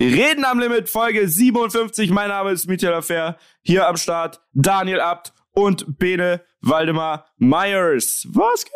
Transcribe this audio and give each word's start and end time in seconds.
Reden 0.00 0.44
am 0.44 0.60
Limit, 0.60 0.88
Folge 0.88 1.28
57. 1.28 2.10
Mein 2.10 2.28
Name 2.28 2.52
ist 2.52 2.68
Michael 2.68 2.94
Affair. 2.94 3.36
Hier 3.62 3.88
am 3.88 3.96
Start 3.96 4.40
Daniel 4.54 5.00
Abt 5.00 5.32
und 5.54 5.98
Bene 5.98 6.40
Waldemar 6.60 7.26
Myers. 7.38 8.24
Was 8.30 8.64
geht? 8.64 8.74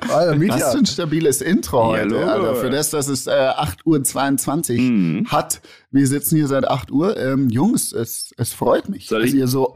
Alter, 0.10 0.34
Mietja. 0.34 0.56
Was 0.56 0.72
für 0.72 0.78
ein 0.78 0.86
stabiles 0.86 1.40
Intro 1.42 1.86
heute, 1.86 2.16
ja, 2.16 2.26
Alter. 2.26 2.56
Für 2.56 2.70
das, 2.70 2.90
dass 2.90 3.06
es 3.06 3.28
äh, 3.28 3.30
8.22 3.30 4.74
Uhr 4.74 4.80
mhm. 4.80 5.30
hat. 5.30 5.60
Wir 5.92 6.08
sitzen 6.08 6.34
hier 6.34 6.48
seit 6.48 6.66
8 6.66 6.90
Uhr. 6.90 7.16
Ähm, 7.16 7.50
Jungs, 7.50 7.92
es, 7.92 8.34
es 8.36 8.52
freut 8.52 8.88
mich, 8.88 9.06
Soll 9.06 9.22
dass 9.22 9.30
ich? 9.30 9.36
ihr 9.36 9.46
so 9.46 9.74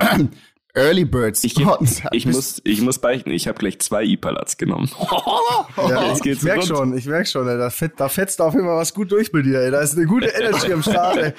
Early 0.74 1.04
Birds 1.04 1.44
ich, 1.44 1.56
ich, 2.12 2.26
muss, 2.26 2.60
ich 2.64 2.80
muss 2.82 2.98
beichten, 2.98 3.30
ich 3.30 3.48
habe 3.48 3.58
gleich 3.58 3.78
zwei 3.80 4.04
Ipalats 4.04 4.56
genommen. 4.56 4.90
ja, 5.76 6.12
ich 6.14 6.24
ich 6.24 6.42
merk 6.42 6.64
schon, 6.64 6.96
ich 6.96 7.06
merk 7.06 7.26
schon, 7.26 7.48
ey, 7.48 7.56
da, 7.56 7.70
fett, 7.70 7.92
da 7.96 8.08
fetzt 8.08 8.40
auf 8.40 8.54
jeden 8.54 8.66
Fall 8.66 8.76
was 8.76 8.94
gut 8.94 9.10
durch 9.10 9.32
bei 9.32 9.42
dir. 9.42 9.60
Ey. 9.60 9.70
Da 9.70 9.80
ist 9.80 9.96
eine 9.96 10.06
gute 10.06 10.28
Energy 10.28 10.72
am 10.72 10.82
Start. 10.82 11.16
Ey. 11.16 11.32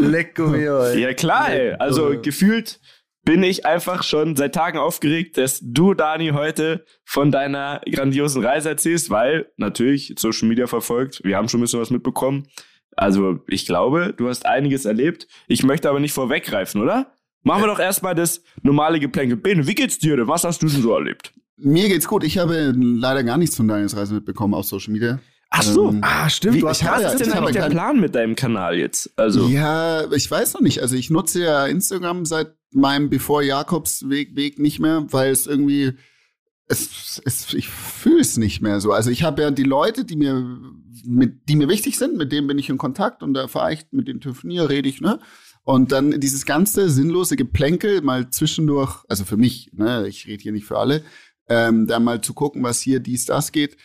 Lecco 0.00 0.46
mio, 0.46 0.82
ey. 0.84 1.00
Ja 1.00 1.14
klar, 1.14 1.50
ey. 1.52 1.72
also 1.74 2.20
gefühlt 2.20 2.80
bin 3.24 3.42
ich 3.42 3.66
einfach 3.66 4.02
schon 4.02 4.34
seit 4.34 4.54
Tagen 4.54 4.78
aufgeregt, 4.78 5.36
dass 5.36 5.60
du, 5.62 5.94
Dani, 5.94 6.30
heute 6.30 6.84
von 7.04 7.30
deiner 7.30 7.82
grandiosen 7.90 8.42
Reise 8.42 8.70
erzählst, 8.70 9.10
weil 9.10 9.50
natürlich 9.56 10.14
Social 10.18 10.48
Media 10.48 10.66
verfolgt, 10.66 11.20
wir 11.22 11.36
haben 11.36 11.48
schon 11.48 11.60
ein 11.60 11.62
bisschen 11.62 11.80
was 11.80 11.90
mitbekommen. 11.90 12.48
Also 12.96 13.38
ich 13.46 13.66
glaube, 13.66 14.14
du 14.16 14.28
hast 14.28 14.46
einiges 14.46 14.84
erlebt. 14.84 15.28
Ich 15.46 15.62
möchte 15.62 15.88
aber 15.88 16.00
nicht 16.00 16.12
vorweggreifen, 16.12 16.80
oder? 16.82 17.12
Machen 17.42 17.62
wir 17.62 17.66
doch 17.68 17.78
erstmal 17.78 18.14
das 18.14 18.42
normale 18.62 19.00
Geplänkel. 19.00 19.36
Ben, 19.36 19.66
wie 19.66 19.74
geht's 19.74 19.98
dir 19.98 20.16
denn? 20.16 20.28
Was 20.28 20.44
hast 20.44 20.62
du 20.62 20.66
denn 20.68 20.82
so 20.82 20.92
erlebt? 20.94 21.32
Mir 21.56 21.88
geht's 21.88 22.06
gut. 22.06 22.24
Ich 22.24 22.38
habe 22.38 22.72
leider 22.76 23.22
gar 23.24 23.36
nichts 23.38 23.56
von 23.56 23.68
Daniels 23.68 23.96
Reise 23.96 24.14
mitbekommen 24.14 24.54
auf 24.54 24.66
Social 24.66 24.92
Media. 24.92 25.18
Ach 25.50 25.62
so, 25.62 25.88
Ähm, 25.88 26.00
ah, 26.02 26.28
stimmt. 26.30 26.54
wie- 26.56 26.60
Du 26.60 26.68
hast 26.68 26.84
was 26.84 27.14
ist 27.14 27.20
denn 27.26 27.32
eigentlich 27.32 27.56
der 27.56 27.70
Plan 27.70 27.98
mit 27.98 28.14
deinem 28.14 28.36
Kanal 28.36 28.78
jetzt? 28.78 29.10
Also, 29.16 29.48
Ja, 29.48 30.10
ich 30.12 30.30
weiß 30.30 30.54
noch 30.54 30.60
nicht. 30.60 30.80
Also 30.80 30.94
ich 30.96 31.10
nutze 31.10 31.42
ja 31.42 31.66
Instagram 31.66 32.24
seit 32.24 32.54
meinem 32.72 33.10
Bevor 33.10 33.42
Jakobsweg 33.42 34.36
Weg 34.36 34.58
nicht 34.60 34.78
mehr, 34.78 35.06
weil 35.10 35.32
es 35.32 35.46
irgendwie 35.48 35.94
es, 36.68 37.20
es 37.24 37.52
ich 37.52 37.68
fühle 37.68 38.20
es 38.20 38.36
nicht 38.36 38.60
mehr 38.62 38.80
so. 38.80 38.92
Also 38.92 39.10
ich 39.10 39.24
habe 39.24 39.42
ja 39.42 39.50
die 39.50 39.64
Leute, 39.64 40.04
die 40.04 40.14
mir 40.16 40.46
mit 41.04 41.48
die 41.48 41.56
mir 41.56 41.68
wichtig 41.68 41.98
sind, 41.98 42.16
mit 42.16 42.30
denen 42.30 42.46
bin 42.46 42.58
ich 42.58 42.68
in 42.68 42.78
Kontakt 42.78 43.22
und 43.24 43.34
da 43.34 43.48
fahre 43.48 43.72
ich 43.72 43.86
mit 43.90 44.06
denen 44.06 44.20
telefoniere, 44.20 44.68
rede 44.68 44.88
ich, 44.88 45.00
ne? 45.00 45.18
Und 45.64 45.92
dann 45.92 46.20
dieses 46.20 46.46
ganze 46.46 46.90
sinnlose 46.90 47.36
Geplänkel 47.36 48.00
mal 48.02 48.30
zwischendurch, 48.30 49.04
also 49.08 49.24
für 49.24 49.36
mich, 49.36 49.70
ne, 49.72 50.08
ich 50.08 50.26
rede 50.26 50.42
hier 50.42 50.52
nicht 50.52 50.66
für 50.66 50.78
alle, 50.78 51.02
ähm, 51.48 51.86
da 51.86 52.00
mal 52.00 52.20
zu 52.20 52.32
gucken, 52.34 52.62
was 52.62 52.80
hier 52.80 53.00
dies 53.00 53.26
das 53.26 53.52
geht. 53.52 53.76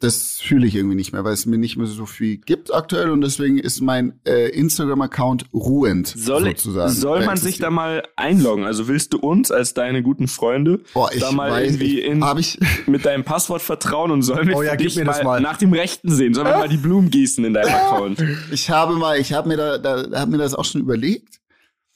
Das 0.00 0.38
fühle 0.40 0.64
ich 0.68 0.76
irgendwie 0.76 0.94
nicht 0.94 1.12
mehr, 1.12 1.24
weil 1.24 1.32
es 1.32 1.44
mir 1.44 1.58
nicht 1.58 1.76
mehr 1.76 1.88
so 1.88 2.06
viel 2.06 2.36
gibt 2.36 2.72
aktuell 2.72 3.10
und 3.10 3.20
deswegen 3.20 3.58
ist 3.58 3.80
mein 3.80 4.20
äh, 4.24 4.48
Instagram-Account 4.50 5.46
ruhend 5.52 6.06
soll, 6.16 6.44
sozusagen. 6.44 6.92
soll 6.92 7.22
Äh, 7.22 7.26
man 7.26 7.36
sich 7.36 7.58
da 7.58 7.70
mal 7.70 8.04
einloggen? 8.14 8.64
Also 8.64 8.86
willst 8.86 9.12
du 9.12 9.18
uns 9.18 9.50
als 9.50 9.74
deine 9.74 10.04
guten 10.04 10.28
Freunde 10.28 10.80
Boah, 10.94 11.10
ich 11.12 11.18
da 11.18 11.32
mal 11.32 11.50
weiß, 11.50 11.72
irgendwie 11.72 12.00
in, 12.00 12.22
hab 12.22 12.38
ich, 12.38 12.60
mit 12.86 13.04
deinem 13.06 13.24
Passwort 13.24 13.60
vertrauen 13.60 14.12
und 14.12 14.22
sollen 14.22 14.46
wir 14.46 14.56
Oh 14.56 14.62
ja, 14.62 14.76
dich 14.76 14.94
mir 14.94 15.04
das 15.04 15.18
mal, 15.18 15.24
mal. 15.24 15.40
nach 15.40 15.56
dem 15.56 15.72
Rechten 15.72 16.12
sehen? 16.12 16.32
Sollen 16.32 16.46
wir 16.46 16.58
mal 16.58 16.68
die 16.68 16.76
Blumen 16.76 17.10
gießen 17.10 17.44
in 17.44 17.54
deinem 17.54 17.74
Account? 17.74 18.22
ich 18.52 18.70
habe 18.70 18.94
mal, 18.94 19.18
ich 19.18 19.32
habe 19.32 19.48
mir 19.48 19.56
da, 19.56 19.78
da 19.78 20.20
hab 20.20 20.28
mir 20.28 20.38
das 20.38 20.54
auch 20.54 20.64
schon 20.64 20.80
überlegt. 20.80 21.40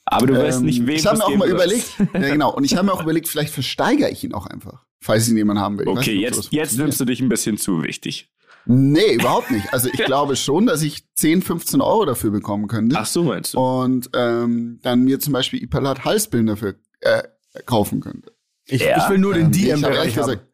Aber 0.05 0.27
du 0.27 0.37
weißt 0.37 0.59
Ähm, 0.59 0.65
nicht, 0.65 0.85
wem 0.85 0.97
Ich 0.97 1.05
habe 1.05 1.19
mir 1.19 1.23
auch 1.25 1.29
mal 1.37 1.47
sollst. 1.49 1.97
überlegt, 1.97 2.13
ja 2.15 2.29
genau, 2.33 2.53
und 2.53 2.65
ich 2.65 2.75
habe 2.75 2.85
mir 2.87 2.91
auch 2.91 3.01
überlegt, 3.03 3.29
vielleicht 3.29 3.53
versteigere 3.53 4.09
ich 4.09 4.25
ihn 4.25 4.33
auch 4.33 4.45
einfach, 4.47 4.83
falls 5.03 5.29
ihn 5.29 5.37
jemand 5.37 5.59
haben 5.59 5.77
will. 5.77 5.85
Ich 5.85 5.91
Okay, 5.97 6.11
nicht, 6.13 6.21
jetzt, 6.21 6.51
jetzt 6.51 6.77
nimmst 6.77 6.99
du 6.99 7.05
dich 7.05 7.19
ein 7.21 7.29
bisschen 7.29 7.57
zu 7.57 7.83
wichtig. 7.83 8.29
Nee, 8.65 9.15
überhaupt 9.15 9.51
nicht. 9.51 9.73
Also 9.73 9.89
ich 9.91 9.99
glaube 10.05 10.35
schon, 10.37 10.65
dass 10.65 10.81
ich 10.81 11.03
10, 11.15 11.41
15 11.41 11.81
Euro 11.81 12.05
dafür 12.05 12.31
bekommen 12.31 12.67
könnte. 12.67 12.95
Ach 12.97 13.05
so, 13.05 13.23
meinst 13.23 13.53
du? 13.53 13.59
Und 13.59 14.09
ähm, 14.15 14.79
dann 14.81 15.03
mir 15.03 15.19
zum 15.19 15.33
Beispiel 15.33 15.61
Ipalat 15.61 16.05
Halsbillen 16.05 16.47
dafür 16.47 16.75
äh, 17.01 17.23
kaufen 17.65 17.99
könnte. 17.99 18.31
Ich, 18.65 18.81
Ja. 18.81 18.97
ich 19.03 19.09
will 19.09 19.17
nur 19.17 19.33
den 19.33 19.47
Ähm, 19.47 19.51
ich 19.51 19.61
DM-Bereich 19.63 20.17
haben. 20.17 20.25
gesagt- 20.27 20.47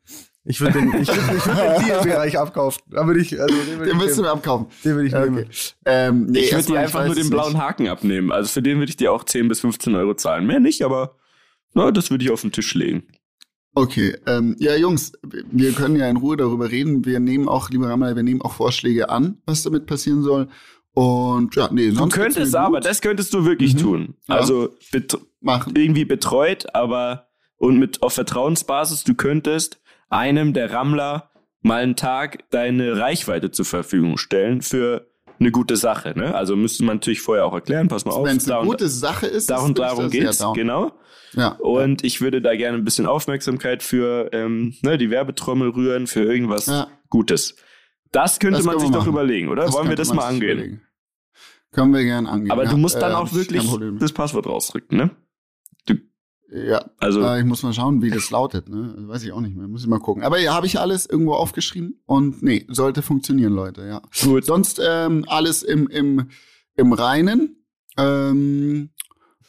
Ich 0.45 0.59
will 0.61 0.71
den, 0.71 0.87
ich 0.99 1.07
will, 1.07 1.37
ich 1.37 1.45
will 1.45 1.53
den 1.55 1.85
DM-Bereich 1.87 2.39
abkaufen. 2.39 2.81
Da 2.89 3.05
will 3.07 3.17
ich, 3.21 3.39
also 3.39 3.53
den 3.55 3.77
Den 3.79 3.87
ich 3.89 3.99
willst 3.99 4.17
du 4.17 4.21
nehmen. 4.23 4.23
mir 4.23 4.31
abkaufen. 4.31 4.67
Den 4.83 4.97
will 4.97 5.05
ich 5.05 5.13
nehmen. 5.13 5.37
Okay. 5.37 5.47
Ähm, 5.85 6.25
nee, 6.25 6.39
ich 6.39 6.51
würde 6.53 6.65
dir 6.65 6.79
einfach 6.79 7.05
nur 7.05 7.13
den 7.13 7.29
blauen 7.29 7.53
nicht. 7.53 7.61
Haken 7.61 7.87
abnehmen. 7.89 8.31
Also 8.31 8.49
für 8.49 8.63
den 8.63 8.79
würde 8.79 8.89
ich 8.89 8.97
dir 8.97 9.11
auch 9.13 9.23
10 9.23 9.47
bis 9.47 9.59
15 9.59 9.93
Euro 9.93 10.15
zahlen. 10.15 10.47
Mehr 10.47 10.59
nicht, 10.59 10.81
aber 10.81 11.15
na, 11.75 11.91
das 11.91 12.09
würde 12.09 12.23
ich 12.25 12.31
auf 12.31 12.41
den 12.41 12.51
Tisch 12.51 12.73
legen. 12.73 13.03
Okay, 13.79 14.13
ähm, 14.27 14.57
ja 14.59 14.75
Jungs, 14.75 15.13
wir 15.23 15.71
können 15.71 15.95
ja 15.95 16.09
in 16.09 16.17
Ruhe 16.17 16.35
darüber 16.35 16.69
reden. 16.69 17.05
Wir 17.05 17.21
nehmen 17.21 17.47
auch, 17.47 17.69
lieber 17.69 17.87
Ramal, 17.87 18.17
wir 18.17 18.23
nehmen 18.23 18.41
auch 18.41 18.51
Vorschläge 18.51 19.09
an, 19.09 19.37
was 19.45 19.63
damit 19.63 19.85
passieren 19.85 20.21
soll. 20.21 20.49
Und 20.93 21.55
ja, 21.55 21.69
nee, 21.71 21.87
Du 21.89 21.95
sonst 21.95 22.13
geht's 22.13 22.35
könntest 22.35 22.55
aber, 22.55 22.81
das 22.81 22.99
könntest 22.99 23.33
du 23.33 23.45
wirklich 23.45 23.75
Mhm. 23.75 23.77
tun. 23.79 24.13
Ja. 24.27 24.35
Also 24.35 24.75
bet 24.91 25.17
machen. 25.39 25.73
irgendwie 25.77 26.03
betreut, 26.03 26.75
aber 26.75 27.29
und 27.55 27.79
mit 27.79 28.03
auf 28.03 28.13
Vertrauensbasis, 28.13 29.05
du 29.05 29.13
könntest 29.13 29.79
einem 30.09 30.51
der 30.53 30.73
Rammler 30.73 31.29
mal 31.61 31.81
einen 31.83 31.95
Tag 31.95 32.49
deine 32.51 32.97
Reichweite 32.99 33.49
zur 33.51 33.63
Verfügung 33.65 34.17
stellen 34.17 34.61
für 34.61 35.08
eine 35.39 35.51
gute 35.51 35.75
Sache. 35.75 36.13
Ne? 36.17 36.33
Also 36.35 36.55
müsste 36.55 36.83
man 36.83 36.97
natürlich 36.97 37.21
vorher 37.21 37.45
auch 37.45 37.53
erklären, 37.53 37.87
pass 37.87 38.05
mal 38.05 38.11
auf, 38.11 38.25
Wenn 38.25 38.37
es 38.37 38.49
eine 38.49 38.65
gute 38.65 38.89
Sache 38.89 39.27
ist, 39.27 39.49
darum, 39.49 39.69
ist 39.71 39.79
darum 39.79 40.09
geht's, 40.09 40.43
genau. 40.53 40.91
Ja. 41.33 41.49
Und 41.59 42.03
ich 42.03 42.21
würde 42.21 42.41
da 42.41 42.55
gerne 42.55 42.77
ein 42.77 42.83
bisschen 42.83 43.05
Aufmerksamkeit 43.05 43.83
für 43.83 44.29
ähm, 44.33 44.75
ne, 44.81 44.97
die 44.97 45.09
Werbetrommel 45.09 45.69
rühren, 45.69 46.07
für 46.07 46.23
irgendwas 46.23 46.65
ja. 46.65 46.87
Gutes. 47.09 47.55
Das 48.11 48.39
könnte 48.39 48.57
Das 48.57 48.65
man 48.65 48.79
sich 48.79 48.89
doch 48.89 49.05
überlegen, 49.05 49.49
oder? 49.49 49.63
Das 49.63 49.73
Wollen 49.73 49.89
wir 49.89 49.95
das 49.95 50.13
mal 50.13 50.25
angehen? 50.25 50.57
überlegen. 50.57 50.81
Können 51.71 51.93
wir 51.93 52.03
gerne 52.03 52.27
angehen. 52.27 52.51
Aber 52.51 52.63
ja. 52.63 52.71
du 52.71 52.77
musst 52.77 52.95
dann 52.95 53.11
äh, 53.11 53.15
auch 53.15 53.31
wirklich 53.33 53.63
das 53.99 54.11
Passwort 54.11 54.47
rausrücken, 54.47 54.97
ne? 54.97 55.11
Ja, 56.51 56.83
Also 56.97 57.21
äh, 57.21 57.39
ich 57.39 57.45
muss 57.45 57.61
mal 57.63 57.73
schauen, 57.73 58.01
wie 58.01 58.09
das 58.09 58.31
lautet. 58.31 58.69
Ne? 58.69 58.93
Weiß 58.97 59.23
ich 59.23 59.31
auch 59.31 59.41
nicht 59.41 59.55
mehr. 59.55 59.67
Muss 59.67 59.81
ich 59.81 59.87
mal 59.87 59.99
gucken. 59.99 60.23
Aber 60.23 60.39
ja, 60.39 60.53
habe 60.53 60.65
ich 60.65 60.79
alles 60.79 61.05
irgendwo 61.05 61.33
aufgeschrieben 61.33 61.99
und 62.05 62.41
nee, 62.41 62.65
sollte 62.69 63.01
funktionieren, 63.01 63.53
Leute. 63.53 63.85
Ja. 63.85 64.01
gut. 64.23 64.45
Sonst 64.45 64.81
ähm, 64.83 65.25
alles 65.27 65.61
im, 65.63 65.87
im, 65.87 66.29
im 66.75 66.93
Reinen. 66.93 67.57
Ähm, 67.97 68.89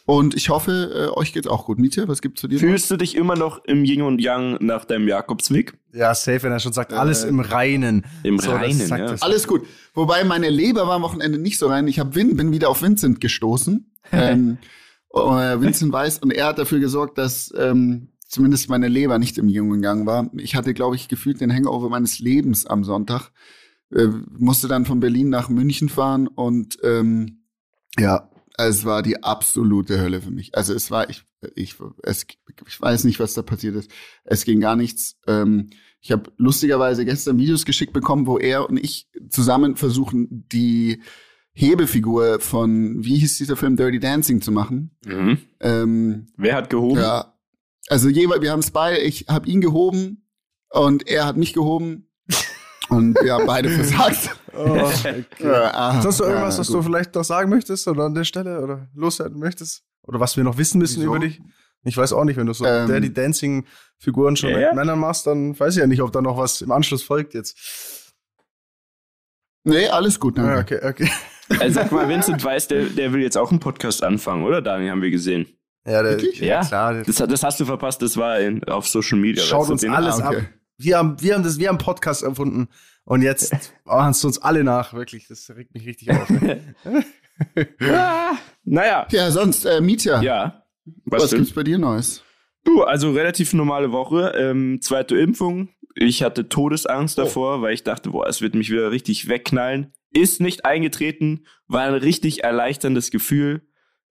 und 0.05 0.35
ich 0.35 0.49
hoffe, 0.51 1.11
äh, 1.15 1.19
euch 1.19 1.33
geht's 1.33 1.47
auch 1.47 1.67
gut. 1.67 1.79
Mietje, 1.79 2.09
was 2.09 2.21
gibt's 2.21 2.41
zu 2.41 2.49
dir? 2.49 2.59
Fühlst 2.59 2.91
du 2.91 2.97
dich 2.97 3.15
immer 3.15 3.37
noch 3.37 3.65
im 3.65 3.85
Yin 3.85 4.03
und 4.03 4.21
Yang 4.21 4.59
nach 4.61 4.85
deinem 4.85 5.07
Jakobsweg? 5.07 5.79
Ja, 5.93 6.15
safe, 6.15 6.43
wenn 6.43 6.53
er 6.53 6.59
schon 6.59 6.73
sagt, 6.73 6.93
alles 6.93 7.25
Äh, 7.25 7.29
im 7.29 7.41
Reinen. 7.41 8.05
Im 8.25 8.39
So, 8.41 8.51
das 8.51 8.61
Reinen, 8.61 8.87
sagt 8.87 9.01
ja. 9.01 9.07
das. 9.07 9.23
Alles 9.23 9.47
gut. 9.47 9.63
Wobei 9.95 10.25
meine 10.25 10.51
Leber 10.51 10.87
war 10.87 10.97
am 10.97 11.03
Wochenende 11.03 11.39
nicht 11.39 11.59
so 11.59 11.69
rein. 11.69 11.87
Ich 11.87 11.99
hab 12.01 12.15
Vin, 12.15 12.37
bin 12.37 12.51
wieder 12.53 12.69
auf 12.71 12.83
Vincent 12.83 13.21
gestoßen. 13.21 13.91
ähm, 14.13 14.59
äh, 14.61 14.67
Vincent 15.13 15.93
weiß 15.93 16.19
und 16.19 16.33
er 16.33 16.47
hat 16.47 16.59
dafür 16.59 16.79
gesorgt, 16.79 17.19
dass 17.19 17.53
ähm, 17.57 18.09
zumindest 18.29 18.69
meine 18.69 18.89
Leber 18.89 19.19
nicht 19.19 19.39
im 19.39 19.49
jungen 19.49 19.83
Gang 19.83 20.07
war. 20.07 20.31
Ich 20.37 20.55
hatte, 20.55 20.73
glaube 20.73 20.97
ich, 20.97 21.09
gefühlt 21.09 21.41
den 21.41 21.53
Hangover 21.53 21.89
meines 21.89 22.21
Lebens 22.21 22.67
am 22.67 22.85
Sonntag. 22.85 23.33
Äh, 23.93 24.09
musste 24.39 24.69
dann 24.69 24.87
von 24.87 25.01
Berlin 25.01 25.29
nach 25.29 25.49
München 25.49 25.89
fahren 25.89 26.29
und 26.29 26.79
ähm, 26.85 27.43
ja, 27.99 28.31
es 28.57 28.85
war 28.85 29.03
die 29.03 29.23
absolute 29.23 30.01
Hölle 30.01 30.23
für 30.23 30.31
mich. 30.31 30.55
Also 30.55 30.75
es 30.75 30.91
war, 30.91 31.11
ich, 31.11 31.25
ich, 31.55 31.77
es, 32.03 32.27
ich 32.67 32.81
weiß 32.81 33.05
nicht, 33.05 33.19
was 33.19 33.35
da 33.35 33.43
passiert 33.43 33.75
ist. 33.75 33.91
Es 34.25 34.45
ging 34.45 34.61
gar 34.61 34.77
nichts. 34.77 35.17
Ähm, 35.27 35.71
ich 36.01 36.13
habe 36.13 36.33
lustigerweise 36.37 37.05
gestern 37.05 37.39
Videos 37.39 37.65
geschickt 37.65 37.93
bekommen, 37.93 38.27
wo 38.27 38.39
er 38.39 38.69
und 38.69 38.77
ich 38.77 39.09
zusammen 39.29 39.77
versuchen, 39.77 40.47
die 40.53 41.03
Hebefigur 41.53 42.41
von, 42.41 43.03
wie 43.05 43.19
hieß 43.19 43.39
dieser 43.39 43.57
Film, 43.57 43.77
Dirty 43.77 43.99
Dancing 44.01 44.41
zu 44.41 44.53
machen. 44.53 44.97
Mhm. 45.05 45.39
Ähm, 45.61 46.27
Wer 46.37 46.57
hat 46.57 46.71
gehoben? 46.71 46.99
ja, 47.01 47.35
also 47.89 48.09
jeweils, 48.09 48.41
wir 48.43 48.53
haben 48.53 48.61
es 48.61 48.71
beide, 48.71 48.99
ich 48.99 49.27
habe 49.29 49.49
ihn 49.49 49.61
gehoben 49.61 50.27
und 50.71 51.09
er 51.09 51.27
hat 51.27 51.37
mich 51.37 51.53
gehoben 51.53 52.09
und 52.89 53.15
wir 53.23 53.35
haben 53.35 53.47
beide 53.47 53.69
versagt. 53.69 54.31
Oh, 54.53 54.63
okay. 54.71 55.25
Ah, 55.45 55.95
Hast 56.03 56.21
du 56.21 56.25
irgendwas, 56.25 56.55
ja, 56.55 56.61
was 56.61 56.69
du 56.69 56.83
vielleicht 56.83 57.15
noch 57.15 57.25
sagen 57.25 57.51
möchtest 57.51 57.87
oder 57.89 58.05
an 58.05 58.15
der 58.15 58.25
Stelle 58.25 58.61
oder 58.63 58.89
loswerden 58.95 59.39
möchtest? 59.39 59.83
Oder 60.03 60.19
was 60.21 60.37
wir 60.37 60.45
noch 60.45 60.57
wissen 60.59 60.79
müssen 60.79 61.01
Wieso? 61.01 61.15
über 61.15 61.19
dich? 61.19 61.41
Ich 61.83 61.97
weiß 61.97 62.13
auch 62.13 62.25
nicht, 62.25 62.37
wenn 62.37 62.47
du 62.47 62.53
so 62.53 62.65
Ähm, 62.67 62.89
Daddy 62.89 63.13
Dancing 63.13 63.65
Figuren 63.99 64.37
schon 64.37 64.51
Ja, 64.51 64.57
mit 64.57 64.65
ja. 64.67 64.75
Männern 64.75 64.99
machst, 64.99 65.27
dann 65.27 65.59
weiß 65.59 65.75
ich 65.77 65.81
ja 65.81 65.87
nicht, 65.87 66.03
ob 66.03 66.13
da 66.13 66.21
noch 66.21 66.37
was 66.37 66.61
im 66.63 66.71
Anschluss 66.73 67.03
folgt 67.03 67.33
jetzt. 67.35 68.13
Nee, 69.65 69.89
alles 69.89 70.19
gut, 70.21 70.39
danke. 70.39 70.53
Ah, 70.53 70.61
okay, 70.61 70.81
okay. 70.89 71.11
Also 71.59 71.75
sag 71.75 71.91
mal, 71.93 72.09
Vincent 72.09 72.43
weiß, 72.45 72.69
der, 72.69 72.85
der 72.85 73.13
will 73.13 73.23
jetzt 73.23 73.37
auch 73.37 73.51
einen 73.51 73.61
Podcast 73.61 74.05
anfangen, 74.05 74.45
oder? 74.45 74.63
Daniel, 74.63 74.91
haben 74.93 75.03
wir 75.03 75.11
gesehen. 75.11 75.47
Ja, 75.87 76.03
der, 76.03 76.13
Wirklich? 76.13 76.39
ja, 76.41 76.63
klar. 76.65 77.03
Das, 77.03 77.17
das 77.17 77.43
hast 77.43 77.59
du 77.59 77.65
verpasst, 77.65 78.03
das 78.03 78.17
war 78.17 78.39
in, 78.39 78.63
auf 78.65 78.87
Social 78.87 79.19
Media. 79.19 79.43
Schaut 79.43 79.69
weißt 79.69 79.83
du, 79.83 79.87
uns 79.89 79.97
alles 79.97 80.21
Ah, 80.21 80.29
okay. 80.29 80.37
ab. 80.39 80.45
Wir 80.79 80.99
haben, 80.99 81.21
wir 81.21 81.35
haben 81.35 81.43
das, 81.43 81.59
wir 81.59 81.69
haben 81.69 81.79
Podcast 81.79 82.23
erfunden 82.23 82.69
und 83.05 83.23
jetzt 83.23 83.53
machen 83.85 84.11
es 84.11 84.25
uns 84.25 84.39
alle 84.41 84.63
nach, 84.65 84.93
wirklich. 84.95 85.27
Das 85.29 85.51
regt 85.57 85.75
mich 85.75 85.87
richtig 85.87 86.11
auf. 86.11 86.31
Ah, 87.81 88.33
naja, 88.65 89.07
Ja, 89.11 89.31
sonst, 89.31 89.65
äh, 89.65 89.81
Mietja, 89.81 90.21
ja. 90.23 90.63
Was, 91.05 91.25
was 91.25 91.31
gibt's 91.33 91.53
bei 91.53 91.63
dir 91.63 91.79
Neues? 91.79 92.23
Du, 92.65 92.83
also 92.83 93.13
relativ 93.13 93.53
normale 93.55 93.93
Woche. 93.93 94.35
Ähm, 94.37 94.81
zweite 94.83 95.17
Impfung. 95.17 95.69
Ich 95.95 96.23
hatte 96.23 96.49
Todesangst 96.49 97.19
Oh. 97.19 97.23
davor, 97.23 97.63
weil 97.63 97.73
ich 97.75 97.85
dachte, 97.85 98.11
boah, 98.11 98.27
es 98.29 98.41
wird 98.43 98.55
mich 98.55 98.71
wieder 98.71 98.91
richtig 98.91 99.29
wegknallen. 99.29 99.93
Ist 100.13 100.41
nicht 100.41 100.65
eingetreten, 100.65 101.47
war 101.67 101.83
ein 101.83 101.95
richtig 101.95 102.45
erleichterndes 102.45 103.11
Gefühl. 103.11 103.63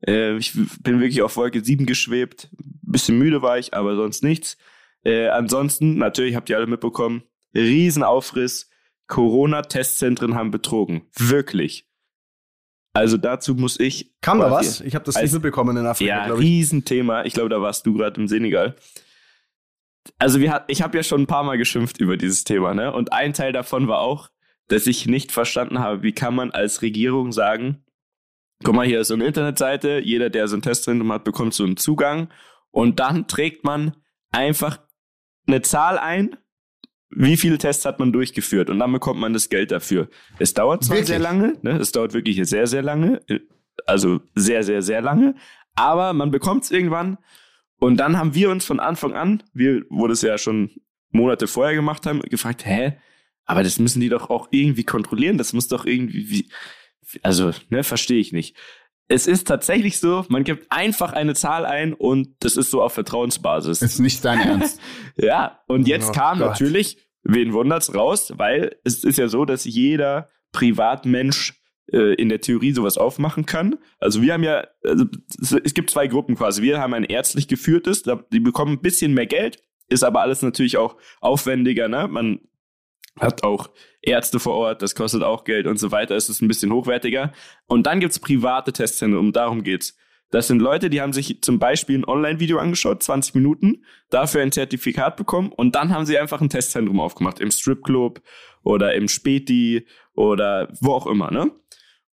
Äh, 0.06 0.38
ich 0.38 0.54
bin 0.54 1.00
wirklich 1.00 1.22
auf 1.22 1.36
Wolke 1.38 1.64
7 1.64 1.86
geschwebt. 1.86 2.50
Bisschen 2.82 3.18
müde 3.18 3.42
war 3.42 3.58
ich, 3.60 3.74
aber 3.74 3.96
sonst 3.96 4.24
nichts. 4.24 4.58
Äh, 5.04 5.28
ansonsten, 5.28 5.98
natürlich 5.98 6.36
habt 6.36 6.50
ihr 6.50 6.58
alle 6.58 6.68
mitbekommen, 6.68 7.24
Riesenaufriss. 7.56 8.70
Corona-Testzentren 9.08 10.36
haben 10.36 10.52
betrogen. 10.52 11.08
Wirklich. 11.18 11.90
Also 12.94 13.18
dazu 13.18 13.56
muss 13.56 13.80
ich. 13.80 14.14
Kam 14.22 14.40
da 14.40 14.52
was? 14.52 14.82
Ich 14.82 14.96
habe 14.96 15.06
das 15.06 15.20
nicht 15.20 15.34
mitbekommen 15.34 15.76
in 15.78 15.86
Afrika, 15.86 16.10
ja, 16.10 16.26
glaube 16.26 16.42
ich. 16.42 16.48
Riesenthema. 16.48 17.26
Ich 17.26 17.34
glaube, 17.34 17.50
da 17.50 17.62
warst 17.62 17.86
du 17.86 17.94
gerade 17.94 18.20
im 18.22 18.28
Senegal. 18.28 18.76
Also 20.18 20.40
wir, 20.40 20.64
ich 20.68 20.82
habe 20.82 20.98
ja 20.98 21.04
schon 21.04 21.22
ein 21.22 21.28
paar 21.28 21.44
Mal 21.44 21.58
geschimpft 21.58 22.00
über 22.00 22.18
dieses 22.18 22.44
Thema, 22.44 22.74
ne? 22.74 22.94
Und 22.94 23.12
ein 23.14 23.34
Teil 23.34 23.52
davon 23.52 23.88
war 23.88 24.00
auch, 24.00 24.30
dass 24.70 24.88
ich 24.88 25.08
nicht 25.08 25.32
verstanden 25.32 25.80
habe, 25.80 26.04
wie 26.04 26.14
kann 26.14 26.36
man 26.36 26.52
als 26.52 26.82
Regierung 26.82 27.32
sagen, 27.32 27.84
guck 28.64 28.76
mal, 28.76 28.86
hier 28.86 29.02
ist 29.02 29.10
so 29.10 29.16
eine 29.16 29.26
Internetseite, 29.26 30.00
jeder, 30.04 30.30
der 30.30 30.48
so 30.48 30.56
ein 30.56 30.62
Testzentrum 30.62 31.12
hat, 31.12 31.24
bekommt 31.24 31.54
so 31.54 31.64
einen 31.64 31.78
Zugang 31.78 32.30
und 32.72 33.00
dann 33.00 33.28
trägt 33.28 33.64
man 33.64 33.96
einfach 34.32 34.80
eine 35.48 35.62
Zahl 35.62 35.98
ein, 35.98 36.38
wie 37.10 37.38
viele 37.38 37.58
Tests 37.58 37.86
hat 37.86 38.00
man 38.00 38.14
durchgeführt 38.14 38.70
und 38.70 38.78
dann 38.78 38.92
bekommt 38.92 39.20
man 39.20 39.34
das 39.34 39.50
Geld 39.50 39.72
dafür. 39.72 40.08
Es 40.38 40.54
dauert 40.54 40.84
zwar 40.84 40.98
wirklich? 40.98 41.08
sehr 41.08 41.20
lange, 41.20 41.58
ne? 41.64 41.72
es 41.72 41.92
dauert 41.92 42.14
wirklich 42.14 42.48
sehr, 42.48 42.68
sehr 42.68 42.84
lange, 42.84 43.22
also 43.88 44.22
sehr, 44.36 44.64
sehr, 44.64 44.84
sehr 44.84 45.02
lange, 45.02 45.36
aber 45.76 46.14
man 46.14 46.30
bekommt 46.30 46.66
es 46.66 46.72
irgendwann 46.72 47.18
und 47.80 47.98
dann 47.98 48.18
haben 48.18 48.36
wir 48.36 48.52
uns 48.52 48.66
von 48.66 48.80
Anfang 48.80 49.14
an, 49.14 49.42
wir, 49.54 49.84
wo 49.90 50.08
das 50.08 50.22
ja 50.22 50.38
schon 50.38 50.70
Monate 51.12 51.48
vorher 51.48 51.74
gemacht 51.74 52.06
haben, 52.06 52.22
gefragt, 52.22 52.66
hä, 52.66 52.94
aber 53.50 53.64
das 53.64 53.80
müssen 53.80 54.00
die 54.00 54.10
doch 54.10 54.30
auch 54.30 54.48
irgendwie 54.52 54.84
kontrollieren. 54.84 55.40
Das 55.40 55.54
muss 55.54 55.68
doch 55.68 55.88
irgendwie, 55.88 56.30
wie, 56.30 56.50
also, 57.24 57.52
ne, 57.70 57.84
verstehe 57.84 58.20
ich 58.20 58.32
nicht. 58.32 58.56
Es 59.08 59.26
ist 59.26 59.48
tatsächlich 59.48 59.98
so, 59.98 60.24
man 60.30 60.44
gibt 60.44 60.72
einfach 60.72 61.14
eine 61.14 61.34
Zahl 61.34 61.66
ein 61.66 61.96
und 61.96 62.36
das 62.42 62.58
ist 62.58 62.70
so 62.70 62.84
auf 62.84 62.94
Vertrauensbasis. 62.94 63.82
Ist 63.82 63.98
nicht 63.98 64.24
dein 64.24 64.40
Ernst. 64.40 64.80
ja, 65.16 65.62
und 65.68 65.88
jetzt 65.88 66.10
oh, 66.10 66.12
kam 66.12 66.38
Gott. 66.38 66.50
natürlich, 66.50 67.00
wen 67.24 67.52
wundert's 67.52 67.96
raus, 67.96 68.34
weil 68.38 68.76
es 68.84 69.04
ist 69.04 69.18
ja 69.18 69.28
so, 69.28 69.46
dass 69.46 69.66
jeder 69.66 70.30
Privatmensch 70.52 71.60
äh, 71.92 72.14
in 72.22 72.30
der 72.30 72.42
Theorie 72.42 72.74
sowas 72.74 73.00
aufmachen 73.00 73.48
kann. 73.48 73.80
Also 73.98 74.22
wir 74.22 74.34
haben 74.34 74.44
ja, 74.44 74.68
also 74.84 75.06
es 75.40 75.74
gibt 75.74 75.90
zwei 75.90 76.06
Gruppen 76.06 76.36
quasi. 76.36 76.62
Wir 76.62 76.80
haben 76.80 76.94
ein 76.94 77.04
ärztlich 77.04 77.48
geführtes, 77.48 78.04
die 78.32 78.40
bekommen 78.40 78.74
ein 78.74 78.82
bisschen 78.82 79.16
mehr 79.16 79.26
Geld, 79.26 79.64
ist 79.88 80.04
aber 80.04 80.22
alles 80.22 80.44
natürlich 80.44 80.78
auch 80.78 80.98
aufwendiger. 81.20 81.88
Ne? 81.88 82.08
Man 82.08 82.42
hat 83.20 83.44
auch 83.44 83.70
Ärzte 84.02 84.40
vor 84.40 84.56
Ort, 84.56 84.82
das 84.82 84.96
kostet 84.96 85.24
auch 85.24 85.44
Geld 85.44 85.68
und 85.68 85.78
so 85.78 85.92
weiter, 85.92 86.16
es 86.16 86.30
ist 86.30 86.42
ein 86.42 86.48
bisschen 86.48 86.72
hochwertiger. 86.72 87.34
Und 87.68 87.86
dann 87.86 88.00
gibt's 88.00 88.20
private 88.20 88.72
Testzentren, 88.72 89.20
um 89.20 89.34
darum 89.34 89.64
geht's. 89.64 89.98
Das 90.32 90.48
sind 90.48 90.62
Leute, 90.62 90.92
die 90.92 91.02
haben 91.02 91.12
sich 91.12 91.42
zum 91.42 91.58
Beispiel 91.58 91.98
ein 91.98 92.06
Online-Video 92.06 92.60
angeschaut, 92.60 93.02
20 93.02 93.34
Minuten, 93.34 93.84
dafür 94.12 94.42
ein 94.42 94.52
Zertifikat 94.52 95.18
bekommen 95.18 95.52
und 95.52 95.74
dann 95.76 95.92
haben 95.92 96.06
sie 96.06 96.20
einfach 96.20 96.40
ein 96.40 96.50
Testzentrum 96.50 97.00
aufgemacht, 97.00 97.40
im 97.40 97.50
Stripclub 97.50 98.22
oder 98.64 98.94
im 98.94 99.08
Späti 99.08 99.88
oder 100.14 100.70
wo 100.82 100.94
auch 100.94 101.08
immer, 101.08 101.32
ne? 101.32 101.52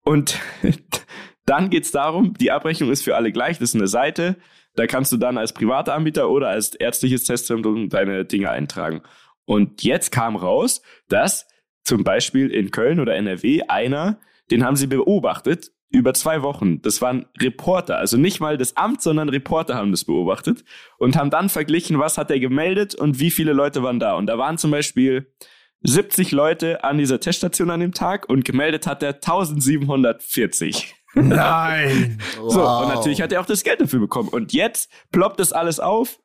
Und 0.03 0.39
dann 1.45 1.69
geht's 1.69 1.91
darum, 1.91 2.33
die 2.33 2.51
Abrechnung 2.51 2.91
ist 2.91 3.03
für 3.03 3.15
alle 3.15 3.31
gleich, 3.31 3.59
das 3.59 3.69
ist 3.69 3.75
eine 3.75 3.87
Seite, 3.87 4.35
da 4.75 4.87
kannst 4.87 5.11
du 5.11 5.17
dann 5.17 5.37
als 5.37 5.53
privater 5.53 5.93
Anbieter 5.93 6.29
oder 6.29 6.49
als 6.49 6.75
ärztliches 6.75 7.23
Testzentrum 7.25 7.89
deine 7.89 8.25
Dinge 8.25 8.49
eintragen. 8.49 9.01
Und 9.45 9.83
jetzt 9.83 10.11
kam 10.11 10.35
raus, 10.35 10.81
dass 11.07 11.47
zum 11.83 12.03
Beispiel 12.03 12.49
in 12.49 12.71
Köln 12.71 12.99
oder 12.99 13.15
NRW 13.15 13.63
einer, 13.67 14.19
den 14.49 14.63
haben 14.63 14.75
sie 14.75 14.87
beobachtet 14.87 15.71
über 15.89 16.13
zwei 16.13 16.41
Wochen. 16.41 16.81
Das 16.81 17.01
waren 17.01 17.25
Reporter, 17.39 17.97
also 17.97 18.17
nicht 18.17 18.39
mal 18.39 18.57
das 18.57 18.77
Amt, 18.77 19.01
sondern 19.01 19.29
Reporter 19.29 19.75
haben 19.75 19.91
das 19.91 20.05
beobachtet 20.05 20.63
und 20.97 21.17
haben 21.17 21.29
dann 21.29 21.49
verglichen, 21.49 21.99
was 21.99 22.17
hat 22.17 22.31
er 22.31 22.39
gemeldet 22.39 22.95
und 22.95 23.19
wie 23.19 23.31
viele 23.31 23.53
Leute 23.53 23.83
waren 23.83 23.99
da. 23.99 24.15
Und 24.15 24.27
da 24.27 24.37
waren 24.37 24.57
zum 24.57 24.71
Beispiel 24.71 25.33
70 25.83 26.31
Leute 26.31 26.83
an 26.83 26.97
dieser 26.97 27.19
Teststation 27.19 27.69
an 27.69 27.79
dem 27.79 27.93
Tag 27.93 28.29
und 28.29 28.45
gemeldet 28.45 28.87
hat 28.87 29.03
er 29.03 29.15
1740. 29.15 30.95
Nein! 31.13 32.19
so, 32.35 32.61
wow. 32.61 32.83
und 32.83 32.95
natürlich 32.95 33.21
hat 33.21 33.31
er 33.33 33.41
auch 33.41 33.45
das 33.45 33.63
Geld 33.63 33.81
dafür 33.81 33.99
bekommen. 33.99 34.29
Und 34.29 34.53
jetzt 34.53 34.89
ploppt 35.11 35.39
das 35.39 35.51
alles 35.51 35.79
auf 35.79 36.19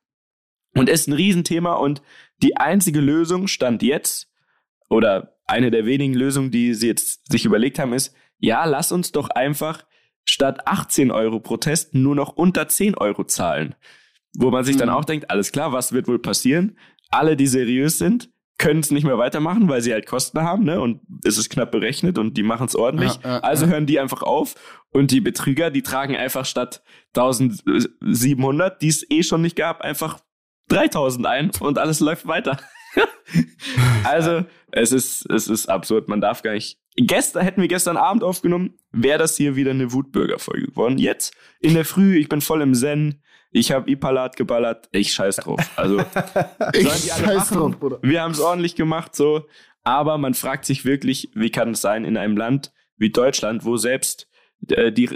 und 0.74 0.88
ist 0.88 1.08
ein 1.08 1.14
Riesenthema 1.14 1.72
und 1.72 2.02
die 2.43 2.56
einzige 2.56 3.00
Lösung 3.00 3.47
stand 3.47 3.83
jetzt, 3.83 4.31
oder 4.88 5.37
eine 5.47 5.71
der 5.71 5.87
wenigen 5.87 6.15
Lösungen, 6.15 6.50
die 6.50 6.75
sie 6.75 6.88
jetzt 6.88 7.31
sich 7.31 7.44
überlegt 7.44 7.79
haben, 7.79 7.93
ist, 7.93 8.15
ja, 8.38 8.65
lass 8.65 8.93
uns 8.93 9.12
doch 9.12 9.31
einfach 9.31 9.85
statt 10.25 10.67
18 10.67 11.11
Euro 11.11 11.41
pro 11.41 11.56
Test 11.56 11.94
nur 11.94 12.15
noch 12.15 12.31
unter 12.37 12.69
10 12.69 12.97
Euro 12.97 13.25
zahlen. 13.25 13.75
Wo 14.37 14.50
man 14.50 14.65
sich 14.65 14.75
mhm. 14.77 14.81
dann 14.81 14.91
auch 14.91 15.05
denkt, 15.05 15.31
alles 15.31 15.53
klar, 15.53 15.73
was 15.73 15.93
wird 15.93 16.09
wohl 16.09 16.19
passieren? 16.19 16.79
Alle, 17.11 17.37
die 17.37 17.47
seriös 17.47 17.99
sind, 17.99 18.31
können 18.59 18.81
es 18.81 18.91
nicht 18.91 19.05
mehr 19.05 19.19
weitermachen, 19.19 19.69
weil 19.69 19.83
sie 19.83 19.93
halt 19.93 20.06
Kosten 20.06 20.41
haben, 20.41 20.65
ne? 20.65 20.81
Und 20.81 21.00
es 21.25 21.38
ist 21.38 21.50
knapp 21.50 21.71
berechnet 21.71 22.19
und 22.19 22.37
die 22.37 22.43
machen 22.43 22.67
es 22.67 22.75
ordentlich. 22.75 23.12
Ja, 23.23 23.38
äh, 23.38 23.41
also 23.43 23.67
hören 23.67 23.87
die 23.87 24.00
einfach 24.00 24.23
auf 24.23 24.55
und 24.91 25.11
die 25.11 25.21
Betrüger, 25.21 25.71
die 25.71 25.83
tragen 25.83 26.17
einfach 26.17 26.47
statt 26.47 26.83
1700, 27.15 28.81
die 28.81 28.88
es 28.88 29.09
eh 29.11 29.23
schon 29.23 29.43
nicht 29.43 29.56
gab, 29.56 29.83
einfach 29.83 30.21
3000 30.68 31.26
ein 31.26 31.50
und 31.60 31.78
alles 31.78 32.00
läuft 32.00 32.26
weiter. 32.26 32.58
also, 34.04 34.44
es 34.72 34.92
ist, 34.92 35.30
es 35.30 35.48
ist 35.48 35.68
absurd. 35.68 36.08
Man 36.08 36.20
darf 36.20 36.42
gar 36.42 36.52
nicht. 36.52 36.78
Gestern 36.96 37.42
hätten 37.42 37.60
wir 37.60 37.68
gestern 37.68 37.96
Abend 37.96 38.24
aufgenommen, 38.24 38.78
wäre 38.90 39.18
das 39.18 39.36
hier 39.36 39.54
wieder 39.54 39.70
eine 39.70 39.92
Wutbürger-Folge 39.92 40.68
geworden. 40.68 40.98
Jetzt 40.98 41.34
in 41.60 41.74
der 41.74 41.84
Früh, 41.84 42.16
ich 42.16 42.28
bin 42.28 42.40
voll 42.40 42.62
im 42.62 42.74
Zen. 42.74 43.22
Ich 43.50 43.70
habe 43.70 43.90
Ipalat 43.90 44.36
geballert. 44.36 44.88
Ich 44.92 45.12
scheiß 45.12 45.36
drauf. 45.36 45.60
Also, 45.76 46.00
ich 46.72 46.88
scheiß 46.88 47.50
drauf, 47.50 47.78
Bruder. 47.78 47.98
Wir 48.02 48.22
haben 48.22 48.32
es 48.32 48.40
ordentlich 48.40 48.76
gemacht, 48.76 49.14
so. 49.14 49.46
Aber 49.82 50.18
man 50.18 50.34
fragt 50.34 50.64
sich 50.64 50.84
wirklich, 50.84 51.30
wie 51.34 51.50
kann 51.50 51.70
es 51.70 51.80
sein 51.80 52.04
in 52.04 52.16
einem 52.16 52.36
Land 52.36 52.72
wie 52.96 53.10
Deutschland, 53.10 53.64
wo 53.64 53.76
selbst 53.76 54.28
äh, 54.68 54.90
die, 54.90 55.10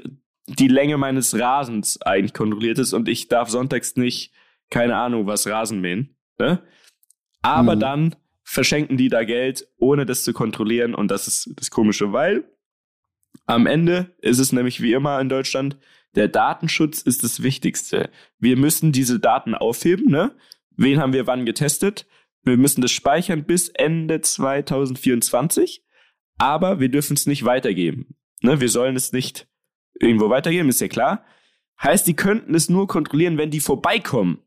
die 0.46 0.68
Länge 0.68 0.96
meines 0.96 1.38
Rasens 1.38 2.00
eigentlich 2.02 2.34
kontrolliert 2.34 2.78
ist 2.78 2.92
und 2.92 3.08
ich 3.08 3.28
darf 3.28 3.48
sonntags 3.48 3.96
nicht 3.96 4.32
keine 4.70 4.96
Ahnung, 4.96 5.26
was 5.26 5.46
Rasen 5.46 5.80
mähen. 5.80 6.16
Ne? 6.38 6.62
Aber 7.42 7.76
mhm. 7.76 7.80
dann 7.80 8.16
verschenken 8.42 8.96
die 8.96 9.08
da 9.08 9.24
Geld, 9.24 9.68
ohne 9.78 10.06
das 10.06 10.24
zu 10.24 10.32
kontrollieren. 10.32 10.94
Und 10.94 11.10
das 11.10 11.26
ist 11.26 11.52
das 11.56 11.70
Komische, 11.70 12.12
weil 12.12 12.44
am 13.46 13.66
Ende 13.66 14.14
ist 14.18 14.38
es 14.38 14.52
nämlich 14.52 14.80
wie 14.80 14.92
immer 14.92 15.20
in 15.20 15.28
Deutschland, 15.28 15.76
der 16.14 16.28
Datenschutz 16.28 17.02
ist 17.02 17.22
das 17.22 17.42
Wichtigste. 17.42 18.10
Wir 18.38 18.56
müssen 18.56 18.90
diese 18.90 19.20
Daten 19.20 19.54
aufheben. 19.54 20.06
Ne? 20.10 20.34
Wen 20.76 20.98
haben 20.98 21.12
wir 21.12 21.26
wann 21.26 21.46
getestet? 21.46 22.06
Wir 22.42 22.56
müssen 22.56 22.80
das 22.80 22.90
speichern 22.90 23.44
bis 23.44 23.68
Ende 23.68 24.20
2024. 24.20 25.84
Aber 26.38 26.80
wir 26.80 26.88
dürfen 26.88 27.14
es 27.14 27.26
nicht 27.26 27.44
weitergeben. 27.44 28.16
Ne? 28.42 28.60
Wir 28.60 28.68
sollen 28.68 28.96
es 28.96 29.12
nicht 29.12 29.46
irgendwo 30.00 30.30
weitergeben, 30.30 30.68
ist 30.68 30.80
ja 30.80 30.88
klar. 30.88 31.24
Heißt, 31.80 32.06
die 32.06 32.16
könnten 32.16 32.54
es 32.54 32.68
nur 32.68 32.88
kontrollieren, 32.88 33.38
wenn 33.38 33.50
die 33.50 33.60
vorbeikommen 33.60 34.42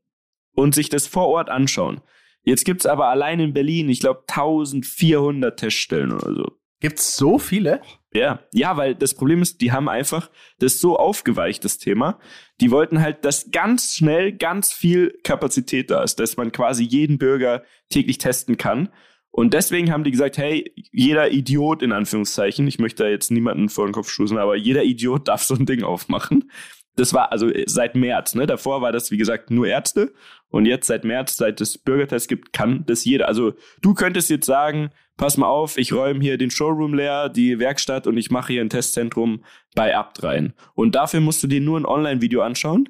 und 0.54 0.76
sich 0.76 0.90
das 0.90 1.08
vor 1.08 1.28
Ort 1.28 1.50
anschauen. 1.50 2.02
Jetzt 2.44 2.66
gibt's 2.66 2.86
aber 2.86 3.08
allein 3.08 3.40
in 3.40 3.54
Berlin, 3.54 3.90
ich 3.90 4.00
glaube, 4.00 4.24
1400 4.28 5.58
Teststellen 5.58 6.12
oder 6.12 6.34
so. 6.34 6.46
Gibt's 6.82 7.16
so 7.16 7.40
viele? 7.40 7.82
Ja, 8.14 8.42
ja, 8.52 8.76
weil 8.76 8.94
das 8.94 9.14
Problem 9.14 9.42
ist, 9.42 9.62
die 9.62 9.72
haben 9.72 9.88
einfach 9.88 10.30
das 10.60 10.80
so 10.80 10.98
aufgeweicht, 10.98 11.64
das 11.64 11.78
Thema. 11.78 12.20
Die 12.60 12.72
wollten 12.72 13.02
halt, 13.02 13.24
dass 13.24 13.52
ganz 13.52 13.96
schnell 13.96 14.34
ganz 14.34 14.74
viel 14.74 15.18
Kapazität 15.24 15.90
da 15.90 16.04
ist, 16.04 16.20
dass 16.20 16.36
man 16.36 16.52
quasi 16.52 16.84
jeden 16.84 17.18
Bürger 17.18 17.64
täglich 17.90 18.18
testen 18.18 18.58
kann. 18.58 18.90
Und 19.32 19.54
deswegen 19.56 19.92
haben 19.92 20.04
die 20.04 20.12
gesagt, 20.12 20.38
hey, 20.38 20.74
jeder 20.92 21.32
Idiot 21.32 21.82
in 21.82 21.92
Anführungszeichen, 21.92 22.68
ich 22.68 22.78
möchte 22.78 23.04
da 23.04 23.10
jetzt 23.10 23.32
niemanden 23.32 23.70
vor 23.70 23.88
den 23.88 23.94
Kopf 23.94 24.10
stoßen, 24.10 24.38
aber 24.38 24.56
jeder 24.56 24.84
Idiot 24.84 25.28
darf 25.28 25.42
so 25.42 25.56
ein 25.56 25.66
Ding 25.66 25.84
aufmachen. 25.84 26.52
Das 26.96 27.14
war 27.14 27.32
also 27.32 27.50
seit 27.66 27.96
März, 27.96 28.36
ne? 28.36 28.46
Davor 28.46 28.82
war 28.82 28.92
das, 28.92 29.10
wie 29.10 29.18
gesagt, 29.18 29.50
nur 29.50 29.68
Ärzte. 29.68 30.14
Und 30.50 30.66
jetzt 30.66 30.86
seit 30.86 31.04
März, 31.04 31.38
seit 31.38 31.60
es 31.62 31.78
Bürgertest 31.78 32.28
gibt, 32.28 32.54
kann 32.54 32.86
das 32.86 33.04
jeder. 33.06 33.28
Also 33.28 33.54
du 33.82 33.96
könntest 33.96 34.30
jetzt 34.30 34.46
sagen, 34.46 34.92
pass 35.18 35.38
mal 35.38 35.48
auf, 35.48 35.78
ich 35.78 35.94
räume 35.94 36.20
hier 36.22 36.38
den 36.38 36.52
Showroom 36.52 36.94
leer, 36.94 37.30
die 37.30 37.58
Werkstatt 37.58 38.06
und 38.06 38.18
ich 38.18 38.30
mache 38.30 38.54
hier 38.54 38.62
ein 38.62 38.70
Testzentrum 38.70 39.44
bei 39.76 39.96
Abt 39.96 40.22
rein. 40.22 40.54
Und 40.76 40.94
dafür 40.96 41.22
musst 41.22 41.42
du 41.44 41.48
dir 41.48 41.62
nur 41.62 41.80
ein 41.80 41.86
Online-Video 41.86 42.42
anschauen 42.42 42.90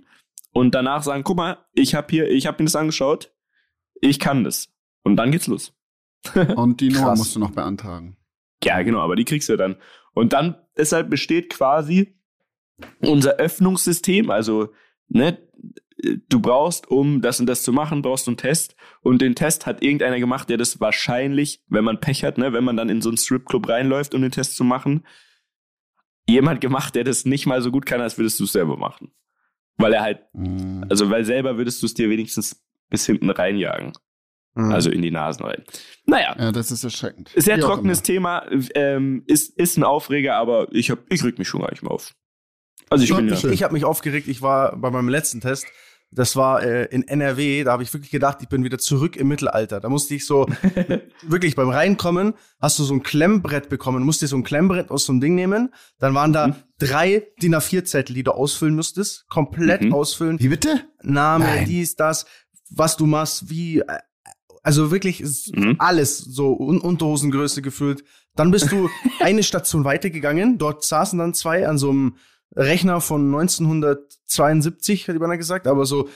und 0.51 0.75
danach 0.75 1.03
sagen, 1.03 1.24
guck 1.24 1.38
mal, 1.38 1.57
ich 1.74 1.95
habe 1.95 2.07
hier, 2.10 2.29
ich 2.29 2.48
habe 2.48 2.62
mir 2.62 2.65
das 2.65 2.75
angeschaut, 2.75 3.33
ich 4.01 4.19
kann 4.19 4.43
das. 4.43 4.74
Und 5.03 5.15
dann 5.15 5.31
geht's 5.31 5.48
los. 5.48 5.74
und 6.55 6.79
die 6.79 6.89
Nummer 6.89 7.15
musst 7.15 7.36
du 7.36 7.39
noch 7.39 7.51
beantragen. 7.51 8.17
Ja, 8.63 8.81
genau, 8.81 9.00
aber 9.00 9.15
die 9.15 9.25
kriegst 9.25 9.50
du 9.50 9.57
dann. 9.57 9.75
Und 10.13 10.33
dann, 10.33 10.55
deshalb 10.77 11.10
besteht 11.10 11.50
quasi 11.50 12.17
unser 13.00 13.36
Öffnungssystem, 13.36 14.30
also 14.30 14.74
ne, 15.08 15.38
du 16.30 16.39
brauchst, 16.39 16.89
um 16.89 17.22
das 17.22 17.39
und 17.39 17.46
das 17.46 17.63
zu 17.63 17.72
machen, 17.72 18.01
brauchst 18.01 18.27
du 18.27 18.32
einen 18.32 18.38
Test. 18.38 18.75
Und 19.01 19.22
den 19.22 19.36
Test 19.36 19.65
hat 19.65 19.82
irgendeiner 19.82 20.20
gemacht, 20.20 20.50
der 20.50 20.58
das 20.58 20.80
wahrscheinlich, 20.80 21.62
wenn 21.68 21.84
man 21.84 22.00
Pech 22.00 22.24
hat, 22.24 22.38
ne, 22.38 22.53
wenn 22.53 22.63
man 22.63 22.77
dann 22.77 22.89
in 22.89 23.01
so 23.01 23.10
einen 23.10 23.18
Stripclub 23.18 23.68
reinläuft, 23.70 24.13
um 24.13 24.22
den 24.22 24.32
Test 24.32 24.56
zu 24.56 24.63
machen, 24.63 25.06
jemand 26.27 26.62
gemacht, 26.62 26.96
der 26.96 27.03
das 27.03 27.25
nicht 27.25 27.46
mal 27.46 27.62
so 27.62 27.72
gut 27.72 27.86
kann, 27.86 28.01
als 28.01 28.18
würdest 28.18 28.39
du 28.39 28.46
es 28.46 28.51
selber 28.51 28.77
machen. 28.77 29.12
Weil 29.77 29.94
er 29.94 30.01
halt, 30.01 30.22
mhm. 30.34 30.86
also 30.89 31.10
weil 31.10 31.25
selber 31.25 31.58
würdest 31.58 31.82
du 31.82 31.86
es 31.86 31.94
dir 31.94 32.10
wenigstens 32.10 32.63
bis 32.89 33.06
hinten 33.06 33.30
reinjagen. 33.30 33.94
Mhm. 34.56 34.72
Also 34.72 34.92
in 34.92 35.01
die 35.01 35.12
Nasen 35.12 35.46
rein. 35.46 35.63
Naja. 36.06 36.36
Ja, 36.38 36.51
das 36.51 36.72
ist 36.72 36.84
erschreckend. 36.84 37.32
Sehr 37.36 37.58
Wie 37.58 37.62
trockenes 37.62 38.03
Thema, 38.03 38.46
ähm, 38.75 39.24
ist, 39.25 39.58
ist 39.58 39.77
ein 39.77 39.84
Aufreger, 39.84 40.36
aber 40.36 40.68
ich, 40.72 40.92
hab, 40.92 41.00
ich 41.12 41.24
reg 41.24 41.39
mich 41.39 41.48
schon 41.48 41.62
gar 41.62 41.72
nicht 41.72 41.82
mehr 41.82 41.92
auf. 41.92 42.13
Also 42.94 43.04
ich 43.04 43.16
bin 43.16 43.28
Ich, 43.32 43.44
ich 43.44 43.64
habe 43.64 43.74
mich 43.74 43.86
aufgeregt, 43.86 44.28
ich 44.28 44.42
war 44.42 44.76
bei 44.78 44.90
meinem 44.92 45.10
letzten 45.10 45.42
Test, 45.42 45.66
das 46.16 46.36
war 46.36 46.64
äh, 46.64 46.86
in 46.86 47.08
NRW, 47.08 47.64
da 47.64 47.72
habe 47.72 47.84
ich 47.84 47.94
wirklich 47.94 48.12
gedacht, 48.12 48.38
ich 48.42 48.50
bin 48.50 48.64
wieder 48.64 48.78
zurück 48.78 49.16
im 49.16 49.28
Mittelalter. 49.28 49.80
Da 49.80 49.90
musste 49.90 50.14
ich 50.16 50.26
so, 50.26 50.46
wirklich 51.24 51.56
beim 51.56 51.70
Reinkommen, 51.70 52.34
hast 52.62 52.80
du 52.80 52.84
so 52.84 52.94
ein 52.94 53.04
Klemmbrett 53.04 53.70
bekommen, 53.70 54.04
musst 54.04 54.22
dir 54.22 54.28
so 54.28 54.38
ein 54.38 54.44
Klemmbrett 54.44 54.92
aus 54.92 55.06
so 55.06 55.12
einem 55.12 55.22
Ding 55.22 55.36
nehmen. 55.36 55.74
Dann 56.00 56.14
waren 56.14 56.34
da 56.34 56.48
mhm. 56.48 56.56
drei 56.78 57.28
DIN 57.42 57.56
A4-Zettel, 57.56 58.14
die 58.14 58.24
du 58.24 58.32
ausfüllen 58.32 58.76
müsstest, 58.76 59.28
komplett 59.28 59.82
mhm. 59.82 59.94
ausfüllen. 59.94 60.40
Wie 60.40 60.50
bitte? 60.50 60.82
Name, 61.02 61.46
Nein. 61.46 61.66
dies, 61.66 61.96
das, 61.96 62.26
was 62.70 62.96
du 62.96 63.06
machst, 63.06 63.50
wie, 63.50 63.80
äh, 63.80 63.98
also 64.62 64.92
wirklich 64.92 65.24
mhm. 65.54 65.76
alles 65.80 66.18
so 66.18 66.58
Un 66.58 66.80
Unterhosengröße 66.80 67.62
gefüllt. 67.62 68.04
Dann 68.36 68.52
bist 68.52 68.72
du 68.72 68.90
eine 69.20 69.44
Station 69.44 69.84
weitergegangen. 69.84 70.58
Dort 70.58 70.84
saßen 70.84 71.20
dann 71.20 71.34
zwei 71.34 71.68
an 71.68 71.78
so 71.78 71.90
einem 71.90 72.16
Rechner 72.55 73.01
von 73.01 73.25
1972, 73.33 75.07
hat 75.07 75.13
jemand 75.13 75.38
gesagt, 75.38 75.67
aber 75.67 75.86
so 75.86 76.10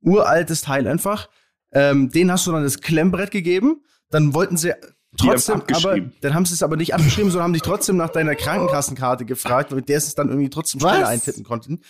uraltes 0.00 0.62
Teil 0.62 0.86
einfach. 0.86 1.28
Ähm, 1.72 2.10
den 2.10 2.30
hast 2.30 2.46
du 2.46 2.52
dann 2.52 2.62
das 2.62 2.80
Klemmbrett 2.80 3.30
gegeben. 3.30 3.82
Dann 4.10 4.34
wollten 4.34 4.56
sie 4.56 4.74
trotzdem, 5.16 5.62
aber 5.72 5.98
dann 6.20 6.34
haben 6.34 6.44
sie 6.44 6.54
es 6.54 6.62
aber 6.62 6.76
nicht 6.76 6.94
abgeschrieben, 6.94 7.30
sondern 7.30 7.44
haben 7.44 7.52
dich 7.52 7.62
trotzdem 7.62 7.96
nach 7.96 8.10
deiner 8.10 8.34
Krankenkassenkarte 8.34 9.24
gefragt, 9.24 9.72
mit 9.72 9.88
der 9.88 10.00
sie 10.00 10.08
es 10.08 10.14
dann 10.14 10.28
irgendwie 10.28 10.50
trotzdem 10.50 10.80
schneller 10.80 11.08
eintippen 11.08 11.44
konnten. 11.44 11.80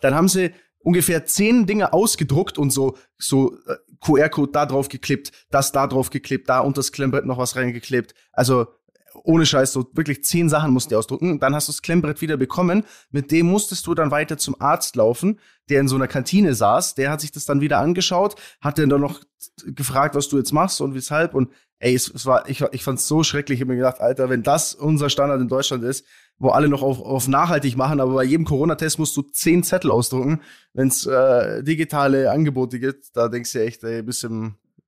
Dann 0.00 0.14
haben 0.14 0.28
sie 0.28 0.52
ungefähr 0.82 1.26
zehn 1.26 1.66
Dinge 1.66 1.92
ausgedruckt 1.92 2.58
und 2.58 2.70
so 2.70 2.96
so 3.18 3.54
äh, 3.66 3.76
QR-Code 4.00 4.52
da 4.52 4.64
drauf 4.64 4.88
geklebt, 4.88 5.30
das 5.50 5.72
da 5.72 5.86
drauf 5.86 6.10
geklebt, 6.10 6.48
da 6.48 6.60
unter 6.60 6.78
das 6.78 6.92
Klemmbrett 6.92 7.26
noch 7.26 7.36
was 7.38 7.56
reingeklebt. 7.56 8.14
Also 8.32 8.66
ohne 9.14 9.46
Scheiß, 9.46 9.72
so 9.72 9.86
wirklich 9.92 10.24
zehn 10.24 10.48
Sachen 10.48 10.72
musst 10.72 10.90
du 10.90 10.98
ausdrucken. 10.98 11.40
Dann 11.40 11.54
hast 11.54 11.68
du 11.68 11.72
das 11.72 11.82
Klemmbrett 11.82 12.20
wieder 12.20 12.36
bekommen. 12.36 12.84
Mit 13.10 13.30
dem 13.30 13.46
musstest 13.46 13.86
du 13.86 13.94
dann 13.94 14.10
weiter 14.10 14.38
zum 14.38 14.60
Arzt 14.60 14.96
laufen, 14.96 15.40
der 15.68 15.80
in 15.80 15.88
so 15.88 15.96
einer 15.96 16.08
Kantine 16.08 16.54
saß. 16.54 16.94
Der 16.94 17.10
hat 17.10 17.20
sich 17.20 17.32
das 17.32 17.44
dann 17.44 17.60
wieder 17.60 17.78
angeschaut, 17.78 18.36
hat 18.60 18.78
dann 18.78 18.88
noch 18.88 19.20
gefragt, 19.64 20.14
was 20.14 20.28
du 20.28 20.38
jetzt 20.38 20.52
machst 20.52 20.80
und 20.80 20.94
weshalb. 20.94 21.34
Und 21.34 21.50
ey, 21.78 21.94
es, 21.94 22.08
es 22.08 22.26
war, 22.26 22.48
ich, 22.48 22.62
ich 22.72 22.84
fand's 22.84 23.08
so 23.08 23.22
schrecklich. 23.22 23.58
Ich 23.58 23.62
habe 23.62 23.72
mir 23.72 23.78
gedacht, 23.78 24.00
Alter, 24.00 24.28
wenn 24.28 24.42
das 24.42 24.74
unser 24.74 25.10
Standard 25.10 25.40
in 25.40 25.48
Deutschland 25.48 25.82
ist, 25.84 26.04
wo 26.38 26.50
alle 26.50 26.68
noch 26.68 26.82
auf, 26.82 27.00
auf 27.00 27.28
nachhaltig 27.28 27.76
machen, 27.76 28.00
aber 28.00 28.14
bei 28.14 28.24
jedem 28.24 28.46
Corona-Test 28.46 28.98
musst 28.98 29.16
du 29.16 29.22
zehn 29.22 29.62
Zettel 29.62 29.90
ausdrucken. 29.90 30.40
Wenn 30.72 30.88
es 30.88 31.04
äh, 31.06 31.62
digitale 31.62 32.30
Angebote 32.30 32.80
gibt, 32.80 33.14
da 33.14 33.28
denkst 33.28 33.52
du 33.52 33.62
echt, 33.62 33.84
ey, 33.84 34.02
bist, 34.02 34.26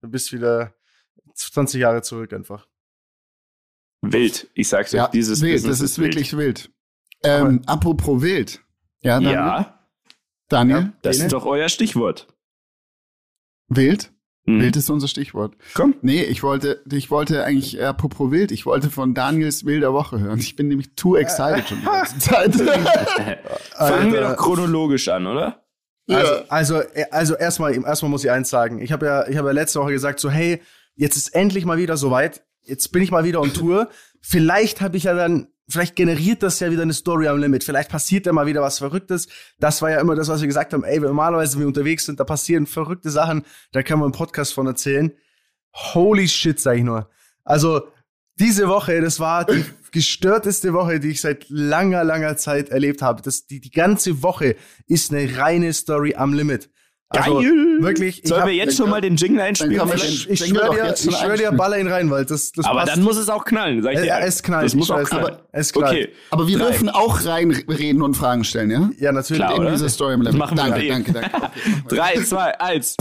bist 0.01 0.33
wieder 0.33 0.73
20 1.35 1.79
Jahre 1.79 2.01
zurück 2.01 2.33
einfach. 2.33 2.67
Wild. 4.03 4.49
Ich 4.53 4.67
sag's 4.67 4.91
ja, 4.91 5.05
euch, 5.05 5.11
dieses 5.11 5.41
wild, 5.41 5.53
Business 5.53 5.79
das 5.79 5.85
ist, 5.85 5.91
ist 5.97 6.03
wirklich 6.03 6.35
wild. 6.35 6.69
Ähm, 7.23 7.61
apropos 7.65 8.21
wild. 8.21 8.61
Ja, 9.01 9.15
Daniel? 9.15 9.33
Ja. 9.33 9.79
Daniel? 10.49 10.77
Ja, 10.77 10.93
das 11.01 11.19
ist 11.19 11.31
doch 11.31 11.45
euer 11.45 11.69
Stichwort. 11.69 12.27
Wild? 13.69 14.11
Mhm. 14.45 14.61
Wild 14.61 14.75
ist 14.75 14.89
unser 14.89 15.07
Stichwort. 15.07 15.55
Komm. 15.73 15.95
Nee, 16.01 16.21
ich 16.23 16.43
wollte, 16.43 16.83
ich 16.91 17.11
wollte 17.11 17.45
eigentlich, 17.45 17.79
äh, 17.79 17.85
apropos 17.85 18.29
wild, 18.29 18.51
ich 18.51 18.65
wollte 18.65 18.89
von 18.89 19.13
Daniels 19.13 19.65
wilder 19.65 19.93
Woche 19.93 20.19
hören. 20.19 20.37
Ich 20.37 20.57
bin 20.57 20.67
nämlich 20.67 20.95
too 20.95 21.15
excited 21.15 21.69
schon 21.69 21.79
die 21.79 21.85
ganze 21.85 22.17
Zeit. 22.19 22.55
Fangen 23.77 24.11
wir 24.11 24.19
doch 24.19 24.35
chronologisch 24.35 25.07
an, 25.07 25.27
oder? 25.27 25.63
Also, 26.09 26.33
also, 26.49 26.81
also 27.11 27.35
erstmal, 27.35 27.73
erstmal 27.73 28.09
muss 28.09 28.25
ich 28.25 28.31
eins 28.31 28.49
sagen. 28.49 28.81
Ich 28.81 28.91
habe 28.91 29.05
ja, 29.05 29.27
ich 29.29 29.37
habe 29.37 29.47
ja 29.47 29.53
letzte 29.53 29.79
Woche 29.79 29.93
gesagt, 29.93 30.19
so, 30.19 30.29
hey, 30.29 30.61
jetzt 30.95 31.15
ist 31.15 31.33
endlich 31.33 31.63
mal 31.63 31.77
wieder 31.77 31.95
soweit 31.95 32.43
jetzt 32.63 32.91
bin 32.91 33.01
ich 33.01 33.11
mal 33.11 33.23
wieder 33.23 33.41
on 33.41 33.53
Tour. 33.53 33.89
Vielleicht 34.21 34.81
habe 34.81 34.97
ich 34.97 35.03
ja 35.03 35.13
dann, 35.13 35.47
vielleicht 35.67 35.95
generiert 35.95 36.43
das 36.43 36.59
ja 36.59 36.71
wieder 36.71 36.81
eine 36.81 36.93
Story 36.93 37.27
am 37.27 37.39
Limit. 37.39 37.63
Vielleicht 37.63 37.89
passiert 37.89 38.25
ja 38.25 38.33
mal 38.33 38.45
wieder 38.45 38.61
was 38.61 38.79
Verrücktes. 38.79 39.27
Das 39.59 39.81
war 39.81 39.91
ja 39.91 39.99
immer 39.99 40.15
das, 40.15 40.27
was 40.27 40.41
wir 40.41 40.47
gesagt 40.47 40.73
haben. 40.73 40.83
Ey, 40.83 40.99
normalerweise, 40.99 41.53
wenn 41.53 41.61
wir 41.61 41.67
unterwegs 41.67 42.05
sind, 42.05 42.19
da 42.19 42.23
passieren 42.23 42.65
verrückte 42.65 43.09
Sachen. 43.09 43.45
Da 43.71 43.83
kann 43.83 43.99
man 43.99 44.07
einen 44.07 44.13
Podcast 44.13 44.53
von 44.53 44.67
erzählen. 44.67 45.11
Holy 45.73 46.27
shit, 46.27 46.59
sag 46.59 46.77
ich 46.77 46.83
nur. 46.83 47.09
Also, 47.43 47.87
diese 48.39 48.67
Woche, 48.67 49.01
das 49.01 49.19
war 49.19 49.45
die 49.45 49.63
gestörteste 49.91 50.73
Woche, 50.73 50.99
die 50.99 51.09
ich 51.09 51.21
seit 51.21 51.49
langer, 51.49 52.03
langer 52.03 52.35
Zeit 52.35 52.69
erlebt 52.69 53.01
habe. 53.01 53.21
Das, 53.21 53.45
die, 53.45 53.59
die 53.59 53.71
ganze 53.71 54.23
Woche 54.23 54.55
ist 54.87 55.13
eine 55.13 55.37
reine 55.37 55.71
Story 55.71 56.15
am 56.15 56.33
Limit. 56.33 56.69
Also, 57.15 57.39
Geil! 57.39 57.77
Wirklich. 57.79 58.21
Sollen 58.23 58.45
wir 58.47 58.53
jetzt 58.53 58.75
schon 58.77 58.89
mal 58.89 59.01
den 59.01 59.15
Jingle 59.15 59.41
einspielen? 59.41 59.81
Ich, 59.95 60.29
ich 60.29 60.45
schwöre 60.45 60.73
dir, 60.73 60.93
ich 60.93 61.15
schwör 61.15 61.37
dir, 61.37 61.51
baller 61.51 61.77
ihn 61.77 61.87
rein, 61.87 62.09
weil 62.09 62.25
das, 62.25 62.51
das 62.51 62.65
Aber 62.65 62.79
passt. 62.81 62.91
dann 62.91 63.03
muss 63.03 63.17
es 63.17 63.29
auch 63.29 63.45
knallen, 63.45 63.83
sag 63.83 63.93
ich 63.93 64.01
dir. 64.01 64.17
Es 64.19 64.41
knallt. 64.41 64.65
Das 64.65 64.75
muss 64.75 64.89
auch 64.89 65.03
knallen. 65.03 65.25
Aber, 65.25 65.39
es 65.51 65.71
knallt. 65.73 65.91
Okay. 65.91 66.09
Aber 66.31 66.47
wir 66.47 66.57
Drei. 66.57 66.65
dürfen 66.67 66.89
auch 66.89 67.23
reinreden 67.25 68.01
und 68.01 68.15
Fragen 68.15 68.43
stellen, 68.43 68.71
ja? 68.71 68.89
Ja, 68.99 69.11
natürlich. 69.11 69.43
Klar, 69.43 69.55
in 69.63 69.71
diese 69.71 69.89
Story. 69.89 70.17
Das 70.23 70.33
machen 70.35 70.57
wir 70.57 70.63
danke, 70.63 70.87
danke, 70.87 71.13
danke, 71.13 71.29
danke. 71.31 71.51
Okay. 71.85 71.95
Drei, 71.95 72.23
zwei, 72.23 72.59
eins. 72.59 72.97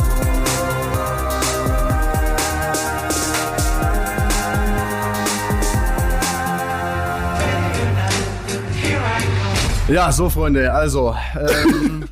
Ja, 9.88 10.12
so 10.12 10.30
Freunde, 10.30 10.72
also 10.72 11.14
ähm, 11.34 12.04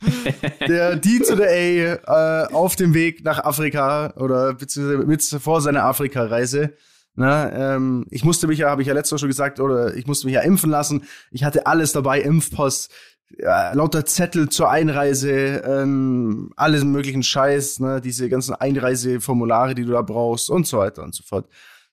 der 0.68 0.96
D 0.96 1.18
to 1.18 1.34
the 1.34 1.42
A 1.42 2.44
äh, 2.44 2.52
auf 2.52 2.76
dem 2.76 2.94
Weg 2.94 3.24
nach 3.24 3.42
Afrika 3.42 4.12
oder 4.16 4.54
beziehungsweise 4.54 5.06
mit, 5.06 5.22
vor 5.42 5.60
seiner 5.60 5.84
Afrika-Reise. 5.84 6.74
ähm, 7.18 8.06
ich 8.10 8.22
musste 8.22 8.46
mich 8.46 8.58
ja, 8.58 8.70
habe 8.70 8.82
ich 8.82 8.88
ja 8.88 8.94
letztes 8.94 9.12
Mal 9.12 9.18
schon 9.18 9.28
gesagt, 9.28 9.60
oder 9.60 9.96
ich 9.96 10.06
musste 10.06 10.26
mich 10.26 10.34
ja 10.34 10.42
impfen 10.42 10.70
lassen. 10.70 11.04
Ich 11.30 11.42
hatte 11.42 11.66
alles 11.66 11.92
dabei, 11.92 12.20
Impfpost, 12.20 12.92
ja, 13.38 13.72
lauter 13.72 14.04
Zettel 14.04 14.50
zur 14.50 14.70
Einreise, 14.70 15.62
ähm, 15.64 16.50
alles 16.56 16.84
möglichen 16.84 17.22
Scheiß, 17.22 17.80
ne, 17.80 18.00
diese 18.00 18.28
ganzen 18.28 18.54
Einreiseformulare, 18.54 19.74
die 19.74 19.84
du 19.84 19.92
da 19.92 20.02
brauchst 20.02 20.50
und 20.50 20.66
so 20.66 20.78
weiter 20.78 21.02
und 21.02 21.14
so 21.14 21.24
fort. 21.24 21.48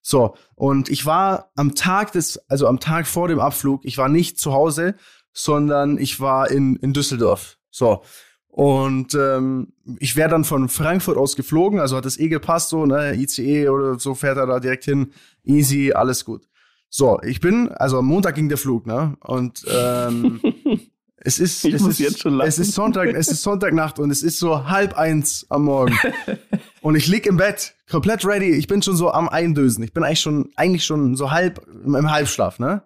So, 0.05 0.35
und 0.55 0.89
ich 0.89 1.05
war 1.05 1.51
am 1.55 1.75
Tag 1.75 2.11
des, 2.11 2.37
also 2.49 2.67
am 2.67 2.81
Tag 2.81 3.07
vor 3.07 3.29
dem 3.29 3.39
Abflug, 3.39 3.85
ich 3.85 3.97
war 3.97 4.09
nicht 4.09 4.37
zu 4.37 4.51
Hause, 4.51 4.95
sondern 5.31 5.97
ich 5.97 6.19
war 6.19 6.51
in, 6.51 6.75
in 6.75 6.91
Düsseldorf. 6.91 7.57
So. 7.71 8.03
Und 8.47 9.15
ähm, 9.15 9.73
ich 9.99 10.15
wäre 10.17 10.29
dann 10.29 10.43
von 10.43 10.67
Frankfurt 10.67 11.17
aus 11.17 11.37
geflogen, 11.37 11.79
also 11.79 11.95
hat 11.95 12.05
das 12.05 12.19
eh 12.19 12.27
gepasst, 12.27 12.69
so, 12.69 12.85
ne, 12.85 13.15
ICE 13.15 13.69
oder 13.69 13.97
so 13.97 14.13
fährt 14.13 14.37
er 14.37 14.45
da 14.45 14.59
direkt 14.59 14.83
hin, 14.83 15.13
easy, 15.43 15.93
alles 15.93 16.25
gut. 16.25 16.47
So, 16.89 17.19
ich 17.23 17.39
bin, 17.39 17.69
also 17.69 17.97
am 17.97 18.05
Montag 18.05 18.35
ging 18.35 18.49
der 18.49 18.59
Flug, 18.59 18.85
ne? 18.85 19.17
Und 19.21 19.65
ähm, 19.73 20.41
es 21.25 21.39
ist, 21.39 21.63
ich 21.63 21.73
es 21.73 21.81
ist, 21.81 21.99
jetzt 21.99 22.19
schon 22.19 22.35
lachen. 22.35 22.49
es 22.49 22.59
ist 22.59 22.73
Sonntag, 22.73 23.07
es 23.13 23.29
ist 23.29 23.43
Sonntagnacht 23.43 23.97
und 23.97 24.11
es 24.11 24.23
ist 24.23 24.39
so 24.39 24.67
halb 24.67 24.97
eins 24.97 25.45
am 25.49 25.63
Morgen. 25.63 25.97
und 26.81 26.95
ich 26.95 27.07
lieg 27.07 27.25
im 27.25 27.37
Bett, 27.37 27.75
komplett 27.89 28.25
ready. 28.25 28.51
Ich 28.51 28.67
bin 28.67 28.81
schon 28.81 28.97
so 28.97 29.11
am 29.11 29.29
Eindösen. 29.29 29.83
Ich 29.83 29.93
bin 29.93 30.03
eigentlich 30.03 30.19
schon, 30.19 30.51
eigentlich 30.55 30.83
schon 30.83 31.15
so 31.15 31.31
halb 31.31 31.65
im 31.85 32.11
Halbschlaf, 32.11 32.59
ne? 32.59 32.83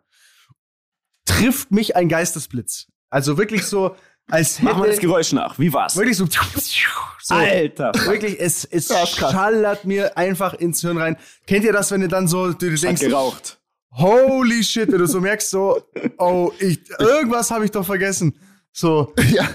Trifft 1.26 1.72
mich 1.72 1.96
ein 1.96 2.10
Geistesblitz. 2.10 2.88
Also 3.10 3.38
wirklich 3.38 3.64
so, 3.64 3.96
als 4.30 4.60
hätte, 4.60 4.66
Mach 4.66 4.78
mal 4.78 4.90
das 4.90 5.00
Geräusch 5.00 5.32
nach. 5.34 5.58
Wie 5.58 5.74
war's? 5.74 5.96
Wirklich 5.96 6.18
so. 6.18 6.28
so 7.24 7.34
Alter. 7.34 7.92
Wirklich, 8.06 8.40
es, 8.40 8.66
es 8.66 8.88
schallert 8.88 9.86
mir 9.86 10.18
einfach 10.18 10.54
ins 10.54 10.82
Hirn 10.82 10.98
rein. 10.98 11.18
Kennt 11.48 11.66
ihr 11.66 11.74
das, 11.74 11.92
wenn 11.92 12.02
ihr 12.02 12.08
dann 12.08 12.28
so, 12.28 12.52
du, 12.52 12.70
du 12.70 12.76
denkst, 12.76 13.02
geraucht. 13.02 13.60
Holy 13.98 14.64
shit, 14.64 14.92
wenn 14.92 15.00
du 15.00 15.08
so 15.08 15.20
merkst, 15.20 15.50
so, 15.50 15.82
oh, 16.20 16.52
ich, 16.60 16.82
irgendwas 17.00 17.50
habe 17.50 17.66
ich 17.66 17.72
doch 17.72 17.86
vergessen. 17.86 18.38
So. 18.72 19.14
Ja. 19.32 19.48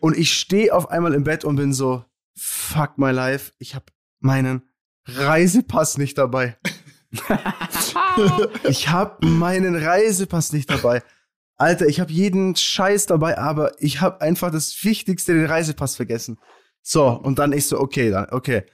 Und 0.00 0.16
ich 0.16 0.32
stehe 0.32 0.74
auf 0.74 0.90
einmal 0.90 1.14
im 1.14 1.24
Bett 1.24 1.44
und 1.44 1.56
bin 1.56 1.72
so, 1.72 2.04
fuck 2.36 2.98
my 2.98 3.10
life, 3.10 3.52
ich 3.58 3.74
habe 3.74 3.86
meinen 4.18 4.62
Reisepass 5.06 5.98
nicht 5.98 6.18
dabei. 6.18 6.56
ich 8.64 8.88
habe 8.88 9.26
meinen 9.26 9.74
Reisepass 9.74 10.52
nicht 10.52 10.70
dabei. 10.70 11.02
Alter, 11.56 11.86
ich 11.86 12.00
habe 12.00 12.12
jeden 12.12 12.56
Scheiß 12.56 13.06
dabei, 13.06 13.36
aber 13.38 13.72
ich 13.82 14.00
habe 14.00 14.20
einfach 14.20 14.50
das 14.50 14.82
Wichtigste, 14.84 15.34
den 15.34 15.46
Reisepass 15.46 15.96
vergessen. 15.96 16.38
So, 16.82 17.08
und 17.08 17.38
dann 17.38 17.52
ich 17.52 17.66
so, 17.66 17.78
okay, 17.78 18.10
dann, 18.10 18.26
okay. 18.30 18.64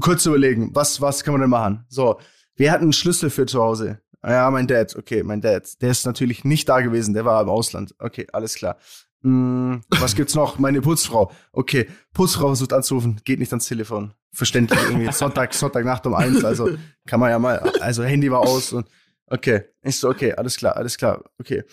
Kurz 0.00 0.24
überlegen, 0.26 0.74
was, 0.74 1.00
was 1.00 1.24
kann 1.24 1.32
man 1.32 1.40
denn 1.40 1.50
machen? 1.50 1.84
So, 1.88 2.20
wir 2.56 2.70
hatten 2.70 2.84
einen 2.84 2.92
Schlüssel 2.92 3.30
für 3.30 3.46
zu 3.46 3.62
Hause. 3.62 4.00
Ja, 4.22 4.50
mein 4.50 4.66
Dad, 4.66 4.96
okay, 4.96 5.22
mein 5.22 5.40
Dad. 5.40 5.80
Der 5.80 5.90
ist 5.90 6.04
natürlich 6.04 6.44
nicht 6.44 6.68
da 6.68 6.80
gewesen, 6.80 7.14
der 7.14 7.24
war 7.24 7.40
im 7.42 7.48
Ausland. 7.48 7.94
Okay, 7.98 8.26
alles 8.32 8.54
klar. 8.54 8.76
Hm, 9.22 9.82
was 9.90 10.14
gibt's 10.14 10.34
noch? 10.34 10.58
Meine 10.58 10.80
Putzfrau. 10.80 11.30
Okay, 11.52 11.88
Putzfrau 12.14 12.48
versucht 12.48 12.72
anzurufen, 12.72 13.20
geht 13.24 13.38
nicht 13.38 13.52
ans 13.52 13.66
Telefon. 13.66 14.14
Verständlich 14.32 14.80
irgendwie. 14.82 15.12
Sonntag, 15.12 15.52
Sonntagnacht 15.52 16.06
um 16.06 16.14
eins, 16.14 16.44
also 16.44 16.70
kann 17.06 17.20
man 17.20 17.30
ja 17.30 17.38
mal, 17.38 17.58
also 17.80 18.02
Handy 18.02 18.30
war 18.30 18.40
aus 18.40 18.72
und 18.72 18.88
okay. 19.26 19.64
Ich 19.82 19.98
so, 19.98 20.08
okay, 20.08 20.32
alles 20.32 20.56
klar, 20.56 20.76
alles 20.76 20.96
klar, 20.96 21.24
okay. 21.38 21.64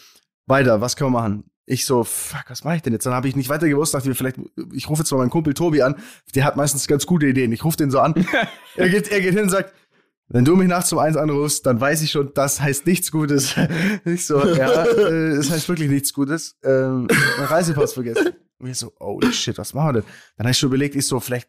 Weiter, 0.46 0.82
was 0.82 0.96
können 0.96 1.12
wir 1.12 1.22
machen? 1.22 1.44
Ich 1.66 1.86
so, 1.86 2.06
fuck, 2.06 2.46
was 2.48 2.64
mache 2.64 2.78
ich 2.78 2.82
denn 2.82 2.94
jetzt? 2.94 3.06
Dann 3.06 3.14
habe 3.14 3.28
ich 3.28 3.36
nicht 3.36 3.50
weiter 3.50 3.68
gewusst, 3.68 3.94
dachte 3.94 4.08
mir, 4.08 4.16
vielleicht, 4.16 4.40
ich 4.74 4.90
rufe 4.90 5.02
jetzt 5.02 5.12
mal 5.12 5.18
meinen 5.18 5.30
Kumpel 5.30 5.54
Tobi 5.54 5.82
an, 5.82 5.96
der 6.34 6.46
hat 6.46 6.56
meistens 6.56 6.88
ganz 6.88 7.06
gute 7.06 7.28
Ideen. 7.28 7.52
Ich 7.52 7.66
rufe 7.66 7.76
den 7.76 7.92
so 7.92 8.00
an. 8.00 8.14
er, 8.76 8.90
geht, 8.90 9.10
er 9.10 9.20
geht 9.20 9.34
hin 9.34 9.44
und 9.44 9.50
sagt, 9.50 9.74
wenn 10.30 10.44
du 10.46 10.56
mich 10.56 10.68
nachts 10.68 10.92
um 10.92 11.00
eins 11.00 11.16
anrufst, 11.16 11.66
dann 11.66 11.80
weiß 11.80 12.02
ich 12.02 12.12
schon, 12.12 12.32
das 12.34 12.60
heißt 12.60 12.86
nichts 12.86 13.12
Gutes. 13.12 13.56
ich 14.06 14.26
so, 14.26 14.46
ja, 14.46 14.84
äh, 14.86 15.36
das 15.36 15.50
heißt 15.50 15.70
wirklich 15.70 15.90
nichts 15.90 16.14
Gutes. 16.14 16.58
Ähm, 16.64 17.08
mein 17.38 17.48
Reisepass 17.48 17.94
vergessen. 17.94 18.34
Und 18.60 18.70
ich 18.70 18.78
so, 18.78 18.94
oh 19.00 19.20
shit, 19.32 19.58
was 19.58 19.74
machen 19.74 19.88
wir 19.90 19.94
denn? 20.02 20.04
Dann 20.38 20.46
habe 20.46 20.52
ich 20.52 20.58
schon 20.58 20.68
überlegt, 20.68 20.96
ich 20.96 21.06
so, 21.06 21.20
vielleicht, 21.20 21.48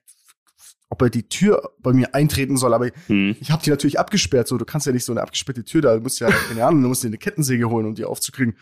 ob 0.91 1.03
er 1.03 1.11
die 1.11 1.29
Tür 1.29 1.73
bei 1.81 1.93
mir 1.93 2.15
eintreten 2.15 2.57
soll, 2.57 2.73
aber 2.73 2.91
Hm. 3.07 3.37
ich 3.41 3.51
habe 3.51 3.63
die 3.63 3.71
natürlich 3.71 3.99
abgesperrt. 3.99 4.47
So, 4.47 4.59
du 4.59 4.65
kannst 4.65 4.87
ja 4.87 4.93
nicht 4.93 5.05
so 5.05 5.13
eine 5.13 5.23
abgesperrte 5.23 5.65
Tür 5.65 5.83
da, 5.83 5.95
du 5.97 6.01
musst 6.03 6.21
ja, 6.21 6.31
keine 6.31 6.65
Ahnung, 6.65 6.83
du 6.83 6.89
musst 6.89 7.03
dir 7.03 7.09
eine 7.09 7.19
Kettensäge 7.19 7.69
holen, 7.69 7.87
um 7.87 7.95
die 7.95 8.05
aufzukriegen. 8.05 8.57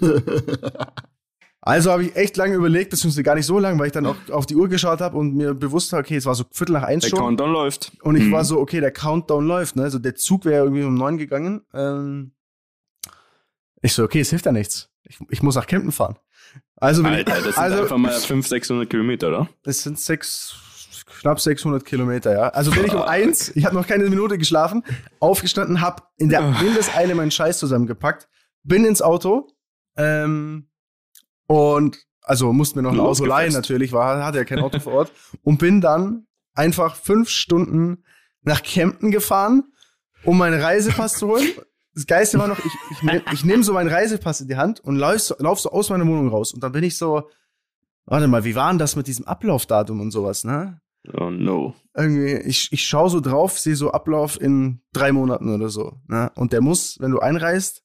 Also 1.62 1.90
habe 1.92 2.04
ich 2.04 2.16
echt 2.16 2.36
lange 2.38 2.54
überlegt, 2.54 2.90
beziehungsweise 2.90 3.22
gar 3.22 3.34
nicht 3.34 3.44
so 3.44 3.58
lange, 3.58 3.78
weil 3.78 3.86
ich 3.88 3.92
dann 3.92 4.06
auch 4.06 4.16
auf 4.30 4.46
die 4.46 4.56
Uhr 4.56 4.68
geschaut 4.68 5.00
habe 5.02 5.18
und 5.18 5.34
mir 5.34 5.52
bewusst 5.52 5.92
war, 5.92 6.00
okay, 6.00 6.16
es 6.16 6.24
war 6.24 6.34
so 6.34 6.44
Viertel 6.50 6.72
nach 6.72 6.84
eins 6.84 7.02
Der 7.04 7.10
schon. 7.10 7.18
Countdown 7.18 7.52
läuft. 7.52 7.92
Und 8.02 8.16
ich 8.16 8.24
Mhm. 8.24 8.32
war 8.32 8.44
so, 8.44 8.58
okay, 8.58 8.80
der 8.80 8.92
Countdown 8.92 9.46
läuft, 9.46 9.76
ne? 9.76 9.82
Also 9.82 9.98
der 9.98 10.14
Zug 10.14 10.46
wäre 10.46 10.64
irgendwie 10.64 10.84
um 10.84 10.94
neun 10.94 11.18
gegangen. 11.18 11.60
Ähm, 11.74 12.32
ich 13.82 13.92
so, 13.92 14.04
okay, 14.04 14.20
es 14.20 14.30
hilft 14.30 14.46
ja 14.46 14.52
nichts. 14.52 14.88
Ich, 15.04 15.18
ich 15.28 15.42
muss 15.42 15.54
nach 15.54 15.66
Kempten 15.66 15.92
fahren. 15.92 16.16
Also, 16.76 17.02
bin 17.02 17.12
Alter, 17.12 17.36
ich, 17.38 17.44
das 17.44 17.54
sind 17.56 17.62
also 17.64 17.82
einfach 17.82 17.98
mal 17.98 18.10
500, 18.10 18.48
600 18.48 18.88
Kilometer, 18.90 19.28
oder? 19.28 19.48
es 19.64 19.82
sind 19.82 19.98
sechs, 20.00 20.54
knapp 21.20 21.40
600 21.40 21.84
Kilometer, 21.84 22.32
ja. 22.32 22.48
Also 22.48 22.70
bin 22.70 22.86
ich 22.86 22.94
um 22.94 23.02
eins, 23.02 23.54
ich 23.54 23.66
habe 23.66 23.74
noch 23.74 23.86
keine 23.86 24.08
Minute 24.08 24.38
geschlafen, 24.38 24.82
aufgestanden, 25.18 25.82
hab 25.82 26.10
in 26.16 26.30
der 26.30 26.58
Windeseile 26.60 27.14
meinen 27.14 27.30
Scheiß 27.30 27.58
zusammengepackt, 27.58 28.28
bin 28.62 28.86
ins 28.86 29.02
Auto 29.02 29.48
ähm, 29.96 30.69
und 31.50 31.98
also 32.22 32.52
mussten 32.52 32.76
wir 32.76 32.82
noch 32.82 32.92
ein 32.92 33.00
Auto 33.00 33.24
leihen 33.24 33.52
natürlich, 33.52 33.92
war, 33.92 34.24
hatte 34.24 34.38
ja 34.38 34.44
kein 34.44 34.60
Auto 34.60 34.78
vor 34.78 34.92
Ort 34.92 35.12
und 35.42 35.58
bin 35.58 35.80
dann 35.80 36.26
einfach 36.54 36.94
fünf 36.94 37.28
Stunden 37.28 38.04
nach 38.42 38.62
Kempten 38.62 39.10
gefahren, 39.10 39.64
um 40.24 40.38
meinen 40.38 40.60
Reisepass 40.60 41.14
zu 41.14 41.26
holen. 41.28 41.48
Das 41.94 42.06
Geiste 42.06 42.38
war 42.38 42.46
noch, 42.46 42.58
ich, 42.58 42.72
ich, 42.92 43.02
nehm- 43.02 43.22
ich 43.32 43.44
nehme 43.44 43.64
so 43.64 43.72
meinen 43.72 43.88
Reisepass 43.90 44.40
in 44.40 44.46
die 44.48 44.56
Hand 44.56 44.78
und 44.80 44.94
lauf 44.96 45.18
so, 45.20 45.34
lauf 45.38 45.58
so 45.58 45.70
aus 45.72 45.90
meiner 45.90 46.06
Wohnung 46.06 46.28
raus. 46.28 46.54
Und 46.54 46.62
dann 46.62 46.70
bin 46.70 46.84
ich 46.84 46.96
so, 46.96 47.28
warte 48.06 48.28
mal, 48.28 48.44
wie 48.44 48.54
war 48.54 48.70
denn 48.70 48.78
das 48.78 48.94
mit 48.94 49.08
diesem 49.08 49.26
Ablaufdatum 49.26 50.00
und 50.00 50.12
sowas, 50.12 50.44
ne? 50.44 50.80
Oh 51.14 51.30
no. 51.30 51.74
Irgendwie, 51.96 52.34
ich, 52.48 52.72
ich 52.72 52.84
schaue 52.84 53.10
so 53.10 53.20
drauf, 53.20 53.58
sehe 53.58 53.74
so 53.74 53.90
Ablauf 53.90 54.40
in 54.40 54.82
drei 54.92 55.10
Monaten 55.10 55.52
oder 55.52 55.68
so. 55.68 55.96
Ne? 56.06 56.30
Und 56.36 56.52
der 56.52 56.60
muss, 56.60 56.96
wenn 57.00 57.10
du 57.10 57.18
einreist, 57.18 57.82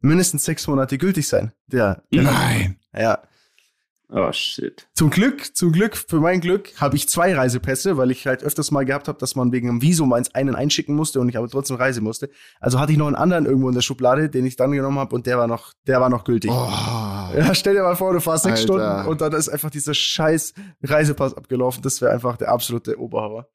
mindestens 0.00 0.44
sechs 0.44 0.68
Monate 0.68 0.96
gültig 0.98 1.26
sein. 1.26 1.52
Der, 1.66 2.04
der 2.12 2.22
Nein. 2.22 2.77
Ja. 2.96 3.22
Oh 4.10 4.32
shit. 4.32 4.88
Zum 4.94 5.10
Glück, 5.10 5.54
zum 5.54 5.70
Glück, 5.70 5.94
für 5.94 6.18
mein 6.18 6.40
Glück, 6.40 6.72
habe 6.80 6.96
ich 6.96 7.10
zwei 7.10 7.34
Reisepässe, 7.34 7.98
weil 7.98 8.10
ich 8.10 8.26
halt 8.26 8.42
öfters 8.42 8.70
mal 8.70 8.86
gehabt 8.86 9.06
habe, 9.06 9.18
dass 9.18 9.36
man 9.36 9.52
wegen 9.52 9.68
einem 9.68 9.82
Visum 9.82 10.14
eins 10.14 10.34
einen 10.34 10.54
einschicken 10.54 10.94
musste 10.96 11.20
und 11.20 11.28
ich 11.28 11.36
aber 11.36 11.46
trotzdem 11.46 11.76
reisen 11.76 12.04
musste. 12.04 12.30
Also 12.58 12.80
hatte 12.80 12.90
ich 12.92 12.96
noch 12.96 13.06
einen 13.06 13.16
anderen 13.16 13.44
irgendwo 13.44 13.68
in 13.68 13.74
der 13.74 13.82
Schublade, 13.82 14.30
den 14.30 14.46
ich 14.46 14.56
dann 14.56 14.72
genommen 14.72 14.98
habe 14.98 15.14
und 15.14 15.26
der 15.26 15.36
war 15.36 15.46
noch, 15.46 15.74
der 15.86 16.00
war 16.00 16.08
noch 16.08 16.24
gültig. 16.24 16.50
Oh. 16.50 16.54
Ja, 17.36 17.54
stell 17.54 17.74
dir 17.74 17.82
mal 17.82 17.96
vor, 17.96 18.14
du 18.14 18.20
fährst 18.20 18.44
sechs. 18.44 18.62
Stunden 18.62 19.06
und 19.06 19.20
dann 19.20 19.34
ist 19.34 19.50
einfach 19.50 19.68
dieser 19.68 19.92
scheiß 19.92 20.54
Reisepass 20.82 21.34
abgelaufen. 21.34 21.82
Das 21.82 22.00
wäre 22.00 22.10
einfach 22.12 22.38
der 22.38 22.48
absolute 22.48 22.98
Oberhauer. 22.98 23.46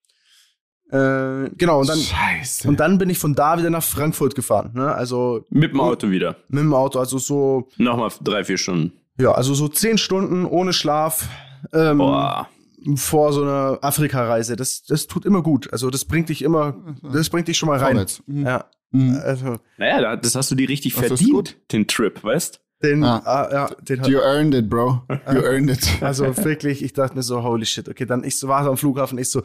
Äh, 0.92 1.50
genau, 1.58 1.80
und 1.80 1.90
dann, 1.90 1.98
Scheiße. 1.98 2.68
und 2.68 2.80
dann 2.80 3.00
bin 3.00 3.10
ich 3.10 3.18
von 3.18 3.34
da 3.34 3.58
wieder 3.58 3.72
nach 3.72 3.82
Frankfurt 3.82 4.36
gefahren. 4.36 4.74
Ne? 4.76 4.94
Also 4.94 5.44
Mit 5.50 5.72
dem 5.72 5.82
Auto 5.82 6.12
wieder. 6.12 6.36
mit 6.50 6.62
dem 6.62 6.76
Auto, 6.76 7.00
also 7.00 7.18
so, 7.18 7.70
Nochmal 7.78 8.12
drei, 8.22 8.44
vier 8.44 8.60
Stunden. 8.60 8.94
Ja, 9.18 9.32
also 9.32 9.54
so 9.54 9.68
zehn 9.68 9.98
Stunden 9.98 10.46
ohne 10.46 10.74
Schlaf. 10.74 11.28
Ähm, 11.72 12.00
Boah. 12.00 12.50
vor 12.96 13.32
so 13.32 13.42
einer 13.44 13.80
Afrika-Reise. 13.82 14.56
Das, 14.58 14.84
das 14.84 15.08
tut 15.08 15.26
immer 15.26 15.42
gut. 15.42 15.72
Also 15.72 15.90
das 15.90 16.04
bringt 16.06 16.28
dich 16.30 16.42
immer, 16.42 16.76
das 17.02 17.30
bringt 17.30 17.48
dich 17.48 17.58
schon 17.58 17.70
mal 17.70 17.80
rein. 17.80 18.06
Mhm. 18.28 18.46
Ja, 18.46 18.66
Mhm. 18.92 19.20
also 19.24 19.58
Naja, 19.78 20.02
da- 20.02 20.16
das 20.18 20.36
hast 20.36 20.52
du 20.52 20.56
dir 20.56 20.68
richtig 20.70 20.94
verdient, 20.94 21.56
den 21.72 21.88
Trip, 21.88 22.24
weißt? 22.24 22.60
den, 22.84 23.04
Ah. 23.06 23.22
ah, 23.26 23.50
ja, 23.52 23.68
den 23.82 24.02
hat, 24.02 24.08
You 24.08 24.20
earned 24.20 24.54
it, 24.54 24.70
bro. 24.70 25.02
You 25.34 25.40
earned 25.42 25.70
it. 25.72 25.88
also 26.04 26.36
wirklich, 26.44 26.84
ich 26.84 26.92
dachte 26.94 27.16
mir 27.16 27.24
so, 27.24 27.42
holy 27.42 27.66
shit. 27.66 27.88
Okay, 27.88 28.06
dann 28.06 28.24
ich 28.26 28.38
so 28.38 28.50
war 28.50 28.66
am 28.68 28.76
Flughafen, 28.76 29.18
ich 29.18 29.32
so, 29.32 29.42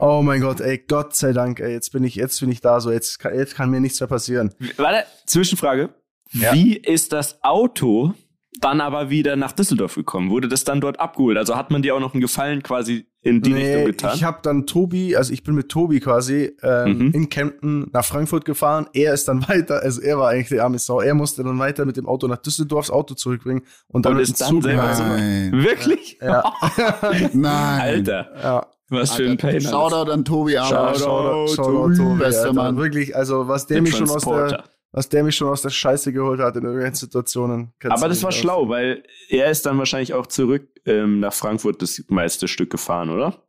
oh 0.00 0.20
mein 0.22 0.40
Gott, 0.40 0.60
ey, 0.60 0.78
Gott 0.88 1.14
sei 1.14 1.32
Dank, 1.32 1.60
ey, 1.60 1.72
jetzt 1.72 1.92
bin 1.92 2.02
ich, 2.02 2.16
jetzt 2.16 2.40
bin 2.40 2.50
ich 2.50 2.60
da, 2.60 2.80
so 2.80 2.90
jetzt 2.90 3.20
kann, 3.20 3.32
jetzt 3.34 3.54
kann 3.54 3.70
mir 3.70 3.80
nichts 3.80 4.00
mehr 4.00 4.08
passieren. 4.08 4.52
Warte, 4.76 5.04
Zwischenfrage. 5.24 5.90
Ja. 6.32 6.52
Wie 6.52 6.76
ist 6.76 7.12
das 7.12 7.42
Auto 7.44 8.12
dann 8.60 8.80
aber 8.80 9.10
wieder 9.10 9.36
nach 9.36 9.52
Düsseldorf 9.52 9.94
gekommen? 9.94 10.30
Wurde 10.30 10.48
das 10.48 10.64
dann 10.64 10.80
dort 10.80 11.00
abgeholt? 11.00 11.36
Also 11.38 11.56
hat 11.56 11.70
man 11.70 11.82
dir 11.82 11.94
auch 11.94 12.00
noch 12.00 12.14
einen 12.14 12.20
Gefallen 12.20 12.62
quasi 12.62 13.06
in 13.22 13.42
die 13.42 13.52
Richtung 13.52 13.84
getan? 13.84 14.12
ich 14.14 14.24
habe 14.24 14.38
dann 14.42 14.66
Tobi, 14.66 15.14
also 15.16 15.32
ich 15.32 15.42
bin 15.42 15.54
mit 15.54 15.68
Tobi 15.68 16.00
quasi 16.00 16.56
ähm, 16.62 16.98
Mhm. 16.98 17.10
in 17.12 17.28
Kempten 17.28 17.90
nach 17.92 18.04
Frankfurt 18.04 18.44
gefahren. 18.44 18.86
Er 18.92 19.12
ist 19.14 19.28
dann 19.28 19.42
weiter, 19.48 19.82
also 19.82 20.00
er 20.00 20.18
war 20.18 20.28
eigentlich 20.30 20.48
der 20.48 20.64
arme 20.64 20.78
Sau. 20.78 21.00
Er 21.00 21.14
musste 21.14 21.42
dann 21.44 21.58
weiter 21.58 21.84
mit 21.84 21.96
dem 21.96 22.06
Auto 22.06 22.26
nach 22.28 22.38
Düsseldorf 22.38 22.86
das 22.86 22.90
Auto 22.94 23.14
zurückbringen 23.14 23.62
und 23.88 24.06
dann 24.06 24.14
Und 24.14 24.20
ist 24.20 24.40
dann 24.40 24.60
selber 24.62 24.94
so-. 24.94 25.02
Wirklich? 25.04 26.18
Ja. 26.22 26.52
Nein. 27.32 27.80
Alter, 27.80 28.28
Ja. 28.42 28.66
was 28.88 29.12
für 29.14 29.28
ein 29.28 29.36
Pain. 29.36 29.60
Shoutout 29.60 30.10
an 30.10 30.24
Tobi 30.24 30.56
Arnold. 30.56 30.96
Shoutout, 30.98 31.48
Shoutout, 31.48 31.54
Shoutout, 31.54 31.94
Tobi, 31.96 32.18
bester. 32.18 32.52
Mann. 32.52 32.76
Wirklich, 32.76 33.14
also 33.16 33.48
was 33.48 33.66
der 33.66 33.82
mich 33.82 33.96
schon 33.96 34.08
aus 34.10 34.24
der. 34.24 34.64
Was 34.92 35.08
der 35.08 35.22
mich 35.24 35.36
schon 35.36 35.48
aus 35.48 35.62
der 35.62 35.70
Scheiße 35.70 36.12
geholt 36.12 36.40
hat 36.40 36.56
in 36.56 36.62
irgendwelchen 36.64 36.94
Situationen. 36.96 37.72
Aber 37.88 38.08
das 38.08 38.22
war 38.22 38.32
schlau, 38.32 38.68
weil 38.68 39.02
er 39.28 39.50
ist 39.50 39.66
dann 39.66 39.78
wahrscheinlich 39.78 40.14
auch 40.14 40.26
zurück 40.26 40.68
ähm, 40.86 41.20
nach 41.20 41.32
Frankfurt 41.32 41.80
das 41.82 42.02
meiste 42.08 42.48
Stück 42.48 42.70
gefahren, 42.70 43.10
oder? 43.10 43.44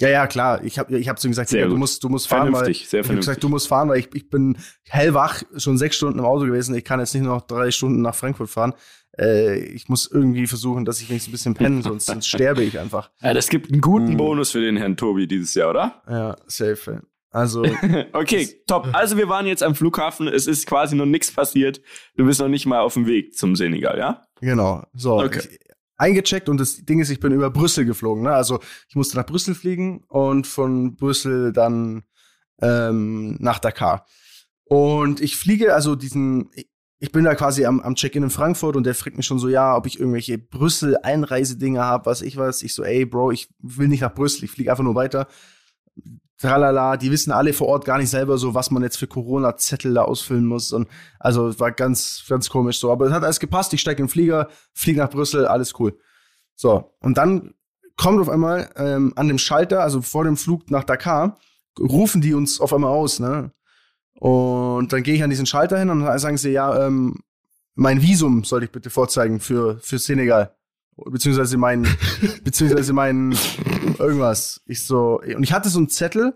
Ja, 0.00 0.08
ja, 0.10 0.26
klar. 0.26 0.62
Ich 0.62 0.78
habe 0.78 0.98
ich 0.98 1.08
hab 1.08 1.18
zu 1.18 1.26
ihm 1.28 1.30
gesagt, 1.30 1.50
du 1.52 1.76
musst, 1.76 2.04
du 2.04 2.08
musst 2.10 2.28
fahren, 2.28 2.48
weil 2.52 2.64
Vernünftig, 2.64 2.88
sehr 2.88 3.00
ich 3.00 3.06
habe 3.06 3.16
gesagt, 3.16 3.24
vernünftig. 3.24 3.40
du 3.40 3.48
musst 3.48 3.68
fahren, 3.68 3.88
weil 3.88 3.98
ich, 4.00 4.14
ich 4.14 4.28
bin 4.28 4.58
hellwach, 4.88 5.42
schon 5.56 5.78
sechs 5.78 5.96
Stunden 5.96 6.18
im 6.18 6.24
Auto 6.26 6.44
gewesen. 6.44 6.74
Ich 6.74 6.84
kann 6.84 7.00
jetzt 7.00 7.14
nicht 7.14 7.22
noch 7.24 7.40
drei 7.46 7.70
Stunden 7.70 8.02
nach 8.02 8.14
Frankfurt 8.14 8.50
fahren. 8.50 8.74
Äh, 9.18 9.58
ich 9.60 9.88
muss 9.88 10.06
irgendwie 10.10 10.46
versuchen, 10.46 10.84
dass 10.84 11.00
ich 11.00 11.08
wenigstens 11.08 11.30
ein 11.30 11.32
bisschen 11.32 11.54
penne, 11.54 11.82
sonst, 11.82 12.06
sonst 12.06 12.26
sterbe 12.28 12.62
ich 12.62 12.78
einfach. 12.78 13.10
Ja, 13.22 13.32
das 13.32 13.48
gibt 13.48 13.72
einen 13.72 13.80
guten 13.80 14.12
Mhm. 14.12 14.16
Bonus 14.18 14.50
für 14.50 14.60
den 14.60 14.76
Herrn 14.76 14.98
Tobi 14.98 15.26
dieses 15.26 15.54
Jahr, 15.54 15.70
oder? 15.70 16.02
Ja, 16.10 16.36
safe. 16.46 17.00
Also, 17.30 17.62
Okay, 18.12 18.48
top. 18.66 18.88
Also 18.92 19.16
wir 19.16 19.28
waren 19.28 19.46
jetzt 19.46 19.62
am 19.62 19.74
Flughafen. 19.74 20.26
Es 20.28 20.46
ist 20.46 20.66
quasi 20.66 20.96
noch 20.96 21.06
nichts 21.06 21.30
passiert. 21.32 21.80
Du 22.16 22.24
bist 22.26 22.40
noch 22.40 22.48
nicht 22.48 22.66
mal 22.66 22.80
auf 22.80 22.94
dem 22.94 23.06
Weg 23.06 23.34
zum 23.36 23.56
Senegal, 23.56 23.98
ja? 23.98 24.22
genau. 24.40 24.84
So, 24.94 25.18
Okay. 25.22 25.40
ich, 25.50 25.58
eingecheckt 25.98 26.48
und 26.48 26.58
das 26.58 26.76
Ding 26.84 27.00
ist, 27.00 27.10
ich 27.10 27.20
bin 27.20 27.32
über 27.32 27.50
Brüssel 27.50 27.84
geflogen. 27.84 28.22
Ne? 28.24 28.32
Also 28.32 28.60
ich 28.88 28.96
musste 28.96 29.16
nach 29.16 29.26
Brüssel 29.26 29.54
fliegen 29.54 30.04
und 30.08 30.46
von 30.46 30.94
Brüssel 30.96 31.52
dann 31.52 32.04
ähm, 32.62 33.36
nach 33.40 33.58
Dakar. 33.58 34.06
Und 34.64 35.20
ich 35.20 35.36
fliege, 35.36 35.74
also 35.74 35.94
diesen, 35.94 36.50
ich- 36.54 37.12
bin 37.12 37.24
da 37.24 37.34
quasi 37.34 37.64
am, 37.66 37.80
am 37.80 37.94
Check-in 37.94 38.22
in 38.24 38.30
Frankfurt 38.30 38.74
und 38.76 38.84
der 38.84 38.94
fragt 38.94 39.16
mich 39.16 39.26
schon 39.26 39.38
so, 39.38 39.48
ja, 39.48 39.76
ob 39.76 39.86
ich 39.86 39.98
irgendwelche 40.00 40.38
Brüssel-Einreisedinger 40.38 41.84
habe, 41.84 42.06
was 42.06 42.20
ich 42.20 42.36
was. 42.36 42.62
Ich 42.62 42.74
so, 42.74 42.82
ey, 42.82 43.04
Bro, 43.06 43.30
ich 43.32 43.48
will 43.60 43.88
nicht 43.88 44.00
nach 44.00 44.14
Brüssel, 44.14 44.44
ich 44.44 44.50
fliege 44.50 44.70
einfach 44.70 44.82
nur 44.84 44.94
weiter. 44.96 45.28
Tralala, 46.38 46.96
die 46.96 47.10
wissen 47.10 47.32
alle 47.32 47.52
vor 47.52 47.68
Ort 47.68 47.84
gar 47.84 47.98
nicht 47.98 48.10
selber 48.10 48.36
so, 48.36 48.54
was 48.54 48.70
man 48.70 48.82
jetzt 48.82 48.98
für 48.98 49.06
Corona-Zettel 49.06 49.94
da 49.94 50.02
ausfüllen 50.02 50.44
muss. 50.44 50.72
Und 50.72 50.88
also 51.18 51.48
es 51.48 51.58
war 51.58 51.72
ganz, 51.72 52.24
ganz 52.28 52.50
komisch 52.50 52.78
so. 52.78 52.92
Aber 52.92 53.06
es 53.06 53.12
hat 53.12 53.24
alles 53.24 53.40
gepasst. 53.40 53.72
Ich 53.72 53.80
steige 53.80 54.02
in 54.02 54.06
den 54.06 54.12
Flieger, 54.12 54.48
fliege 54.74 55.00
nach 55.00 55.10
Brüssel, 55.10 55.46
alles 55.46 55.78
cool. 55.78 55.98
So, 56.54 56.92
und 57.00 57.18
dann 57.18 57.54
kommt 57.96 58.20
auf 58.20 58.28
einmal 58.28 58.70
ähm, 58.76 59.12
an 59.16 59.28
dem 59.28 59.38
Schalter, 59.38 59.82
also 59.82 60.02
vor 60.02 60.24
dem 60.24 60.36
Flug 60.36 60.70
nach 60.70 60.84
Dakar, 60.84 61.38
rufen 61.78 62.20
die 62.20 62.34
uns 62.34 62.60
auf 62.60 62.72
einmal 62.72 62.90
aus, 62.90 63.20
ne? 63.20 63.52
Und 64.18 64.92
dann 64.92 65.02
gehe 65.02 65.14
ich 65.14 65.22
an 65.22 65.30
diesen 65.30 65.44
Schalter 65.44 65.78
hin 65.78 65.90
und 65.90 66.00
dann 66.00 66.18
sagen 66.18 66.38
sie, 66.38 66.50
ja, 66.50 66.86
ähm, 66.86 67.20
mein 67.74 68.00
Visum 68.00 68.44
soll 68.44 68.64
ich 68.64 68.72
bitte 68.72 68.88
vorzeigen 68.88 69.40
für, 69.40 69.78
für 69.80 69.98
Senegal. 69.98 70.56
Beziehungsweise 70.96 71.58
mein, 71.58 71.86
beziehungsweise 72.44 72.94
mein 72.94 73.36
irgendwas. 74.00 74.60
Ich 74.66 74.84
so, 74.84 75.20
und 75.20 75.42
ich 75.42 75.52
hatte 75.52 75.68
so 75.68 75.78
einen 75.78 75.88
Zettel, 75.88 76.34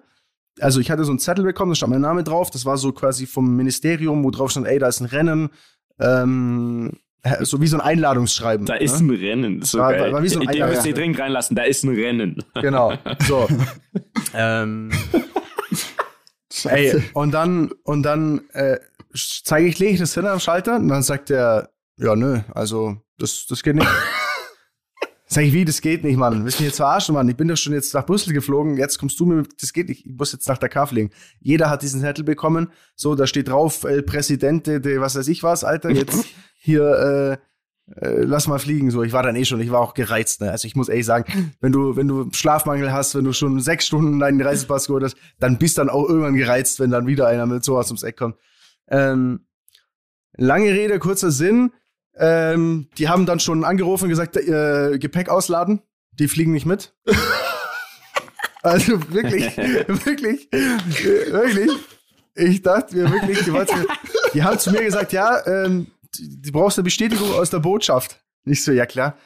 also 0.60 0.80
ich 0.80 0.90
hatte 0.90 1.04
so 1.04 1.10
einen 1.12 1.18
Zettel 1.18 1.44
bekommen, 1.44 1.70
da 1.72 1.76
stand 1.76 1.90
mein 1.92 2.00
Name 2.00 2.24
drauf, 2.24 2.50
das 2.50 2.64
war 2.64 2.76
so 2.76 2.92
quasi 2.92 3.26
vom 3.26 3.56
Ministerium, 3.56 4.22
wo 4.24 4.30
drauf 4.30 4.50
stand, 4.50 4.66
ey, 4.66 4.78
da 4.78 4.88
ist 4.88 5.00
ein 5.00 5.06
Rennen, 5.06 5.50
ähm, 5.98 6.92
so 7.40 7.60
wie 7.60 7.66
so 7.66 7.76
ein 7.76 7.82
Einladungsschreiben. 7.82 8.64
Da 8.66 8.74
ist 8.74 9.00
ne? 9.02 9.12
ein 9.12 9.18
Rennen. 9.20 9.62
So 9.62 9.78
War- 9.78 9.92
war- 9.98 10.12
war 10.12 10.22
wie 10.22 10.28
so 10.28 10.40
ein 10.40 10.48
Ihr- 10.48 10.54
Ihr 10.54 10.66
müsst 10.68 10.86
ihr 10.86 10.94
dringend 10.94 11.18
reinlassen. 11.18 11.54
Da 11.54 11.64
ist 11.64 11.84
ein 11.84 11.94
Rennen. 11.94 12.42
Genau. 12.54 12.94
So. 13.28 13.46
ähm, 14.34 14.90
ey, 16.64 17.02
und 17.14 17.32
dann, 17.32 17.70
und 17.84 18.02
dann 18.04 18.40
äh, 18.52 18.78
zeige 19.44 19.66
ich, 19.66 19.78
lege 19.78 19.92
ich 19.94 20.00
das 20.00 20.14
hin 20.14 20.26
am 20.26 20.40
Schalter 20.40 20.76
und 20.76 20.88
dann 20.88 21.02
sagt 21.02 21.30
er, 21.30 21.70
ja, 21.98 22.16
nö, 22.16 22.40
also 22.54 22.96
das, 23.18 23.46
das 23.46 23.62
geht 23.62 23.76
nicht. 23.76 23.86
Sag 25.32 25.44
ich, 25.44 25.52
wie, 25.52 25.64
das 25.64 25.80
geht 25.80 26.02
nicht, 26.02 26.16
Mann. 26.16 26.44
Willst 26.44 26.58
du 26.58 26.64
mich 26.64 26.70
jetzt 26.70 26.78
verarschen, 26.78 27.14
Mann? 27.14 27.28
Ich 27.28 27.36
bin 27.36 27.46
doch 27.46 27.56
schon 27.56 27.72
jetzt 27.72 27.94
nach 27.94 28.04
Brüssel 28.04 28.32
geflogen, 28.32 28.76
jetzt 28.76 28.98
kommst 28.98 29.20
du 29.20 29.26
mir 29.26 29.36
mit, 29.36 29.62
das 29.62 29.72
geht 29.72 29.88
nicht, 29.88 30.04
ich 30.04 30.12
muss 30.12 30.32
jetzt 30.32 30.48
nach 30.48 30.58
Dakar 30.58 30.88
fliegen. 30.88 31.10
Jeder 31.38 31.70
hat 31.70 31.82
diesen 31.82 32.00
Zettel 32.00 32.24
bekommen, 32.24 32.72
so, 32.96 33.14
da 33.14 33.28
steht 33.28 33.46
drauf, 33.46 33.84
El 33.84 34.02
Presidente 34.02 34.80
de 34.80 35.00
was 35.00 35.14
weiß 35.14 35.28
ich 35.28 35.44
was, 35.44 35.62
Alter, 35.62 35.90
jetzt 35.90 36.26
hier, 36.58 37.38
äh, 37.94 38.04
äh, 38.04 38.22
lass 38.22 38.48
mal 38.48 38.58
fliegen, 38.58 38.90
so. 38.90 39.04
Ich 39.04 39.12
war 39.12 39.22
dann 39.22 39.36
eh 39.36 39.44
schon, 39.44 39.60
ich 39.60 39.70
war 39.70 39.78
auch 39.78 39.94
gereizt, 39.94 40.40
ne? 40.40 40.50
Also 40.50 40.66
ich 40.66 40.74
muss 40.74 40.88
ehrlich 40.88 41.06
sagen, 41.06 41.54
wenn 41.60 41.70
du, 41.70 41.94
wenn 41.94 42.08
du 42.08 42.28
Schlafmangel 42.32 42.92
hast, 42.92 43.14
wenn 43.14 43.24
du 43.24 43.32
schon 43.32 43.60
sechs 43.60 43.86
Stunden 43.86 44.18
deinen 44.18 44.40
Reisepass 44.40 44.88
geholt 44.88 45.04
hast, 45.04 45.16
dann 45.38 45.58
bist 45.58 45.78
dann 45.78 45.90
auch 45.90 46.08
irgendwann 46.08 46.34
gereizt, 46.34 46.80
wenn 46.80 46.90
dann 46.90 47.06
wieder 47.06 47.28
einer 47.28 47.46
mit 47.46 47.62
sowas 47.62 47.86
ums 47.88 48.02
Eck 48.02 48.16
kommt. 48.16 48.34
Ähm, 48.88 49.46
lange 50.36 50.72
Rede, 50.72 50.98
kurzer 50.98 51.30
Sinn, 51.30 51.70
ähm, 52.16 52.88
die 52.98 53.08
haben 53.08 53.26
dann 53.26 53.40
schon 53.40 53.64
angerufen 53.64 54.04
und 54.04 54.10
gesagt, 54.10 54.36
äh, 54.36 54.98
Gepäck 54.98 55.28
ausladen, 55.28 55.80
die 56.12 56.28
fliegen 56.28 56.52
nicht 56.52 56.66
mit. 56.66 56.94
also 58.62 59.00
wirklich, 59.12 59.56
wirklich, 59.56 60.48
wirklich. 60.50 61.70
Ich 62.34 62.62
dachte 62.62 62.96
mir 62.96 63.10
wirklich, 63.10 63.44
die, 63.44 63.52
wollten, 63.52 63.86
die 64.34 64.42
haben 64.42 64.58
zu 64.58 64.70
mir 64.70 64.82
gesagt, 64.82 65.12
ja, 65.12 65.44
ähm, 65.46 65.88
du 66.16 66.52
brauchst 66.52 66.78
eine 66.78 66.84
Bestätigung 66.84 67.32
aus 67.32 67.50
der 67.50 67.58
Botschaft. 67.58 68.20
Nicht 68.44 68.64
so, 68.64 68.72
ja 68.72 68.86
klar. 68.86 69.16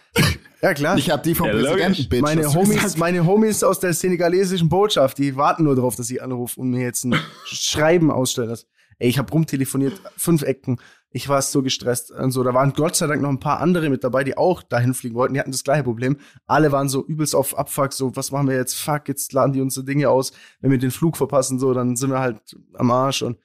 Ja 0.61 0.75
klar. 0.75 0.97
Ich 0.97 1.11
habe 1.11 1.23
die 1.23 1.35
vom 1.35 1.47
Ja, 1.47 1.53
Präsidenten, 1.53 2.09
Bitch. 2.09 2.23
Meine 2.23 2.53
Homies, 2.53 2.97
meine 2.97 3.27
Homies 3.27 3.62
aus 3.62 3.81
der 3.81 3.92
senegalesischen 3.92 4.68
Botschaft, 4.68 5.18
die 5.18 5.37
warten 5.37 5.64
nur 5.64 5.77
darauf, 5.77 5.94
dass 5.94 6.11
ich 6.11 6.23
anrufe 6.23 6.59
und 6.59 6.70
mir 6.70 6.81
jetzt 6.81 7.05
ein 7.05 7.14
Schreiben 7.44 8.11
ausstellen 8.11 8.49
lasse. 8.49 8.66
Ey, 8.99 9.09
ich 9.09 9.18
habe 9.18 9.31
rumtelefoniert, 9.31 10.01
fünf 10.16 10.42
Ecken. 10.42 10.81
Ich 11.16 11.29
war 11.29 11.40
so 11.40 11.62
gestresst 11.62 12.11
und 12.11 12.33
so. 12.33 12.42
Da 12.42 12.55
waren 12.55 12.72
Gott 12.72 12.96
sei 12.96 13.07
Dank 13.07 13.22
noch 13.22 13.29
ein 13.29 13.38
paar 13.38 13.61
andere 13.61 13.88
mit 13.88 14.03
dabei, 14.03 14.24
die 14.24 14.37
auch 14.37 14.64
dahin 14.64 14.94
fliegen 14.94 15.14
wollten. 15.14 15.35
Die 15.35 15.38
hatten 15.38 15.53
das 15.53 15.62
gleiche 15.62 15.85
Problem. 15.85 16.16
Alle 16.46 16.72
waren 16.72 16.88
so 16.88 17.07
übelst 17.07 17.37
auf 17.37 17.57
Abfuck, 17.57 17.92
so, 17.92 18.16
was 18.16 18.33
machen 18.33 18.48
wir 18.48 18.57
jetzt? 18.57 18.74
Fuck, 18.74 19.07
jetzt 19.07 19.33
laden 19.33 19.53
die 19.53 19.61
unsere 19.61 19.87
Dinge 19.87 20.11
aus. 20.11 20.33
Wenn 20.61 20.72
wir 20.72 20.79
den 20.79 20.90
Flug 20.90 21.16
verpassen, 21.16 21.61
so, 21.61 21.72
dann 21.72 21.94
sind 21.94 22.11
wir 22.11 22.18
halt 22.18 22.57
am 22.74 22.90
Arsch 22.90 23.22
und 23.22 23.38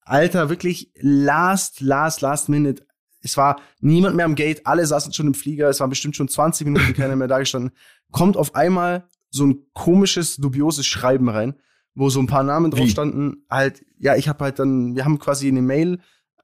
Alter, 0.00 0.50
wirklich 0.50 0.90
last, 1.00 1.80
last, 1.80 2.20
last 2.20 2.48
minute. 2.48 2.84
Es 3.20 3.36
war 3.36 3.60
niemand 3.78 4.16
mehr 4.16 4.24
am 4.24 4.34
Gate, 4.34 4.66
alle 4.66 4.84
saßen 4.84 5.12
schon 5.12 5.28
im 5.28 5.34
Flieger, 5.34 5.68
es 5.68 5.78
waren 5.78 5.90
bestimmt 5.90 6.16
schon 6.16 6.26
20 6.26 6.66
Minuten 6.66 6.94
keiner 6.94 7.14
mehr 7.14 7.28
da 7.28 7.38
gestanden. 7.38 7.70
Kommt 8.10 8.36
auf 8.36 8.56
einmal 8.56 9.06
so 9.30 9.46
ein 9.46 9.66
komisches, 9.72 10.34
dubioses 10.34 10.84
Schreiben 10.84 11.28
rein, 11.28 11.54
wo 11.94 12.10
so 12.10 12.18
ein 12.18 12.26
paar 12.26 12.42
Namen 12.42 12.72
drauf 12.72 12.86
Wie? 12.86 12.90
standen. 12.90 13.44
Halt, 13.48 13.84
ja, 13.98 14.16
ich 14.16 14.28
habe 14.28 14.42
halt 14.42 14.58
dann, 14.58 14.96
wir 14.96 15.04
haben 15.04 15.20
quasi 15.20 15.46
eine 15.46 15.62
Mail 15.62 16.00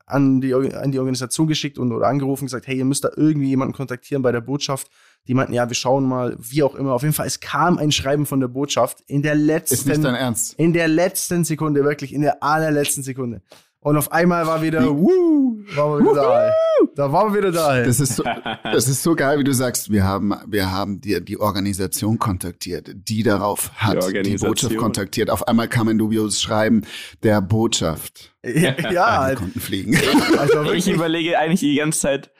an 0.08 0.40
die, 0.40 0.54
an 0.54 0.90
die 0.92 0.98
Organisation 0.98 1.46
geschickt 1.46 1.78
und 1.78 1.92
oder 1.92 2.06
angerufen 2.06 2.44
und 2.44 2.46
gesagt, 2.46 2.66
hey, 2.66 2.76
ihr 2.76 2.84
müsst 2.84 3.04
da 3.04 3.10
irgendwie 3.16 3.48
jemanden 3.48 3.74
kontaktieren 3.74 4.22
bei 4.22 4.32
der 4.32 4.40
Botschaft. 4.40 4.88
Die 5.26 5.34
meinten, 5.34 5.52
ja, 5.52 5.68
wir 5.68 5.74
schauen 5.74 6.04
mal, 6.04 6.36
wie 6.38 6.62
auch 6.62 6.74
immer. 6.74 6.94
Auf 6.94 7.02
jeden 7.02 7.14
Fall, 7.14 7.26
es 7.26 7.40
kam 7.40 7.78
ein 7.78 7.92
Schreiben 7.92 8.24
von 8.24 8.40
der 8.40 8.48
Botschaft 8.48 9.02
in 9.06 9.22
der 9.22 9.34
letzten 9.34 9.74
Ist 9.74 9.86
nicht 9.86 10.02
dein 10.02 10.14
Ernst. 10.14 10.54
in 10.58 10.72
der 10.72 10.88
letzten 10.88 11.44
Sekunde, 11.44 11.84
wirklich, 11.84 12.14
in 12.14 12.22
der 12.22 12.42
allerletzten 12.42 13.02
Sekunde. 13.02 13.42
Und 13.88 13.96
auf 13.96 14.12
einmal 14.12 14.46
war 14.46 14.60
wieder, 14.60 14.86
wuh, 14.86 15.64
waren 15.74 16.04
wir 16.04 16.10
wieder 16.10 16.14
da. 16.14 16.52
Da 16.94 17.10
waren 17.10 17.32
wir 17.32 17.38
wieder 17.40 17.52
da. 17.52 17.78
ey. 17.78 17.86
Das 17.86 18.00
ist, 18.00 18.16
so, 18.16 18.22
das 18.64 18.86
ist 18.86 19.02
so 19.02 19.14
geil, 19.14 19.38
wie 19.38 19.44
du 19.44 19.54
sagst, 19.54 19.90
wir 19.90 20.04
haben, 20.04 20.34
wir 20.46 20.70
haben 20.70 21.00
die, 21.00 21.24
die 21.24 21.40
Organisation 21.40 22.18
kontaktiert, 22.18 22.90
die 22.94 23.22
darauf 23.22 23.70
hat 23.76 24.06
Die 24.12 24.22
die. 24.22 24.36
Botschaft 24.36 24.76
kontaktiert. 24.76 25.30
Auf 25.30 25.48
einmal 25.48 25.68
kam 25.68 25.88
ein 25.88 25.96
dubioses 25.96 26.42
Schreiben 26.42 26.82
der 27.22 27.40
Botschaft. 27.40 28.34
ja, 28.44 28.74
ja, 28.78 28.90
Wir 28.90 29.06
halt. 29.06 29.38
konnten 29.38 29.58
fliegen. 29.60 29.98
Also 30.36 30.70
Ich 30.74 30.86
überlege 30.90 31.38
eigentlich 31.38 31.60
die 31.60 31.76
ganze 31.76 31.98
Zeit, 31.98 32.30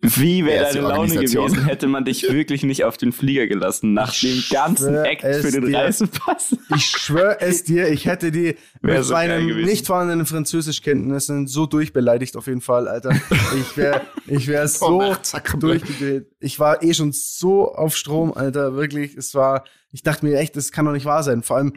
wie 0.00 0.44
wäre 0.44 0.72
deine 0.72 0.86
Laune 0.86 1.14
gewesen, 1.14 1.64
hätte 1.64 1.88
man 1.88 2.04
dich 2.04 2.22
wirklich 2.32 2.62
nicht 2.62 2.84
auf 2.84 2.96
den 2.96 3.12
Flieger 3.12 3.46
gelassen, 3.46 3.94
nach 3.94 4.14
dem 4.14 4.42
ganzen 4.50 4.94
Act 4.94 5.22
für 5.22 5.50
den 5.50 5.66
dir. 5.66 5.78
Reisepass. 5.78 6.56
ich 6.74 6.84
schwöre 6.86 7.40
es 7.40 7.64
dir, 7.64 7.88
ich 7.88 8.06
hätte 8.06 8.30
die 8.30 8.56
Wär 8.80 8.98
mit 8.98 9.04
so 9.04 9.14
meinen 9.14 9.46
nicht 9.62 9.86
vorhandenen 9.86 10.26
Französischkenntnissen 10.26 11.46
so 11.46 11.66
durchbeleidigt 11.66 12.36
auf 12.36 12.46
jeden 12.46 12.60
Fall, 12.60 12.86
Alter. 12.86 13.10
Ich 13.58 13.76
wäre 13.76 14.02
ich 14.26 14.46
wär 14.46 14.68
so 14.68 15.16
durchgedreht. 15.58 16.26
Ich 16.40 16.60
war 16.60 16.82
eh 16.82 16.94
schon 16.94 17.12
so 17.12 17.72
auf 17.74 17.96
Strom, 17.96 18.32
Alter, 18.32 18.74
wirklich. 18.74 19.16
Es 19.16 19.34
war, 19.34 19.64
ich 19.90 20.02
dachte 20.02 20.24
mir 20.24 20.38
echt, 20.38 20.56
das 20.56 20.70
kann 20.70 20.84
doch 20.84 20.92
nicht 20.92 21.06
wahr 21.06 21.22
sein. 21.22 21.42
Vor 21.42 21.56
allem, 21.56 21.74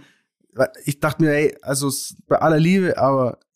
ich 0.86 1.00
dachte 1.00 1.24
mir, 1.24 1.34
ey, 1.34 1.58
also 1.62 1.92
bei 2.28 2.38
aller 2.38 2.60
Liebe, 2.60 2.98
aber 2.98 3.40
ich, 3.40 3.51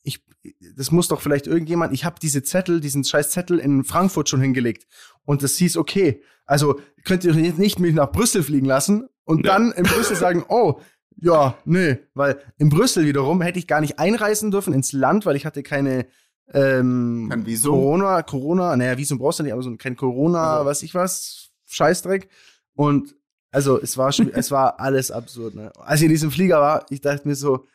das 0.75 0.91
muss 0.91 1.07
doch 1.07 1.21
vielleicht 1.21 1.47
irgendjemand, 1.47 1.93
ich 1.93 2.05
habe 2.05 2.15
diese 2.21 2.43
Zettel, 2.43 2.79
diesen 2.81 3.03
scheiß 3.03 3.31
Zettel 3.31 3.59
in 3.59 3.83
Frankfurt 3.83 4.29
schon 4.29 4.41
hingelegt 4.41 4.87
und 5.23 5.43
das 5.43 5.55
hieß 5.57 5.77
okay. 5.77 6.21
Also 6.45 6.79
könnt 7.03 7.23
ihr 7.23 7.33
jetzt 7.33 7.57
nicht 7.59 7.79
mich 7.79 7.93
nach 7.93 8.11
Brüssel 8.11 8.43
fliegen 8.43 8.65
lassen 8.67 9.07
und 9.23 9.45
Ja. 9.45 9.53
dann 9.53 9.71
in 9.71 9.83
Brüssel 9.83 10.15
sagen, 10.15 10.43
oh, 10.49 10.79
ja, 11.17 11.57
nee, 11.65 11.97
weil 12.13 12.39
in 12.57 12.69
Brüssel 12.69 13.05
wiederum 13.05 13.41
hätte 13.41 13.57
ich 13.59 13.67
gar 13.67 13.81
nicht 13.81 13.99
einreisen 13.99 14.51
dürfen 14.51 14.73
ins 14.73 14.91
Land, 14.91 15.25
weil 15.25 15.35
ich 15.35 15.45
hatte 15.45 15.63
keine 15.63 16.07
ähm, 16.53 17.27
Kein 17.29 17.45
Visum? 17.45 17.71
Corona, 17.75 18.21
Corona, 18.21 18.75
naja, 18.75 18.97
Visum 18.97 19.17
brauchst 19.17 19.39
du 19.39 19.43
nicht, 19.43 19.53
aber 19.53 19.63
so 19.63 19.75
kein 19.77 19.95
Corona, 19.95 20.57
Also- 20.57 20.65
weiß 20.69 20.83
ich 20.83 20.93
was, 20.93 21.49
Scheißdreck. 21.67 22.29
Und 22.75 23.15
also 23.51 23.79
es 23.81 23.97
war 23.97 24.11
schon, 24.11 24.29
es 24.33 24.51
war 24.51 24.79
alles 24.79 25.09
absurd. 25.11 25.55
Ne? 25.55 25.71
Als 25.79 26.01
ich 26.01 26.05
in 26.05 26.11
diesem 26.11 26.29
Flieger 26.29 26.59
war, 26.59 26.85
ich 26.89 27.01
dachte 27.01 27.27
mir 27.27 27.35
so, 27.35 27.65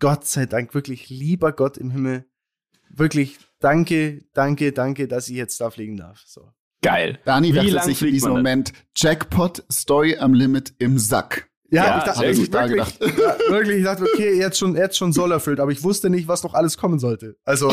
Gott 0.00 0.26
sei 0.26 0.46
Dank, 0.46 0.74
wirklich 0.74 1.08
lieber 1.08 1.52
Gott 1.52 1.76
im 1.76 1.90
Himmel, 1.90 2.24
wirklich 2.90 3.38
danke, 3.60 4.24
danke, 4.32 4.72
danke, 4.72 5.08
dass 5.08 5.28
ich 5.28 5.36
jetzt 5.36 5.60
da 5.60 5.70
fliegen 5.70 5.96
darf. 5.96 6.22
So. 6.26 6.52
Geil. 6.82 7.18
Dani 7.24 7.52
Wie 7.54 7.70
dachte 7.70 7.86
sich 7.86 7.88
in 7.88 7.96
fliegt 7.96 8.14
diesem 8.14 8.32
man 8.32 8.38
Moment, 8.38 8.72
Jackpot, 8.96 9.64
Story 9.70 10.16
am 10.16 10.32
Limit 10.34 10.74
im 10.78 10.98
Sack. 10.98 11.48
Ja, 11.70 11.84
Ja, 11.84 11.98
ich 11.98 12.04
dachte, 12.04 12.26
ich 12.26 12.52
wirklich, 12.52 13.18
ja, 13.18 13.38
wirklich, 13.50 13.78
ich 13.78 13.84
dachte, 13.84 14.04
okay, 14.04 14.38
jetzt 14.38 14.58
schon, 14.58 14.74
jetzt 14.74 14.96
schon 14.96 15.12
soll 15.12 15.32
erfüllt, 15.32 15.60
aber 15.60 15.70
ich 15.70 15.82
wusste 15.82 16.08
nicht, 16.08 16.28
was 16.28 16.42
noch 16.42 16.54
alles 16.54 16.78
kommen 16.78 16.98
sollte. 16.98 17.36
Also, 17.44 17.70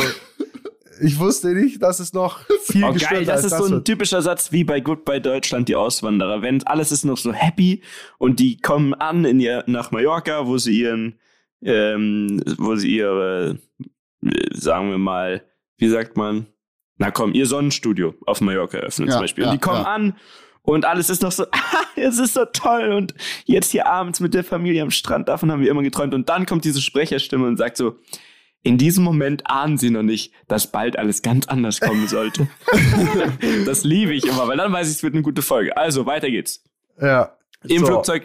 ich 1.00 1.18
wusste 1.18 1.54
nicht, 1.54 1.82
dass 1.82 2.00
es 2.00 2.12
noch 2.12 2.40
viel 2.64 2.84
Oh, 2.84 2.94
geil, 2.94 3.24
das 3.24 3.44
ist 3.44 3.56
so 3.56 3.64
ein 3.64 3.70
wird. 3.70 3.86
typischer 3.86 4.20
Satz 4.20 4.52
wie 4.52 4.64
bei 4.64 4.80
Goodbye 4.80 5.20
Deutschland, 5.20 5.68
die 5.68 5.76
Auswanderer. 5.76 6.42
Wenn 6.42 6.66
alles 6.66 6.92
ist 6.92 7.04
noch 7.04 7.16
so 7.16 7.32
happy 7.32 7.82
und 8.18 8.38
die 8.40 8.58
kommen 8.58 8.92
an 8.92 9.24
in 9.24 9.40
ihr, 9.40 9.64
nach 9.66 9.92
Mallorca, 9.92 10.46
wo 10.46 10.58
sie 10.58 10.78
ihren, 10.80 11.18
ähm, 11.62 12.42
wo 12.58 12.76
sie 12.76 12.96
ihre, 12.96 13.58
äh, 14.24 14.54
sagen 14.54 14.90
wir 14.90 14.98
mal, 14.98 15.42
wie 15.78 15.88
sagt 15.88 16.16
man, 16.16 16.46
na 16.98 17.10
komm, 17.10 17.32
ihr 17.34 17.46
Sonnenstudio 17.46 18.14
auf 18.26 18.40
Mallorca 18.40 18.78
eröffnen 18.78 19.08
Ja, 19.08 19.14
zum 19.14 19.22
Beispiel. 19.22 19.44
ja, 19.44 19.50
und 19.50 19.56
die 19.56 19.60
kommen 19.60 19.82
ja. 19.82 19.94
an 19.94 20.16
und 20.62 20.84
alles 20.84 21.10
ist 21.10 21.22
noch 21.22 21.32
so, 21.32 21.44
ah, 21.52 21.84
es 21.94 22.18
ist 22.18 22.34
so 22.34 22.44
toll 22.44 22.92
und 22.92 23.14
jetzt 23.44 23.70
hier 23.70 23.86
abends 23.86 24.20
mit 24.20 24.34
der 24.34 24.44
Familie 24.44 24.82
am 24.82 24.90
Strand, 24.90 25.28
davon 25.28 25.50
haben 25.50 25.62
wir 25.62 25.70
immer 25.70 25.82
geträumt. 25.82 26.12
Und 26.12 26.28
dann 26.28 26.44
kommt 26.44 26.64
diese 26.64 26.82
Sprecherstimme 26.82 27.46
und 27.46 27.56
sagt 27.56 27.76
so, 27.76 27.98
in 28.62 28.78
diesem 28.78 29.04
Moment 29.04 29.48
ahnen 29.48 29.78
sie 29.78 29.90
noch 29.90 30.02
nicht, 30.02 30.32
dass 30.48 30.72
bald 30.72 30.98
alles 30.98 31.22
ganz 31.22 31.46
anders 31.46 31.80
kommen 31.80 32.08
sollte. 32.08 32.48
das 33.64 33.84
liebe 33.84 34.12
ich 34.12 34.26
immer, 34.26 34.48
weil 34.48 34.56
dann 34.56 34.72
weiß 34.72 34.88
ich, 34.88 34.96
es 34.96 35.02
wird 35.04 35.14
eine 35.14 35.22
gute 35.22 35.40
Folge. 35.40 35.76
Also, 35.76 36.04
weiter 36.04 36.28
geht's. 36.28 36.64
Ja. 37.00 37.36
Im 37.68 37.78
So, 37.78 37.86
Flugzeug 37.86 38.24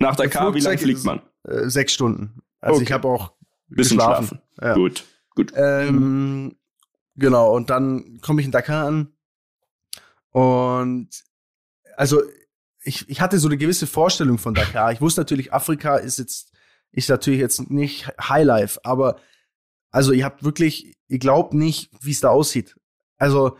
nach 0.00 0.16
Dakar, 0.16 0.52
wie 0.54 0.60
lange 0.60 0.78
Flugzeug 0.78 0.80
fliegt 0.80 1.04
man? 1.04 1.20
Äh, 1.44 1.68
sechs 1.68 1.92
Stunden. 1.92 2.42
Also 2.60 2.76
Okay. 2.76 2.84
ich 2.84 2.92
habe 2.92 3.08
auch 3.08 3.32
Bisschen 3.68 3.98
geschlafen. 3.98 4.26
schlafen. 4.26 4.42
Ja. 4.60 4.74
Gut, 4.74 5.04
gut. 5.34 5.52
Ähm, 5.54 6.56
genau, 7.16 7.54
und 7.54 7.70
dann 7.70 8.18
komme 8.22 8.40
ich 8.40 8.46
in 8.46 8.52
Dakar 8.52 8.86
an. 8.86 9.12
Und 10.30 11.08
also 11.96 12.22
ich, 12.82 13.08
ich 13.08 13.20
hatte 13.20 13.38
so 13.38 13.48
eine 13.48 13.56
gewisse 13.58 13.86
Vorstellung 13.86 14.38
von 14.38 14.54
Dakar. 14.54 14.92
Ich 14.92 15.00
wusste 15.00 15.20
natürlich, 15.20 15.52
Afrika 15.52 15.96
ist 15.96 16.18
jetzt, 16.18 16.52
ist 16.92 17.08
natürlich 17.08 17.40
jetzt 17.40 17.70
nicht 17.70 18.08
Highlife, 18.20 18.80
aber 18.84 19.16
also 19.90 20.12
ihr 20.12 20.24
habt 20.24 20.42
wirklich, 20.42 20.96
ihr 21.08 21.18
glaubt 21.18 21.54
nicht, 21.54 21.90
wie 22.02 22.12
es 22.12 22.20
da 22.20 22.28
aussieht. 22.30 22.76
Also 23.16 23.56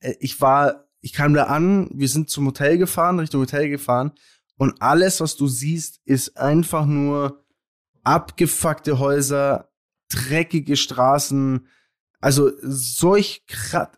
äh, 0.00 0.14
ich 0.20 0.40
war, 0.40 0.88
ich 1.00 1.12
kam 1.12 1.34
da 1.34 1.44
an, 1.44 1.88
wir 1.92 2.08
sind 2.08 2.30
zum 2.30 2.46
Hotel 2.46 2.78
gefahren, 2.78 3.18
Richtung 3.18 3.40
Hotel 3.40 3.68
gefahren 3.68 4.12
und 4.56 4.80
alles, 4.82 5.20
was 5.20 5.36
du 5.36 5.46
siehst, 5.46 6.00
ist 6.04 6.36
einfach 6.36 6.84
nur 6.86 7.44
abgefuckte 8.08 8.98
Häuser, 8.98 9.70
dreckige 10.08 10.76
Straßen, 10.76 11.66
also 12.20 12.50
solch 12.62 13.44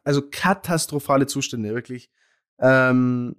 also 0.05 0.23
katastrophale 0.31 1.27
Zustände, 1.27 1.73
wirklich. 1.75 2.11
Ähm, 2.59 3.37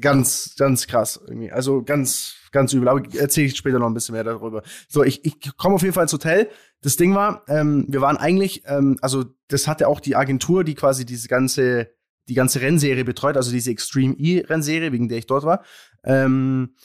ganz, 0.00 0.54
ganz 0.56 0.86
krass 0.86 1.20
irgendwie. 1.26 1.50
Also 1.50 1.82
ganz, 1.82 2.36
ganz 2.52 2.72
übel. 2.72 2.88
Aber 2.88 3.02
erzähle 3.14 3.48
ich 3.48 3.56
später 3.56 3.80
noch 3.80 3.88
ein 3.88 3.94
bisschen 3.94 4.14
mehr 4.14 4.24
darüber. 4.24 4.62
So, 4.88 5.02
ich, 5.02 5.24
ich 5.24 5.56
komme 5.56 5.74
auf 5.74 5.82
jeden 5.82 5.92
Fall 5.92 6.04
ins 6.04 6.12
Hotel. 6.12 6.48
Das 6.82 6.96
Ding 6.96 7.14
war, 7.14 7.42
ähm, 7.48 7.84
wir 7.88 8.00
waren 8.00 8.16
eigentlich, 8.16 8.62
ähm, 8.66 8.96
also 9.02 9.24
das 9.48 9.66
hatte 9.66 9.88
auch 9.88 10.00
die 10.00 10.14
Agentur, 10.16 10.62
die 10.62 10.76
quasi 10.76 11.04
diese 11.04 11.28
ganze, 11.28 11.90
die 12.28 12.34
ganze 12.34 12.60
Rennserie 12.60 13.04
betreut, 13.04 13.36
also 13.36 13.50
diese 13.50 13.72
Extreme 13.72 14.14
E-Rennserie, 14.16 14.92
wegen 14.92 15.08
der 15.08 15.18
ich 15.18 15.26
dort 15.26 15.44
war. 15.44 15.64
Ähm, 16.04 16.76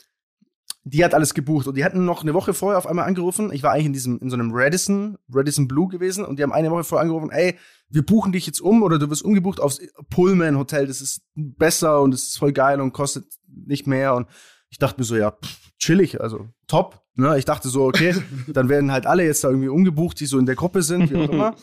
die 0.88 1.04
hat 1.04 1.14
alles 1.14 1.34
gebucht 1.34 1.66
und 1.66 1.76
die 1.76 1.84
hatten 1.84 2.04
noch 2.04 2.22
eine 2.22 2.32
Woche 2.32 2.54
vorher 2.54 2.78
auf 2.78 2.86
einmal 2.86 3.06
angerufen. 3.06 3.50
Ich 3.52 3.64
war 3.64 3.72
eigentlich 3.72 3.86
in 3.86 3.92
diesem 3.92 4.18
in 4.20 4.30
so 4.30 4.36
einem 4.36 4.52
Radisson, 4.54 5.18
Radisson 5.28 5.66
Blue 5.66 5.88
gewesen 5.88 6.24
und 6.24 6.38
die 6.38 6.44
haben 6.44 6.52
eine 6.52 6.70
Woche 6.70 6.84
vorher 6.84 7.02
angerufen, 7.02 7.30
ey, 7.30 7.56
wir 7.88 8.06
buchen 8.06 8.30
dich 8.30 8.46
jetzt 8.46 8.60
um 8.60 8.84
oder 8.84 9.00
du 9.00 9.10
wirst 9.10 9.24
umgebucht 9.24 9.58
aufs 9.58 9.80
Pullman 10.10 10.56
Hotel, 10.56 10.86
das 10.86 11.00
ist 11.00 11.22
besser 11.34 12.02
und 12.02 12.14
es 12.14 12.28
ist 12.28 12.38
voll 12.38 12.52
geil 12.52 12.80
und 12.80 12.92
kostet 12.92 13.24
nicht 13.48 13.88
mehr 13.88 14.14
und 14.14 14.28
ich 14.70 14.78
dachte 14.78 15.00
mir 15.00 15.04
so, 15.04 15.16
ja, 15.16 15.32
pff, 15.32 15.72
chillig, 15.78 16.20
also 16.20 16.46
top. 16.68 17.02
Ne? 17.16 17.36
Ich 17.36 17.44
dachte 17.44 17.68
so, 17.68 17.84
okay, 17.84 18.14
dann 18.46 18.68
werden 18.68 18.92
halt 18.92 19.06
alle 19.06 19.24
jetzt 19.24 19.42
da 19.42 19.48
irgendwie 19.48 19.68
umgebucht, 19.68 20.20
die 20.20 20.26
so 20.26 20.38
in 20.38 20.46
der 20.46 20.54
Gruppe 20.54 20.82
sind, 20.82 21.10
wie 21.10 21.16
auch 21.16 21.30
immer. 21.30 21.56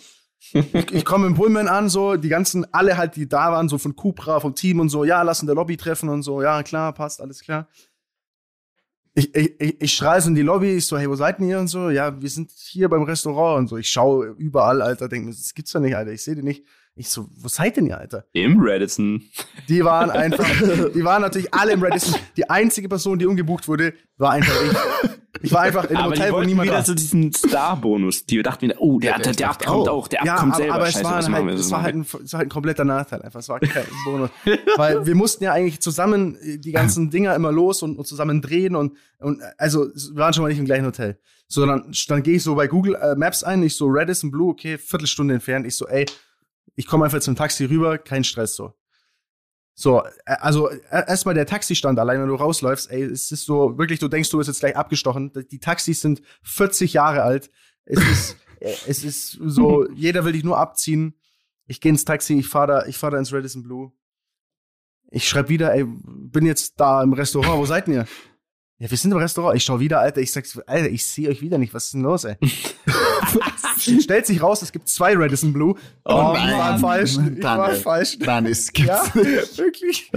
Ich, 0.51 0.91
ich 0.91 1.05
komme 1.05 1.27
im 1.27 1.35
Pullman 1.35 1.69
an, 1.69 1.87
so, 1.87 2.17
die 2.17 2.27
ganzen, 2.27 2.65
alle 2.73 2.97
halt, 2.97 3.15
die 3.15 3.29
da 3.29 3.53
waren, 3.53 3.69
so 3.69 3.77
von 3.77 3.95
Cupra, 3.95 4.41
vom 4.41 4.53
Team 4.53 4.81
und 4.81 4.89
so, 4.89 5.05
ja, 5.05 5.21
lass 5.21 5.39
in 5.39 5.47
der 5.47 5.55
Lobby 5.55 5.77
treffen 5.77 6.09
und 6.09 6.23
so, 6.23 6.41
ja, 6.41 6.61
klar, 6.63 6.91
passt, 6.91 7.21
alles 7.21 7.39
klar 7.39 7.69
ich, 9.15 9.35
ich, 9.35 9.81
ich 9.81 9.93
schreie 9.93 10.21
so 10.21 10.29
in 10.29 10.35
die 10.35 10.41
Lobby, 10.41 10.77
ich 10.77 10.87
so, 10.87 10.97
hey, 10.97 11.09
wo 11.09 11.15
seid 11.15 11.39
ihr 11.39 11.59
und 11.59 11.67
so, 11.67 11.89
ja, 11.89 12.19
wir 12.19 12.29
sind 12.29 12.51
hier 12.51 12.89
beim 12.89 13.03
Restaurant 13.03 13.59
und 13.59 13.67
so. 13.67 13.77
Ich 13.77 13.89
schaue 13.89 14.35
überall, 14.37 14.81
Alter, 14.81 15.07
denke 15.07 15.27
mir, 15.27 15.33
das 15.33 15.53
gibt's 15.53 15.71
doch 15.71 15.81
nicht, 15.81 15.95
Alter, 15.95 16.11
ich 16.11 16.23
sehe 16.23 16.35
die 16.35 16.43
nicht. 16.43 16.65
Ich 16.95 17.09
so, 17.09 17.27
wo 17.35 17.47
seid 17.47 17.77
denn 17.77 17.87
ihr, 17.87 17.97
Alter? 17.97 18.25
Im 18.33 18.57
Radisson. 18.59 19.23
Die 19.67 19.83
waren 19.83 20.09
einfach, 20.11 20.47
die 20.93 21.03
waren 21.03 21.23
natürlich 21.23 21.51
alle 21.53 21.71
im 21.71 21.81
Radisson. 21.83 22.15
Die 22.37 22.47
einzige 22.49 22.87
Person, 22.87 23.17
die 23.17 23.25
umgebucht 23.25 23.67
wurde, 23.67 23.93
war 24.17 24.31
einfach 24.31 24.53
ich. 24.63 25.09
Ich 25.41 25.51
war 25.51 25.61
einfach 25.61 25.85
in 25.85 25.97
einem 25.97 26.05
aber 26.05 26.11
Hotel, 26.15 26.27
die 26.27 26.33
wo 26.33 26.41
niemand 26.41 26.67
wieder 26.67 26.77
war. 26.77 26.85
so 26.85 26.93
diesen 26.93 27.33
Star-Bonus. 27.33 28.25
Die 28.27 28.41
dachten 28.43 28.61
wieder, 28.61 28.75
oh, 28.79 28.99
der, 28.99 29.11
Ja, 29.11 29.17
der, 29.17 29.23
der 29.23 29.33
der, 29.33 29.47
dachte 29.47 29.65
kommt 29.65 29.89
auch. 29.89 30.07
der 30.07 30.23
ja, 30.23 30.35
kommt 30.35 30.53
aber, 30.53 30.61
selber. 30.61 30.75
aber 30.75 30.87
es 30.87 30.93
Scheiße, 30.93 31.05
war, 31.05 31.17
was 31.17 31.29
machen 31.29 31.47
halt, 31.47 31.59
es 31.59 31.71
war, 31.71 31.81
halt 31.81 31.95
ein, 31.95 32.01
es 32.01 32.33
war 32.33 32.37
halt 32.37 32.47
ein 32.47 32.49
kompletter 32.49 32.85
Nachteil 32.85 33.21
einfach. 33.23 33.39
Es 33.39 33.49
war 33.49 33.59
kein 33.59 33.85
Bonus. 34.05 34.29
Weil 34.77 35.05
wir 35.05 35.15
mussten 35.15 35.43
ja 35.43 35.51
eigentlich 35.51 35.81
zusammen 35.81 36.37
äh, 36.41 36.59
die 36.59 36.71
ganzen 36.71 37.09
Dinger 37.09 37.35
immer 37.35 37.51
los 37.51 37.81
und, 37.81 37.97
und 37.97 38.05
zusammen 38.05 38.41
drehen 38.41 38.75
und, 38.75 38.95
und 39.17 39.41
also 39.57 39.87
wir 39.87 40.15
waren 40.15 40.33
schon 40.33 40.43
mal 40.43 40.49
nicht 40.49 40.59
im 40.59 40.65
gleichen 40.65 40.85
Hotel. 40.85 41.19
So, 41.47 41.65
dann, 41.65 41.91
dann 42.07 42.23
gehe 42.23 42.35
ich 42.35 42.43
so 42.43 42.55
bei 42.55 42.67
Google 42.67 42.95
äh, 42.95 43.15
Maps 43.15 43.43
ein, 43.43 43.63
ich 43.63 43.75
so 43.75 43.87
Radisson 43.89 44.31
Blue, 44.31 44.51
okay, 44.51 44.77
Viertelstunde 44.77 45.33
entfernt. 45.33 45.65
Ich 45.67 45.75
so, 45.75 45.87
ey, 45.87 46.05
ich 46.75 46.87
komme 46.87 47.05
einfach 47.05 47.19
zum 47.19 47.35
Taxi 47.35 47.65
rüber, 47.65 47.97
kein 47.97 48.23
Stress 48.23 48.55
so. 48.55 48.73
So, 49.75 50.03
äh, 50.25 50.35
also 50.39 50.69
äh, 50.69 50.77
erstmal 50.89 51.35
der 51.35 51.45
Taxistand 51.45 51.97
allein, 51.99 52.21
wenn 52.21 52.27
du 52.27 52.35
rausläufst, 52.35 52.91
ey, 52.91 53.03
es 53.03 53.31
ist 53.31 53.45
so, 53.45 53.77
wirklich, 53.77 53.99
du 53.99 54.07
denkst, 54.07 54.29
du 54.29 54.37
wirst 54.37 54.47
jetzt 54.47 54.59
gleich 54.59 54.75
abgestochen. 54.75 55.31
Die 55.51 55.59
Taxis 55.59 56.01
sind 56.01 56.21
40 56.43 56.93
Jahre 56.93 57.23
alt. 57.23 57.49
Es 57.85 57.99
ist, 57.99 58.37
äh, 58.59 58.73
es 58.87 59.03
ist 59.03 59.31
so, 59.31 59.89
jeder 59.91 60.25
will 60.25 60.33
dich 60.33 60.43
nur 60.43 60.57
abziehen. 60.57 61.15
Ich 61.65 61.81
gehe 61.81 61.91
ins 61.91 62.05
Taxi, 62.05 62.37
ich 62.37 62.47
fahre 62.47 62.67
da, 62.67 62.85
ich 62.85 62.97
fahr 62.97 63.11
da 63.11 63.17
ins 63.17 63.33
Radisson 63.33 63.63
Blue. 63.63 63.91
Ich 65.09 65.27
schreibe 65.27 65.49
wieder, 65.49 65.73
ey, 65.73 65.85
bin 65.85 66.45
jetzt 66.45 66.79
da 66.79 67.01
im 67.01 67.13
Restaurant, 67.13 67.59
wo 67.59 67.65
seid 67.65 67.87
ihr? 67.87 68.07
Ja, 68.79 68.89
wir 68.89 68.97
sind 68.97 69.11
im 69.11 69.17
Restaurant. 69.17 69.55
Ich 69.55 69.63
schau 69.63 69.79
wieder, 69.79 69.99
Alter, 69.99 70.21
ich 70.21 70.31
sag's, 70.31 70.57
Alter, 70.59 70.89
ich 70.89 71.05
sehe 71.05 71.29
euch 71.29 71.41
wieder 71.41 71.57
nicht. 71.57 71.73
Was 71.73 71.85
ist 71.85 71.93
denn 71.93 72.01
los, 72.01 72.25
ey? 72.25 72.35
Stellt 73.79 74.25
sich 74.25 74.41
raus, 74.41 74.61
es 74.61 74.71
gibt 74.71 74.87
zwei 74.87 75.15
Radisson 75.15 75.53
Blue. 75.53 75.75
Oh, 76.05 76.33
ich 76.35 76.51
war 76.51 76.71
nein. 76.71 76.79
falsch. 76.79 77.17
Ich 77.17 77.39
Dann, 77.39 77.57
war 77.59 77.71
falsch. 77.71 78.17
Dann 78.19 78.45
ist 78.45 78.77
Ja, 78.77 79.03
wirklich. 79.13 80.11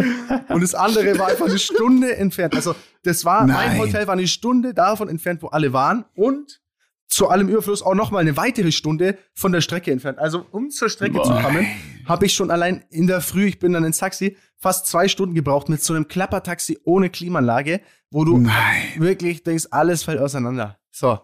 Und 0.48 0.62
das 0.62 0.74
andere 0.74 1.18
war 1.18 1.28
einfach 1.28 1.46
eine 1.46 1.58
Stunde 1.58 2.16
entfernt. 2.16 2.54
Also, 2.54 2.74
das 3.02 3.24
war, 3.24 3.46
mein 3.46 3.70
Nein. 3.72 3.78
Hotel 3.78 4.06
war 4.06 4.14
eine 4.14 4.26
Stunde 4.26 4.74
davon 4.74 5.08
entfernt, 5.08 5.42
wo 5.42 5.48
alle 5.48 5.72
waren. 5.72 6.04
Und 6.14 6.60
zu 7.08 7.28
allem 7.28 7.48
Überfluss 7.48 7.82
auch 7.82 7.94
noch 7.94 8.10
mal 8.10 8.18
eine 8.18 8.36
weitere 8.36 8.72
Stunde 8.72 9.16
von 9.32 9.52
der 9.52 9.60
Strecke 9.60 9.92
entfernt. 9.92 10.18
Also, 10.18 10.44
um 10.50 10.70
zur 10.70 10.88
Strecke 10.88 11.22
zu 11.22 11.28
Boah. 11.30 11.42
kommen, 11.42 11.66
habe 12.04 12.26
ich 12.26 12.34
schon 12.34 12.50
allein 12.50 12.84
in 12.90 13.06
der 13.06 13.20
Früh, 13.20 13.46
ich 13.46 13.58
bin 13.58 13.72
dann 13.72 13.84
ins 13.84 13.98
Taxi, 13.98 14.36
fast 14.58 14.86
zwei 14.86 15.06
Stunden 15.06 15.34
gebraucht 15.34 15.68
mit 15.68 15.82
so 15.82 15.94
einem 15.94 16.08
Klappertaxi 16.08 16.78
ohne 16.84 17.08
Klimaanlage, 17.10 17.80
wo 18.10 18.24
du 18.24 18.38
Nein. 18.38 18.52
wirklich 18.96 19.44
denkst, 19.44 19.66
alles 19.70 20.02
fällt 20.02 20.18
auseinander. 20.18 20.78
So. 20.90 21.20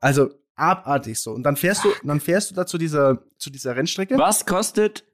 Also, 0.00 0.30
abartig 0.60 1.18
so. 1.18 1.32
Und 1.32 1.42
dann 1.42 1.56
fährst 1.56 1.84
du, 1.84 1.88
dann 2.04 2.20
fährst 2.20 2.50
du 2.50 2.54
da 2.54 2.66
zu 2.66 2.78
dieser, 2.78 3.22
zu 3.38 3.50
dieser 3.50 3.74
Rennstrecke. 3.76 4.16
Was 4.18 4.46
kostet 4.46 5.04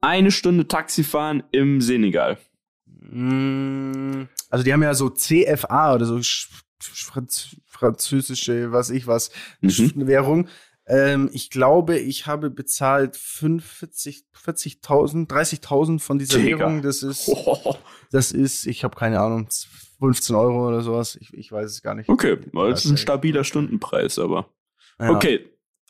eine 0.00 0.30
Stunde 0.30 0.66
Taxifahren 0.68 1.42
im 1.52 1.80
Senegal? 1.80 2.38
Mm, 3.10 4.24
Also 4.50 4.64
die 4.64 4.72
haben 4.72 4.82
ja 4.82 4.94
so 4.94 5.10
CFA 5.10 5.94
oder 5.94 6.04
so 6.06 6.20
Franz 6.80 7.56
französische, 7.66 8.72
was 8.72 8.90
ich 8.90 9.06
was, 9.06 9.30
Mhm. 9.60 10.06
Währung. 10.06 10.48
Ähm, 10.86 11.28
ich 11.32 11.50
glaube, 11.50 11.98
ich 11.98 12.26
habe 12.26 12.50
bezahlt 12.50 13.16
45, 13.16 14.24
40.000, 14.34 15.28
30.000 15.28 16.00
von 16.00 16.18
dieser 16.18 16.38
Digga. 16.38 16.58
Währung. 16.60 16.82
Das 16.82 17.02
ist, 17.02 17.28
Oh, 17.28 17.76
das 18.10 18.32
ist, 18.32 18.66
ich 18.66 18.84
habe 18.84 18.96
keine 18.96 19.20
Ahnung, 19.20 19.48
15 20.00 20.34
Euro 20.34 20.66
oder 20.68 20.80
sowas. 20.80 21.16
Ich, 21.20 21.32
ich 21.34 21.52
weiß 21.52 21.70
es 21.70 21.82
gar 21.82 21.94
nicht. 21.94 22.08
okay, 22.08 22.38
das 22.52 22.84
ist 22.84 22.90
ein 22.90 22.96
stabiler 22.96 23.44
Stundenpreis, 23.44 24.18
aber. 24.18 24.48
Ja. 25.00 25.10
Okay, 25.10 25.48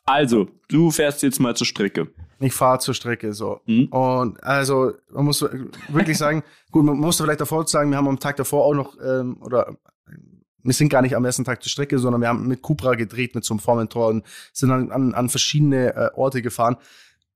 also, 0.09 0.47
du 0.67 0.89
fährst 0.89 1.21
jetzt 1.21 1.39
mal 1.39 1.55
zur 1.55 1.67
Strecke. 1.67 2.07
Ich 2.39 2.53
fahre 2.53 2.79
zur 2.79 2.95
Strecke 2.95 3.31
so. 3.33 3.61
Mhm. 3.67 3.85
Und 3.87 4.43
also, 4.43 4.93
man 5.11 5.25
muss 5.25 5.45
wirklich 5.89 6.17
sagen, 6.17 6.43
gut, 6.71 6.83
man 6.83 6.97
muss 6.97 7.17
vielleicht 7.17 7.41
davor 7.41 7.67
sagen, 7.67 7.91
wir 7.91 7.97
haben 7.97 8.07
am 8.07 8.19
Tag 8.19 8.37
davor 8.37 8.65
auch 8.65 8.73
noch, 8.73 8.97
ähm, 9.03 9.37
oder 9.41 9.77
wir 10.63 10.73
sind 10.73 10.89
gar 10.89 11.03
nicht 11.03 11.15
am 11.15 11.25
ersten 11.25 11.45
Tag 11.45 11.61
zur 11.61 11.69
Strecke, 11.69 11.99
sondern 11.99 12.21
wir 12.21 12.27
haben 12.27 12.47
mit 12.47 12.63
Cupra 12.63 12.95
gedreht, 12.95 13.35
mit 13.35 13.45
so 13.45 13.53
einem 13.53 13.59
Formentor 13.59 14.07
und 14.07 14.25
sind 14.51 14.71
an, 14.71 14.91
an, 14.91 15.13
an 15.13 15.29
verschiedene 15.29 15.95
äh, 15.95 16.09
Orte 16.15 16.41
gefahren. 16.41 16.77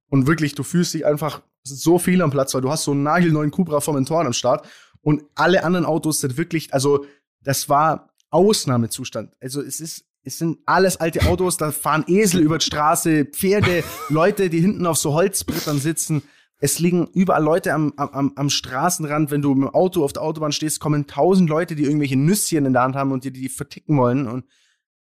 Und 0.09 0.25
wirklich, 0.25 0.55
du 0.55 0.63
fühlst 0.63 0.95
dich 0.95 1.05
einfach 1.05 1.43
so 1.61 1.99
viel 1.99 2.23
am 2.23 2.31
Platz, 2.31 2.55
weil 2.55 2.61
du 2.61 2.71
hast 2.71 2.85
so 2.85 2.91
einen 2.91 3.03
nagelneuen 3.03 3.51
Cupra 3.51 3.81
Formentoren 3.81 4.25
am 4.25 4.33
Start 4.33 4.67
und 5.01 5.23
alle 5.35 5.63
anderen 5.63 5.85
Autos 5.85 6.21
sind 6.21 6.37
wirklich, 6.37 6.73
also 6.73 7.05
das 7.41 7.69
war 7.69 8.09
Ausnahmezustand. 8.31 9.33
Also 9.39 9.61
es 9.61 9.79
ist, 9.79 10.05
es 10.23 10.37
sind 10.37 10.59
alles 10.65 10.97
alte 10.97 11.25
Autos, 11.27 11.57
da 11.57 11.71
fahren 11.71 12.05
Esel 12.07 12.41
über 12.41 12.57
die 12.57 12.65
Straße, 12.65 13.25
Pferde, 13.25 13.83
Leute, 14.09 14.49
die 14.49 14.61
hinten 14.61 14.85
auf 14.85 14.97
so 14.97 15.13
Holzbrettern 15.13 15.79
sitzen. 15.79 16.23
Es 16.59 16.79
liegen 16.79 17.07
überall 17.07 17.43
Leute 17.43 17.73
am, 17.73 17.91
am, 17.97 18.31
am 18.35 18.49
Straßenrand. 18.49 19.31
Wenn 19.31 19.41
du 19.41 19.51
im 19.51 19.67
Auto 19.67 20.03
auf 20.03 20.13
der 20.13 20.21
Autobahn 20.21 20.53
stehst, 20.53 20.79
kommen 20.79 21.07
tausend 21.07 21.49
Leute, 21.49 21.75
die 21.75 21.83
irgendwelche 21.83 22.15
Nüsschen 22.15 22.65
in 22.65 22.71
der 22.71 22.83
Hand 22.83 22.95
haben 22.95 23.11
und 23.11 23.25
dir 23.25 23.31
die 23.31 23.49
verticken 23.49 23.97
wollen. 23.97 24.27
Und 24.27 24.45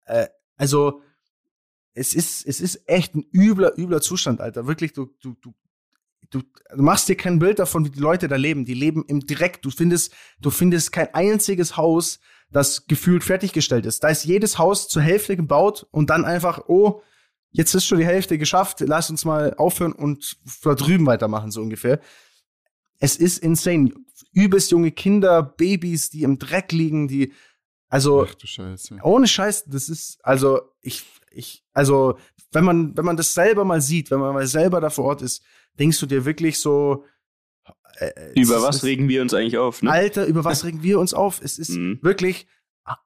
äh, 0.07 0.29
also 0.57 1.03
es 1.93 2.15
ist, 2.15 2.47
es 2.47 2.63
ist 2.63 2.89
echt 2.89 3.15
ein 3.15 3.27
übler, 3.35 3.79
übler 3.79 4.01
Zustand, 4.01 4.41
Alter. 4.41 4.67
Wirklich, 4.67 4.95
du, 4.95 5.11
du, 5.21 5.35
du, 5.43 5.53
du, 6.31 6.41
du 6.41 6.83
machst 6.83 7.11
dir 7.11 7.17
kein 7.17 7.39
Bild 7.39 7.59
davon, 7.59 7.85
wie 7.85 7.91
die 7.91 8.01
Leute 8.01 8.29
da 8.29 8.37
leben. 8.37 8.65
Die 8.65 8.73
leben 8.73 9.05
im 9.07 9.21
Dreck. 9.21 9.61
Du 9.61 9.71
findest, 9.71 10.15
du 10.41 10.49
findest 10.49 10.91
kein 10.91 11.13
einziges 11.13 11.77
Haus, 11.77 12.19
das 12.53 12.87
gefühlt 12.87 13.25
fertiggestellt 13.25 13.87
ist. 13.87 14.05
Da 14.05 14.09
ist 14.09 14.25
jedes 14.25 14.59
Haus 14.59 14.89
zur 14.89 15.03
Hälfte 15.03 15.37
gebaut 15.37 15.87
und 15.91 16.11
dann 16.11 16.25
einfach, 16.25 16.69
oh, 16.69 17.03
jetzt 17.51 17.75
ist 17.75 17.87
schon 17.87 17.99
die 17.99 18.07
Hälfte 18.07 18.39
geschafft, 18.39 18.81
lass 18.81 19.11
uns 19.11 19.25
mal 19.25 19.55
aufhören 19.55 19.93
und 19.93 20.37
da 20.63 20.75
drüben 20.75 21.07
weitermachen, 21.07 21.51
so 21.51 21.61
ungefähr. 21.61 22.01
Es 22.99 23.17
ist 23.17 23.39
insane. 23.39 23.93
Übelst 24.35 24.71
junge 24.71 24.93
Kinder, 24.93 25.43
Babys, 25.43 26.09
die 26.09 26.23
im 26.23 26.39
Dreck 26.39 26.73
liegen, 26.73 27.09
die, 27.09 27.33
also, 27.89 28.25
Ach 28.27 28.35
du 28.35 28.47
Scheiße. 28.47 28.99
ohne 29.03 29.27
Scheiß, 29.27 29.65
das 29.67 29.91
ist, 29.91 30.19
also, 30.25 30.63
ich, 30.81 31.05
ich, 31.31 31.65
also, 31.75 32.17
wenn 32.53 32.65
man, 32.65 32.97
wenn 32.97 33.05
man 33.05 33.19
das 33.19 33.35
selber 33.35 33.67
mal 33.67 33.83
sieht, 33.83 34.11
wenn 34.11 34.21
man 34.21 34.33
mal 34.33 34.47
selber 34.47 34.81
da 34.81 34.89
vor 34.89 35.05
Ort 35.05 35.21
ist, 35.21 35.43
denkst 35.79 36.01
du 36.01 36.07
dir 36.07 36.25
wirklich 36.25 36.59
so, 36.59 37.05
äh, 37.99 38.11
es 38.35 38.49
Über 38.49 38.57
ist- 38.59 38.63
was 38.63 38.77
es- 38.77 38.85
regen 38.85 39.09
wir 39.09 39.23
uns 39.23 39.35
eigentlich 39.35 39.59
auf? 39.59 39.83
Ne? 39.83 39.91
Alter, 39.91 40.27
über 40.27 40.45
was 40.45 40.65
regen 40.65 40.83
wir 40.83 40.99
uns 41.01 41.15
auf? 41.15 41.41
Es 41.43 41.59
ist 41.59 41.71
Mhm. 41.71 41.99
wirklich, 42.03 42.47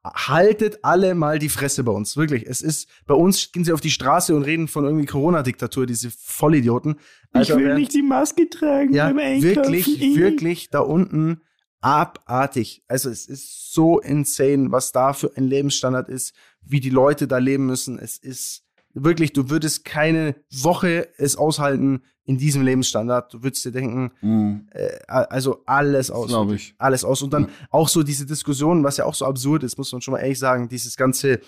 haltet 0.05 0.79
alle 0.83 1.15
mal 1.15 1.39
die 1.39 1.49
Fresse 1.51 1.85
bei 1.85 1.93
uns. 1.93 2.17
Wirklich. 2.17 2.47
Es 2.47 2.63
ist, 2.63 2.89
bei 3.07 3.15
uns 3.15 3.53
gehen 3.53 3.65
sie 3.65 3.73
auf 3.73 3.81
die 3.83 3.91
Straße 3.91 4.35
und 4.35 4.43
reden 4.43 4.69
von 4.69 4.85
irgendwie 4.85 5.05
Corona-Diktatur, 5.07 5.87
diese 5.87 6.11
Vollidioten. 6.11 6.99
ich 7.39 7.49
will 7.51 7.59
während- 7.65 7.81
nicht 7.81 7.93
die 7.93 8.03
Maske 8.03 8.49
tragen 8.49 8.95
ja, 8.95 9.15
wirklich, 9.15 10.01
wirklich 10.17 10.71
da 10.71 10.81
unten 10.81 11.43
abartig. 11.83 12.83
Also 12.89 13.11
es 13.11 13.27
ist 13.27 13.73
so 13.73 14.01
insane, 14.01 14.73
was 14.73 14.93
da 14.93 15.13
für 15.13 15.37
ein 15.37 15.45
Lebensstandard 15.45 16.09
ist, 16.09 16.35
wie 16.63 16.81
die 16.81 16.91
Leute 16.91 17.29
da 17.29 17.39
leben 17.39 17.67
müssen. 17.67 17.99
Es 17.99 18.17
ist 18.17 18.63
wirklich, 19.05 19.33
du 19.33 19.51
würdest 19.51 19.85
keine 19.85 20.35
Woche 20.51 21.09
es 21.19 21.37
aushalten 21.37 22.03
in 22.25 22.39
diesem 22.39 22.63
Lebensstandard. 22.63 23.33
Du 23.33 23.43
würdest 23.43 23.65
dir 23.65 23.71
denken, 23.73 24.11
Mhm. 24.21 24.69
äh, 24.73 24.99
also 25.07 25.63
alles 25.67 26.11
aus. 26.11 26.29
Glaube 26.29 26.57
ich. 26.57 26.75
Alles 26.79 27.05
aus. 27.05 27.23
Und 27.23 27.33
dann 27.33 27.49
auch 27.71 27.89
so 27.89 28.03
diese 28.03 28.27
Diskussion, 28.27 28.83
was 28.83 28.97
ja 28.97 29.05
auch 29.05 29.15
so 29.15 29.25
absurd 29.27 29.63
ist, 29.63 29.79
muss 29.79 29.93
man 29.93 30.01
schon 30.01 30.13
mal 30.13 30.19
ehrlich 30.21 30.39
sagen, 30.39 30.69
dieses 30.69 30.97
ganze, 30.97 31.35
äh, 31.35 31.41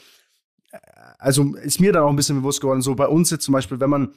also 1.19 1.55
ist 1.57 1.81
mir 1.81 1.93
dann 1.93 2.05
auch 2.05 2.11
ein 2.11 2.17
bisschen 2.17 2.37
bewusst 2.37 2.61
geworden, 2.61 2.83
so 2.83 2.95
bei 2.95 3.09
uns 3.09 3.31
jetzt 3.31 3.45
zum 3.45 3.53
Beispiel, 3.53 3.81
wenn 3.81 3.91
man, 3.91 4.15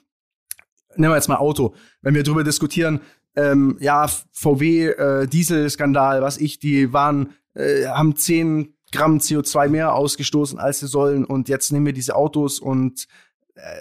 nehmen 0.95 1.11
wir 1.11 1.15
jetzt 1.15 1.29
mal 1.29 1.37
Auto, 1.37 1.73
wenn 2.01 2.13
wir 2.13 2.23
darüber 2.23 2.43
diskutieren, 2.43 3.01
ähm, 3.35 3.77
ja, 3.79 4.07
VW, 4.33 4.87
äh, 4.89 5.27
Dieselskandal, 5.27 6.21
was 6.21 6.37
ich, 6.37 6.59
die 6.59 6.91
waren, 6.93 7.29
äh, 7.53 7.85
haben 7.87 8.15
10 8.15 8.73
Gramm 8.91 9.17
CO2 9.17 9.69
mehr 9.69 9.93
ausgestoßen, 9.93 10.59
als 10.59 10.79
sie 10.79 10.87
sollen. 10.87 11.25
Und 11.25 11.49
jetzt 11.49 11.71
nehmen 11.71 11.85
wir 11.85 11.93
diese 11.93 12.15
Autos 12.15 12.59
und 12.59 13.07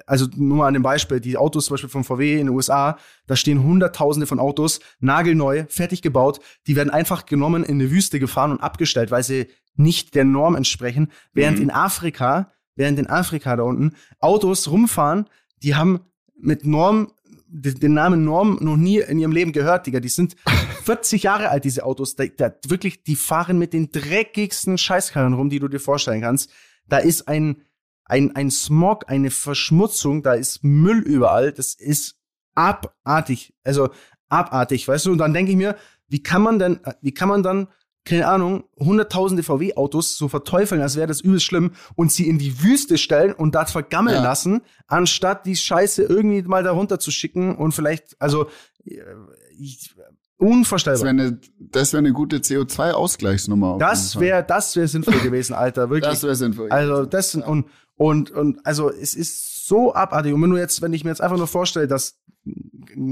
also 0.07 0.27
nur 0.37 0.59
mal 0.59 0.67
an 0.67 0.75
dem 0.75 0.83
Beispiel, 0.83 1.21
die 1.21 1.37
Autos 1.37 1.67
zum 1.67 1.75
Beispiel 1.75 1.91
von 1.91 2.05
VW 2.05 2.33
in 2.33 2.47
den 2.47 2.49
USA, 2.55 2.99
da 3.27 3.37
stehen 3.37 3.63
hunderttausende 3.63 4.27
von 4.27 4.39
Autos, 4.39 4.81
nagelneu, 4.99 5.65
fertig 5.69 6.03
gebaut, 6.03 6.41
die 6.67 6.77
werden 6.77 6.91
einfach 6.91 7.25
genommen, 7.25 7.65
in 7.65 7.81
eine 7.81 7.91
Wüste 7.91 8.19
gefahren 8.21 8.51
und 8.51 8.61
abgestellt, 8.61 9.11
weil 9.11 9.23
sie 9.23 9.47
nicht 9.77 10.15
der 10.15 10.25
Norm 10.25 10.55
entsprechen, 10.57 11.11
während 11.33 11.59
Mhm. 11.59 11.65
in 11.65 11.71
Afrika, 11.71 12.53
während 12.75 12.99
in 12.99 13.07
Afrika 13.07 13.57
da 13.57 13.63
unten 13.63 13.97
Autos 14.19 14.69
rumfahren, 14.71 15.27
die 15.63 15.77
haben 15.77 16.01
mit 16.37 16.67
Norm, 16.67 17.13
den 17.53 17.95
Namen 17.95 18.25
Norm 18.25 18.59
noch 18.61 18.77
nie 18.77 18.99
in 18.99 19.19
ihrem 19.19 19.33
Leben 19.33 19.53
gehört, 19.53 19.87
Digga. 19.87 20.01
Die 20.01 20.09
sind 20.09 20.37
40 20.85 21.23
Jahre 21.23 21.49
alt, 21.49 21.65
diese 21.65 21.85
Autos. 21.85 22.17
Da, 22.17 22.25
da, 22.27 22.53
wirklich, 22.67 23.03
die 23.03 23.17
fahren 23.17 23.59
mit 23.59 23.73
den 23.73 23.91
dreckigsten 23.91 24.79
Scheißkarren 24.79 25.35
rum, 25.35 25.51
die 25.51 25.59
du 25.59 25.69
dir 25.69 25.81
vorstellen 25.81 26.21
kannst. 26.21 26.51
Da 26.89 26.99
ist 26.99 27.29
ein, 27.29 27.63
ein, 28.05 28.35
ein 28.37 28.51
Smog, 28.51 29.09
eine 29.09 29.31
Verschmutzung, 29.31 30.23
da 30.23 30.35
ist 30.35 30.63
Müll 30.65 30.99
überall. 30.99 31.53
Das 31.53 31.75
ist 31.75 32.17
abartig. 32.55 33.55
Also 33.65 33.91
abartig, 34.29 34.87
weißt 34.87 35.07
du? 35.07 35.13
Und 35.13 35.19
dann 35.19 35.35
denke 35.35 35.51
ich 35.51 35.57
mir, 35.57 35.77
wie 36.09 36.23
kann 36.23 36.43
man 36.43 36.59
denn, 36.59 36.81
wie 37.01 37.15
kann 37.15 37.29
man 37.29 37.43
dann, 37.43 37.69
keine 38.05 38.27
Ahnung, 38.29 38.65
hunderttausende 38.79 39.43
VW-Autos 39.43 40.17
so 40.17 40.29
verteufeln, 40.29 40.81
als 40.81 40.97
wäre 40.97 41.07
das 41.07 41.21
übelst 41.21 41.45
schlimm 41.45 41.73
und 41.97 42.11
sie 42.11 42.29
in 42.29 42.39
die 42.39 42.63
Wüste 42.63 42.97
stellen 42.99 43.33
und 43.33 43.55
dort 43.55 43.71
vergammeln 43.71 44.17
Ja. 44.17 44.23
lassen, 44.23 44.63
anstatt 44.87 45.45
die 45.47 45.57
Scheiße 45.57 46.03
irgendwie 46.05 46.43
mal 46.43 46.63
da 46.63 46.73
runter 46.73 46.99
zu 46.99 47.11
schicken 47.11 47.57
und 47.57 47.73
vielleicht, 47.73 48.17
also 48.21 48.47
äh, 48.85 49.01
ich, 49.59 49.95
Das 49.97 50.07
unvorstellbar. 50.39 51.03
wäre 51.03 51.11
eine, 51.11 51.41
das 51.59 51.93
wär 51.93 51.99
eine 51.99 52.13
gute 52.15 52.39
CO2-Ausgleichsnummer. 52.39 53.73
auf 53.75 53.79
Das 53.79 54.19
wäre, 54.19 54.43
das 54.45 54.75
wäre 54.77 54.89
sinnvoll 54.89 55.15
gewesen, 55.23 55.55
Alter, 55.55 55.91
wirklich. 55.91 56.11
Das 56.15 56.23
wäre 56.23 56.35
sinnvoll. 56.35 56.71
Also 56.71 57.05
das 57.05 57.33
sind- 57.33 57.45
und 57.45 57.67
und 57.97 58.31
und 58.31 58.65
also 58.65 58.91
es 58.91 59.15
ist 59.15 59.67
so 59.69 59.95
abartig. 59.95 60.33
Und 60.33 60.41
wenn 60.43 60.51
du 60.51 60.57
jetzt, 60.57 60.81
wenn 60.81 60.95
ich 60.95 61.05
mir 61.05 61.11
jetzt 61.11 61.21
einfach 61.21 61.37
nur 61.37 61.47
vorstelle, 61.47 61.87
dass 61.87 62.17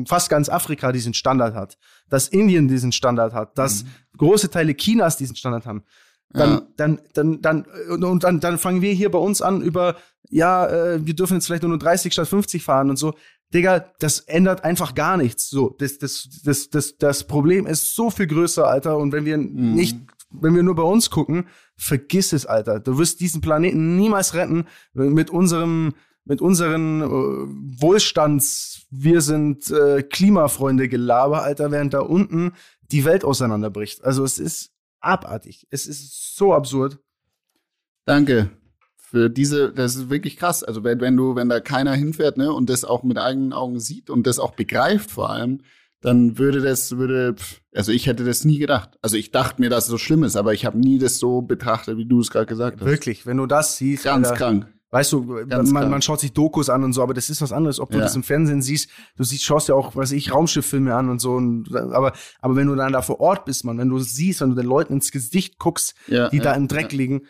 fast 0.06 0.30
ganz 0.30 0.48
Afrika 0.48 0.92
diesen 0.92 1.14
Standard 1.14 1.54
hat, 1.54 1.78
dass 2.08 2.28
Indien 2.28 2.68
diesen 2.68 2.92
Standard 2.92 3.32
hat, 3.34 3.56
dass 3.58 3.84
große 4.16 4.50
Teile 4.50 4.74
Chinas 4.74 5.16
diesen 5.16 5.36
Standard 5.36 5.66
haben, 5.66 5.82
dann, 6.30 6.50
Ja. 6.50 6.62
dann, 6.76 7.00
dann, 7.14 7.40
dann, 7.42 7.66
und- 8.02 8.24
dann, 8.24 8.40
dann 8.40 8.58
fangen 8.58 8.82
wir 8.82 8.92
hier 8.92 9.10
bei 9.10 9.18
uns 9.18 9.40
an 9.42 9.62
über, 9.62 9.96
ja, 10.30 10.66
äh, 10.66 11.06
wir 11.06 11.14
dürfen 11.14 11.34
jetzt 11.34 11.46
vielleicht 11.46 11.62
nur 11.62 11.78
30 11.78 12.12
statt 12.12 12.28
50 12.28 12.62
fahren 12.62 12.90
und 12.90 12.96
so. 12.96 13.14
Digga, 13.54 13.86
das 13.98 14.20
ändert 14.20 14.62
einfach 14.64 14.94
gar 14.94 15.16
nichts. 15.16 15.48
So, 15.48 15.74
das, 15.78 15.96
das, 15.98 16.28
das, 16.44 16.68
das, 16.68 16.98
das 16.98 17.24
Problem 17.26 17.66
ist 17.66 17.94
so 17.94 18.10
viel 18.10 18.26
größer, 18.26 18.66
Alter. 18.68 18.98
Und 18.98 19.12
wenn 19.12 19.24
wir 19.24 19.38
nicht, 19.38 19.96
wenn 20.30 20.54
wir 20.54 20.62
nur 20.62 20.74
bei 20.74 20.82
uns 20.82 21.08
gucken, 21.08 21.46
vergiss 21.74 22.34
es, 22.34 22.44
Alter. 22.44 22.78
Du 22.80 22.98
wirst 22.98 23.20
diesen 23.20 23.40
Planeten 23.40 23.96
niemals 23.96 24.34
retten 24.34 24.66
mit 24.92 25.30
unserem, 25.30 25.94
mit 26.28 26.40
unseren 26.40 27.00
äh, 27.00 27.80
Wohlstands, 27.80 28.86
wir 28.90 29.22
sind 29.22 29.70
äh, 29.70 30.02
Klimafreunde 30.02 30.88
Gelaber, 30.88 31.42
Alter, 31.42 31.70
während 31.70 31.94
da 31.94 32.00
unten 32.00 32.52
die 32.92 33.04
Welt 33.04 33.24
auseinanderbricht. 33.24 34.04
Also 34.04 34.24
es 34.24 34.38
ist 34.38 34.70
abartig. 35.00 35.66
Es 35.70 35.86
ist 35.86 36.36
so 36.36 36.52
absurd. 36.52 36.98
Danke 38.04 38.50
für 38.96 39.30
diese, 39.30 39.72
das 39.72 39.96
ist 39.96 40.10
wirklich 40.10 40.36
krass. 40.36 40.62
Also 40.62 40.84
wenn, 40.84 41.00
wenn 41.00 41.16
du, 41.16 41.34
wenn 41.34 41.48
da 41.48 41.60
keiner 41.60 41.94
hinfährt, 41.94 42.36
ne, 42.36 42.52
und 42.52 42.68
das 42.68 42.84
auch 42.84 43.02
mit 43.02 43.16
eigenen 43.16 43.54
Augen 43.54 43.80
sieht 43.80 44.10
und 44.10 44.26
das 44.26 44.38
auch 44.38 44.54
begreift 44.54 45.10
vor 45.10 45.30
allem, 45.30 45.62
dann 46.02 46.38
würde 46.38 46.60
das, 46.60 46.96
würde, 46.98 47.34
also 47.74 47.90
ich 47.90 48.06
hätte 48.06 48.24
das 48.24 48.44
nie 48.44 48.58
gedacht. 48.58 48.98
Also 49.00 49.16
ich 49.16 49.30
dachte 49.30 49.62
mir, 49.62 49.70
dass 49.70 49.84
es 49.84 49.90
so 49.90 49.98
schlimm 49.98 50.24
ist, 50.24 50.36
aber 50.36 50.52
ich 50.52 50.66
habe 50.66 50.78
nie 50.78 50.98
das 50.98 51.18
so 51.18 51.40
betrachtet, 51.40 51.96
wie 51.96 52.04
du 52.04 52.20
es 52.20 52.30
gerade 52.30 52.46
gesagt 52.46 52.80
hast. 52.80 52.86
Wirklich, 52.86 53.24
wenn 53.24 53.38
du 53.38 53.46
das 53.46 53.78
siehst, 53.78 54.04
Ganz 54.04 54.28
Alter, 54.28 54.38
krank. 54.38 54.66
Weißt 54.90 55.12
du, 55.12 55.44
Ganz 55.46 55.70
man, 55.70 55.82
klar. 55.82 55.90
man 55.90 56.00
schaut 56.02 56.20
sich 56.20 56.32
Dokus 56.32 56.70
an 56.70 56.82
und 56.82 56.94
so, 56.94 57.02
aber 57.02 57.12
das 57.12 57.28
ist 57.28 57.42
was 57.42 57.52
anderes, 57.52 57.78
ob 57.78 57.90
du 57.90 57.98
Ja. 57.98 58.04
das 58.04 58.16
im 58.16 58.22
Fernsehen 58.22 58.62
siehst. 58.62 58.88
Du 59.16 59.24
siehst, 59.24 59.44
schaust 59.44 59.68
ja 59.68 59.74
auch, 59.74 59.94
weiß 59.94 60.12
ich, 60.12 60.32
Raumschifffilme 60.32 60.94
an 60.94 61.10
und 61.10 61.18
so. 61.18 61.32
Und, 61.34 61.74
aber, 61.76 62.14
aber 62.40 62.56
wenn 62.56 62.68
du 62.68 62.74
dann 62.74 62.94
da 62.94 63.02
vor 63.02 63.20
Ort 63.20 63.44
bist, 63.44 63.64
man, 63.66 63.76
wenn 63.76 63.90
du 63.90 63.98
siehst, 63.98 64.40
wenn 64.40 64.48
du 64.50 64.56
den 64.56 64.64
Leuten 64.66 64.94
ins 64.94 65.12
Gesicht 65.12 65.58
guckst, 65.58 65.94
Ja, 66.06 66.30
die 66.30 66.38
ja, 66.38 66.42
da 66.42 66.52
im 66.54 66.68
Dreck 66.68 66.92
liegen, 66.92 67.26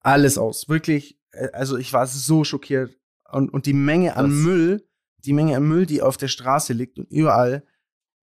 alles 0.00 0.38
aus. 0.38 0.68
Wirklich, 0.68 1.18
äh, 1.30 1.50
also 1.52 1.76
ich 1.76 1.92
war 1.92 2.06
so 2.08 2.42
schockiert. 2.42 2.98
Und, 3.30 3.50
und 3.52 3.66
die 3.66 3.72
Menge 3.74 4.16
an 4.16 4.26
Krass. 4.26 4.34
Müll, 4.34 4.88
die 5.18 5.32
Menge 5.32 5.56
an 5.56 5.62
Müll, 5.68 5.86
die 5.86 6.02
auf 6.02 6.16
der 6.16 6.28
Straße 6.28 6.72
liegt 6.72 6.98
und 6.98 7.08
überall, 7.10 7.64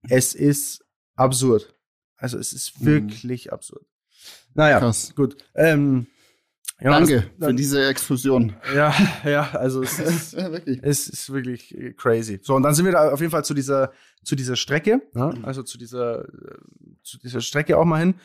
es 0.10 0.34
ist 0.36 0.86
absurd. 1.16 1.76
Also 2.18 2.38
es 2.38 2.52
ist 2.52 2.82
Mhm. 2.82 2.86
wirklich 2.86 3.54
absurd. 3.54 3.86
Naja, 4.54 4.80
Krass. 4.80 5.14
gut. 5.16 5.38
Ähm, 5.56 6.08
ja, 6.82 6.92
Danke 6.92 7.30
das- 7.38 7.50
für 7.50 7.54
diese 7.56 7.86
Exkursion. 7.88 8.54
ja, 8.76 8.94
ja, 9.26 9.50
also 9.52 9.82
es 9.84 10.00
ist, 10.00 10.34
ja, 10.34 10.52
wirklich. 10.52 10.80
es 10.82 11.08
ist 11.08 11.32
wirklich 11.32 11.76
crazy. 11.98 12.40
So, 12.42 12.56
und 12.56 12.64
dann 12.64 12.74
sind 12.74 12.86
wir 12.86 12.92
da 12.94 13.12
auf 13.12 13.20
jeden 13.20 13.32
Fall 13.32 13.44
zu 13.46 13.54
dieser, 13.54 13.92
zu 14.24 14.36
dieser 14.36 14.56
Strecke, 14.56 15.02
ja, 15.16 15.32
also 15.44 15.64
zu 15.64 15.78
dieser, 15.78 16.26
äh, 16.26 16.28
zu 17.04 17.18
dieser 17.20 17.42
Strecke 17.42 17.78
auch 17.78 17.86
mal 17.86 18.00
hin. 18.00 18.16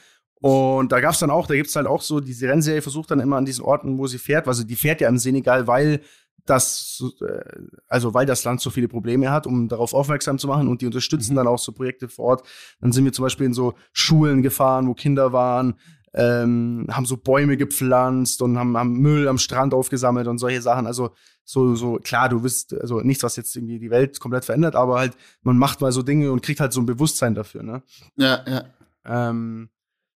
Und 0.41 0.93
da 0.93 1.01
gab's 1.01 1.21
dann 1.21 1.31
auch, 1.31 1.47
da 1.47 1.55
gibt's 1.55 1.75
halt 1.75 1.87
auch 1.87 2.03
so, 2.03 2.21
diese 2.21 2.49
Rennserie 2.49 2.83
versucht 2.83 3.11
dann 3.11 3.21
immer 3.21 3.37
an 3.37 3.47
diesen 3.47 3.65
Orten, 3.65 3.97
wo 3.99 4.07
sie 4.07 4.19
fährt, 4.19 4.47
also 4.47 4.63
die 4.63 4.77
fährt 4.77 5.01
ja 5.01 5.09
im 5.09 5.17
Senegal, 5.19 5.67
weil 5.67 6.01
das, 6.45 7.03
äh, 7.23 7.41
also 7.89 8.13
weil 8.13 8.27
das 8.27 8.45
Land 8.45 8.61
so 8.61 8.69
viele 8.69 8.87
Probleme 8.89 9.31
hat, 9.31 9.47
um 9.47 9.69
darauf 9.69 9.95
aufmerksam 9.95 10.39
zu 10.39 10.47
machen 10.47 10.69
und 10.69 10.83
die 10.83 10.87
unterstützen 10.87 11.35
dann 11.35 11.47
auch 11.47 11.59
so 11.59 11.73
Projekte 11.73 12.09
vor 12.09 12.27
Ort. 12.27 12.47
Dann 12.83 12.93
sind 12.93 13.05
wir 13.07 13.13
zum 13.15 13.23
Beispiel 13.23 13.47
in 13.47 13.55
so 13.55 13.73
Schulen 13.93 14.43
gefahren, 14.43 14.87
wo 14.87 14.93
Kinder 14.93 15.33
waren, 15.33 15.77
ähm, 16.15 16.87
haben 16.91 17.07
so 17.07 17.17
Bäume 17.17 17.57
gepflanzt 17.57 18.41
und 18.41 18.57
haben, 18.57 18.77
haben 18.77 18.99
Müll 18.99 19.27
am 19.29 19.39
Strand 19.39 19.75
aufgesammelt 19.75 20.29
und 20.29 20.39
solche 20.39 20.63
Sachen. 20.63 20.87
Also 20.87 21.11
so, 21.45 21.75
so, 21.75 21.97
klar, 21.97 22.29
du 22.29 22.43
wirst, 22.43 22.73
also 22.73 23.01
nichts, 23.01 23.23
was 23.23 23.37
jetzt 23.37 23.55
irgendwie 23.55 23.79
die 23.79 23.91
Welt 23.91 24.21
komplett 24.21 24.45
verändert, 24.45 24.77
aber 24.77 24.99
halt, 24.99 25.17
man 25.43 25.59
macht 25.59 25.81
mal 25.81 25.93
so 25.93 26.03
Dinge 26.03 26.33
und 26.33 26.43
kriegt 26.43 26.61
halt 26.61 26.73
so 26.73 26.81
ein 26.81 26.87
Bewusstsein 26.87 27.35
dafür, 27.35 27.63
ne? 27.63 27.83
Ja, 28.17 28.43
ja. 28.47 28.65
Ähm, 29.05 29.69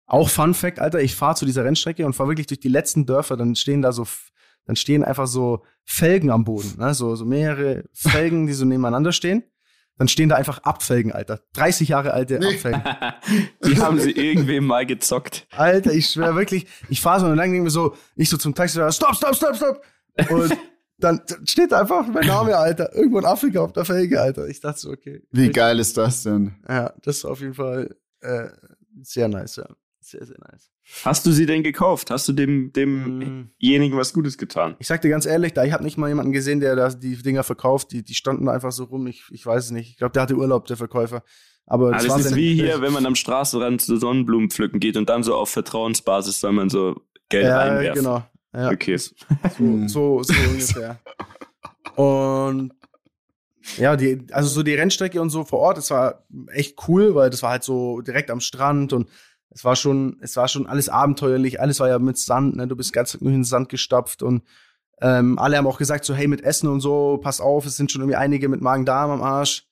auch 0.07 0.29
Fun 0.29 0.55
Fact, 0.55 0.79
Alter, 0.79 1.01
ich 1.01 1.17
fahre 1.17 1.35
zu 1.35 1.47
dieser 1.47 1.65
Rennstrecke 1.65 2.07
und 2.07 2.15
fahre 2.15 2.29
wirklich 2.29 2.47
durch 2.47 2.61
die 2.61 2.69
letzten 2.69 3.07
Dörfer, 3.07 3.37
dann 3.37 3.57
stehen 3.57 3.83
da 3.83 3.91
so, 3.91 4.07
dann 4.67 4.77
stehen 4.77 5.03
einfach 5.03 5.27
so 5.27 5.65
Felgen 5.85 6.31
am 6.31 6.45
Boden, 6.45 6.75
ne? 6.79 6.95
so, 6.95 7.17
so 7.17 7.25
mehrere 7.25 7.85
Felgen, 7.93 8.47
die 8.47 8.53
so 8.53 8.65
nebeneinander 8.65 9.13
stehen. 9.13 9.43
Dann 9.99 10.09
stehen 10.09 10.29
da 10.29 10.37
einfach 10.37 10.59
Abfelgen, 10.65 11.13
Alter. 11.13 11.41
30 11.55 11.89
Jahre 11.89 12.13
alte 12.13 12.39
Nee. 12.39 12.55
Abfelgen. 12.55 12.83
Die 13.65 13.79
haben 13.81 13.99
sie 13.99 14.11
irgendwem 14.11 14.67
mal 14.67 14.85
gezockt. 14.85 15.47
Alter, 15.53 15.93
ich 15.93 16.11
schwör 16.11 16.37
wirklich, 16.37 16.67
ich 16.89 17.01
fahre 17.01 17.21
so 17.21 17.27
und 17.27 17.33
dann 17.33 17.39
denke 17.39 17.57
ich 17.57 17.63
mir 17.63 17.71
so, 17.71 17.97
ich 18.15 18.29
so 18.29 18.37
zum 18.37 18.55
Taxifahrer, 18.55 18.93
stopp, 18.93 19.17
stopp, 19.17 19.35
stopp, 19.35 19.57
stopp. 19.57 19.83
Und 20.31 20.57
dann 20.99 21.23
steht 21.45 21.73
da 21.73 21.81
einfach 21.81 22.07
mein 22.09 22.27
Name, 22.27 22.57
Alter, 22.57 22.95
irgendwo 22.95 23.19
in 23.19 23.25
Afrika 23.25 23.61
auf 23.61 23.73
der 23.73 23.85
Felge, 23.85 24.21
Alter. 24.21 24.47
Ich 24.49 24.61
dachte 24.61 24.81
so, 24.81 24.91
okay. 24.91 25.23
Wie 25.31 25.51
geil 25.51 25.79
ist 25.79 25.97
das 25.97 26.23
denn? 26.23 26.55
Ja, 26.69 26.93
das 27.03 27.19
ist 27.19 27.25
auf 27.25 27.41
jeden 27.41 27.55
Fall 27.55 27.97
äh, 28.21 28.49
sehr 29.03 29.29
nice, 29.29 29.57
ja. 29.57 29.67
Sehr, 30.09 30.25
sehr 30.25 30.37
nice. 30.38 30.71
Hast 31.05 31.27
du 31.27 31.33
sie 31.33 31.47
denn 31.47 31.64
gekauft? 31.64 32.12
Hast 32.12 32.29
du 32.29 32.33
dem, 32.33 32.73
demjenigen 32.73 33.99
was 33.99 34.12
Gutes 34.12 34.38
getan? 34.38 34.77
Ich 34.79 34.87
sag 34.87 35.03
dir 35.03 35.09
ganz 35.09 35.27
ehrlich, 35.27 35.53
da 35.53 35.64
ich 35.64 35.73
habe 35.73 35.83
nicht 35.83 35.99
mal 35.99 36.07
jemanden 36.07 36.31
gesehen, 36.31 36.61
der 36.61 36.77
da 36.77 36.90
die 36.90 37.16
Dinger 37.16 37.42
verkauft. 37.42 37.90
Die, 37.90 38.05
die 38.05 38.14
standen 38.14 38.47
da 38.47 38.53
einfach 38.53 38.71
so 38.71 38.85
rum. 38.85 39.09
Ich, 39.09 39.25
ich 39.33 39.45
weiß 39.45 39.64
es 39.64 39.71
nicht. 39.73 39.90
Ich 39.90 39.97
glaube, 39.97 40.12
der 40.12 40.23
hatte 40.23 40.37
Urlaub, 40.37 40.66
der 40.66 40.77
Verkäufer. 40.77 41.25
Aber 41.66 41.90
das 41.90 42.05
ist 42.05 42.37
wie 42.37 42.55
hier, 42.55 42.81
wenn 42.83 42.92
man 42.92 43.05
am 43.05 43.16
Straßenrand 43.16 43.83
zu 43.83 43.97
Sonnenblumen 43.97 44.49
pflücken 44.49 44.79
geht 44.79 44.97
und 44.97 45.09
dann 45.09 45.25
so 45.25 45.35
auf 45.35 45.51
Vertrauensbasis 45.51 46.38
soll 46.38 46.53
man 46.53 46.71
so 46.71 47.01
Geld 47.29 47.47
ja, 47.47 47.59
einwerfen. 47.59 48.05
genau. 48.05 48.25
Ja, 48.55 48.71
Okay. 48.71 48.97
So, 48.97 49.12
so, 49.88 50.23
so 50.23 50.35
ungefähr. 50.49 51.01
Und 51.97 52.73
ja, 53.77 53.97
die, 53.97 54.25
also 54.31 54.49
so 54.49 54.62
die 54.62 54.75
Rennstrecke 54.75 55.21
und 55.21 55.31
so 55.31 55.45
vor 55.45 55.59
Ort, 55.59 55.79
das 55.79 55.90
war 55.90 56.25
echt 56.53 56.77
cool, 56.87 57.16
weil 57.16 57.31
das 57.31 57.42
war 57.42 57.51
halt 57.51 57.64
so 57.64 58.01
direkt 58.03 58.31
am 58.31 58.38
Strand 58.38 58.92
und 58.92 59.09
es 59.57 59.64
war 59.64 59.75
schon, 59.75 60.19
es 60.21 60.37
war 60.37 60.49
schon 60.49 60.66
alles 60.66 60.90
abenteuerlich, 60.90 61.61
alles 61.62 61.81
war 61.81 61.88
ja 61.88 61.99
mit 61.99 62.19
Sand, 62.19 62.57
ne? 62.57 62.69
Du 62.69 62.77
bist 62.77 62.92
ganz 62.92 63.19
nur 63.19 63.31
in 63.31 63.38
den 63.38 63.45
Sand 63.45 63.71
gestapft 63.71 64.23
und 64.23 64.42
ähm, 65.01 65.38
alle 65.38 65.57
haben 65.57 65.66
auch 65.66 65.79
gesagt, 65.79 66.05
so, 66.05 66.14
hey, 66.14 66.29
mit 66.29 66.42
Essen 66.42 66.69
und 66.69 66.81
so, 66.83 67.19
pass 67.23 67.40
auf, 67.40 67.64
es 67.64 67.77
sind 67.77 67.90
schon 67.90 68.03
irgendwie 68.03 68.16
einige 68.16 68.49
mit 68.51 68.61
Magen-Darm 68.61 69.11
am 69.11 69.23
Arsch. 69.23 69.66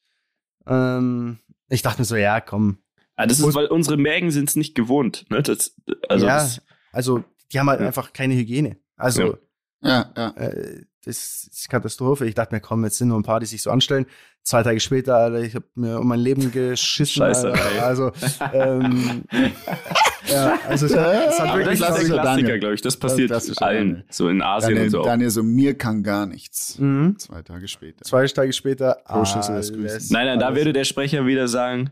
Ähm, 0.67 1.39
ich 1.69 1.83
dachte 1.83 2.01
mir 2.01 2.05
so, 2.07 2.17
ja, 2.17 2.41
komm. 2.41 2.79
Ah, 3.17 3.27
das 3.27 3.41
ist, 3.41 3.55
weil 3.55 3.67
unsere 3.67 3.97
Mägen 3.99 4.31
sind 4.31 4.49
es 4.49 4.57
nicht 4.57 4.75
gewohnt. 4.75 5.27
Ne? 5.31 5.43
Das, 5.43 5.77
also 6.09 6.27
ja, 6.27 6.37
das, 6.39 6.63
also 6.93 7.23
die 7.53 7.61
haben 7.61 7.69
halt 7.69 7.81
Ja. 7.81 7.87
einfach 7.87 8.13
keine 8.13 8.35
Hygiene. 8.35 8.77
Also 8.97 9.23
Ja. 9.23 9.39
Ja, 9.83 10.13
ja. 10.17 10.29
äh, 10.31 10.85
das 11.05 11.47
ist 11.53 11.69
Katastrophe. 11.69 12.25
Ich 12.27 12.35
dachte 12.35 12.55
mir, 12.55 12.61
komm, 12.63 12.85
jetzt 12.85 12.97
sind 12.97 13.09
nur 13.09 13.19
ein 13.21 13.23
paar, 13.23 13.39
die 13.41 13.47
sich 13.47 13.61
so 13.61 13.71
anstellen. 13.71 14.07
Zwei 14.47 14.63
Tage 14.63 14.79
später, 14.79 15.17
Alter, 15.17 15.41
ich 15.41 15.55
habe 15.55 15.65
mir 15.75 15.99
um 16.01 16.07
mein 16.07 16.21
Leben 16.21 16.53
geschissen. 16.53 17.15
Scheiße, 17.23 17.47
Alter. 17.51 17.73
ey. 17.73 17.79
Also, 17.81 18.13
ähm, 18.53 19.25
ja, 20.31 20.59
also 20.69 20.85
es, 20.87 20.95
hat- 20.95 21.29
es 21.31 21.41
hat 21.41 21.49
Aber 21.49 21.59
das 21.65 21.67
wirklich 21.67 21.73
ist 21.73 21.81
der 21.81 21.89
klassischer 21.89 22.19
Klassiker, 22.21 22.59
glaube 22.59 22.75
ich. 22.75 22.83
Das 22.83 22.97
passiert 22.99 23.31
klassischer 23.31 23.63
allen. 23.67 23.89
Daniel. 23.89 24.05
So 24.11 24.29
in 24.29 24.43
Asien 24.43 24.69
Daniel, 24.71 24.85
und 24.85 24.91
so. 24.91 25.01
auch. 25.01 25.05
Daniel 25.07 25.31
so, 25.31 25.43
mir 25.43 25.79
kann 25.79 26.03
gar 26.03 26.27
nichts. 26.27 26.79
mhm. 26.79 27.19
Zwei 27.19 27.41
Tage 27.41 27.69
später. 27.69 28.05
zwei 28.05 28.27
Tage 28.27 28.53
später. 28.53 28.99
Pro 29.07 29.25
Schüssel 29.25 29.55
alles, 29.55 29.69
des 29.73 29.77
Grüßens. 29.79 30.11
Nein, 30.11 30.27
nein, 30.27 30.39
da 30.39 30.49
alles. 30.49 30.59
würde 30.59 30.73
der 30.75 30.85
Sprecher 30.85 31.25
wieder 31.27 31.49
sagen, 31.49 31.91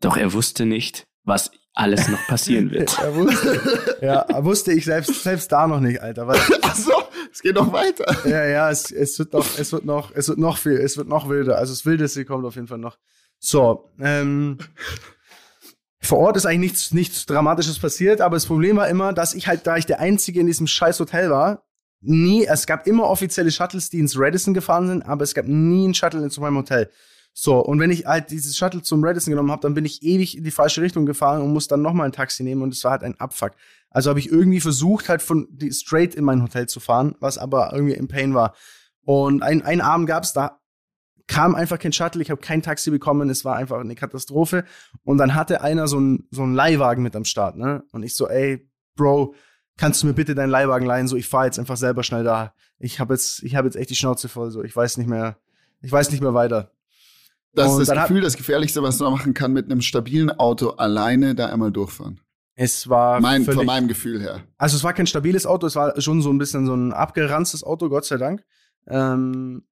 doch 0.00 0.16
er 0.16 0.32
wusste 0.32 0.66
nicht, 0.66 1.08
was 1.24 1.50
alles 1.74 2.06
noch 2.08 2.24
passieren 2.28 2.70
wird. 2.70 2.96
Er 3.02 3.14
wusste, 3.16 3.60
ja, 4.02 4.44
wusste 4.44 4.72
ich 4.72 4.84
selbst, 4.84 5.22
selbst 5.22 5.50
da 5.50 5.66
noch 5.66 5.80
nicht, 5.80 6.00
Alter. 6.00 6.28
Weil, 6.28 6.38
Ach 6.62 6.74
so, 6.76 6.92
es 7.32 7.40
geht 7.40 7.54
noch 7.54 7.72
weiter. 7.72 8.16
Ja, 8.28 8.44
ja, 8.46 8.70
es, 8.70 8.90
es 8.90 9.18
wird 9.18 9.32
noch, 9.32 9.58
es 9.58 9.72
wird 9.72 9.84
noch, 9.84 10.14
es 10.14 10.28
wird 10.28 10.38
noch 10.38 10.58
viel, 10.58 10.72
es 10.72 10.96
wird 10.96 11.08
noch 11.08 11.28
wilder. 11.28 11.56
Also 11.58 11.72
das 11.72 11.86
Wildeste 11.86 12.24
kommt 12.24 12.44
auf 12.44 12.54
jeden 12.54 12.68
Fall 12.68 12.78
noch. 12.78 12.98
So, 13.38 13.90
ähm, 13.98 14.58
vor 16.00 16.18
Ort 16.18 16.36
ist 16.36 16.46
eigentlich 16.46 16.72
nichts, 16.72 16.92
nichts 16.92 17.26
Dramatisches 17.26 17.78
passiert, 17.78 18.20
aber 18.20 18.36
das 18.36 18.46
Problem 18.46 18.76
war 18.76 18.88
immer, 18.88 19.12
dass 19.12 19.34
ich 19.34 19.46
halt, 19.46 19.66
da 19.66 19.76
ich 19.76 19.86
der 19.86 20.00
Einzige 20.00 20.40
in 20.40 20.46
diesem 20.46 20.66
scheiß 20.66 21.00
Hotel 21.00 21.30
war, 21.30 21.64
nie, 22.00 22.44
es 22.44 22.66
gab 22.66 22.86
immer 22.86 23.04
offizielle 23.04 23.50
Shuttles, 23.50 23.88
die 23.88 24.00
ins 24.00 24.18
Radisson 24.18 24.54
gefahren 24.54 24.88
sind, 24.88 25.02
aber 25.02 25.22
es 25.22 25.34
gab 25.34 25.46
nie 25.46 25.84
einen 25.84 25.94
Shuttle 25.94 26.28
zu 26.28 26.40
meinem 26.40 26.58
Hotel. 26.58 26.90
So, 27.34 27.58
und 27.60 27.80
wenn 27.80 27.90
ich 27.90 28.04
halt 28.04 28.30
dieses 28.30 28.56
Shuttle 28.56 28.82
zum 28.82 29.02
Radisson 29.02 29.30
genommen 29.30 29.50
habe, 29.50 29.62
dann 29.62 29.74
bin 29.74 29.84
ich 29.84 30.02
ewig 30.02 30.36
in 30.36 30.44
die 30.44 30.50
falsche 30.50 30.82
Richtung 30.82 31.06
gefahren 31.06 31.40
und 31.40 31.52
muss 31.52 31.66
dann 31.66 31.80
nochmal 31.80 32.06
ein 32.06 32.12
Taxi 32.12 32.42
nehmen 32.42 32.62
und 32.62 32.74
es 32.74 32.84
war 32.84 32.92
halt 32.92 33.02
ein 33.02 33.18
Abfuck. 33.18 33.52
Also 33.90 34.10
habe 34.10 34.20
ich 34.20 34.30
irgendwie 34.30 34.60
versucht, 34.60 35.08
halt 35.08 35.22
von 35.22 35.48
straight 35.70 36.14
in 36.14 36.24
mein 36.24 36.42
Hotel 36.42 36.68
zu 36.68 36.80
fahren, 36.80 37.14
was 37.20 37.38
aber 37.38 37.72
irgendwie 37.72 37.94
im 37.94 38.08
Pain 38.08 38.34
war. 38.34 38.54
Und 39.04 39.42
ein, 39.42 39.62
einen 39.62 39.80
Abend 39.80 40.06
gab's, 40.06 40.32
da 40.32 40.60
kam 41.26 41.54
einfach 41.54 41.78
kein 41.78 41.92
Shuttle, 41.92 42.22
ich 42.22 42.30
habe 42.30 42.40
kein 42.40 42.62
Taxi 42.62 42.90
bekommen, 42.90 43.30
es 43.30 43.44
war 43.44 43.56
einfach 43.56 43.80
eine 43.80 43.94
Katastrophe. 43.94 44.64
Und 45.02 45.18
dann 45.18 45.34
hatte 45.34 45.62
einer 45.62 45.88
so 45.88 45.96
einen 45.96 46.28
so 46.30 46.42
einen 46.42 46.54
Leihwagen 46.54 47.02
mit 47.02 47.16
am 47.16 47.24
Start, 47.24 47.56
ne? 47.56 47.84
Und 47.92 48.02
ich 48.02 48.14
so, 48.14 48.28
ey, 48.28 48.68
Bro, 48.94 49.34
kannst 49.78 50.02
du 50.02 50.06
mir 50.06 50.12
bitte 50.12 50.34
deinen 50.34 50.50
Leihwagen 50.50 50.86
leihen? 50.86 51.08
So, 51.08 51.16
ich 51.16 51.28
fahre 51.28 51.46
jetzt 51.46 51.58
einfach 51.58 51.76
selber 51.76 52.02
schnell 52.02 52.24
da. 52.24 52.54
Ich 52.78 53.00
habe 53.00 53.14
jetzt, 53.14 53.42
ich 53.42 53.52
jetzt 53.52 53.76
echt 53.76 53.90
die 53.90 53.94
Schnauze 53.94 54.28
voll. 54.28 54.50
So, 54.50 54.62
ich 54.62 54.74
weiß 54.74 54.98
nicht 54.98 55.08
mehr, 55.08 55.38
ich 55.80 55.90
weiß 55.90 56.10
nicht 56.10 56.20
mehr 56.20 56.34
weiter. 56.34 56.72
Das 57.54 57.78
ist 57.78 57.88
das 57.88 58.08
Gefühl, 58.08 58.20
das 58.22 58.36
Gefährlichste, 58.36 58.82
was 58.82 58.98
man 58.98 59.12
machen 59.12 59.34
kann, 59.34 59.52
mit 59.52 59.66
einem 59.66 59.82
stabilen 59.82 60.30
Auto 60.30 60.70
alleine 60.70 61.34
da 61.34 61.46
einmal 61.46 61.70
durchfahren. 61.70 62.20
Es 62.54 62.88
war 62.88 63.20
Mein, 63.20 63.44
völlig, 63.44 63.58
von 63.58 63.66
meinem 63.66 63.88
Gefühl 63.88 64.20
her. 64.20 64.42
Also 64.58 64.76
es 64.76 64.84
war 64.84 64.92
kein 64.92 65.06
stabiles 65.06 65.46
Auto, 65.46 65.66
es 65.66 65.76
war 65.76 65.98
schon 66.00 66.22
so 66.22 66.30
ein 66.30 66.38
bisschen 66.38 66.66
so 66.66 66.74
ein 66.74 66.92
abgeranztes 66.92 67.64
Auto, 67.64 67.88
Gott 67.88 68.04
sei 68.04 68.18
Dank. 68.18 68.44
Ähm, 68.86 69.64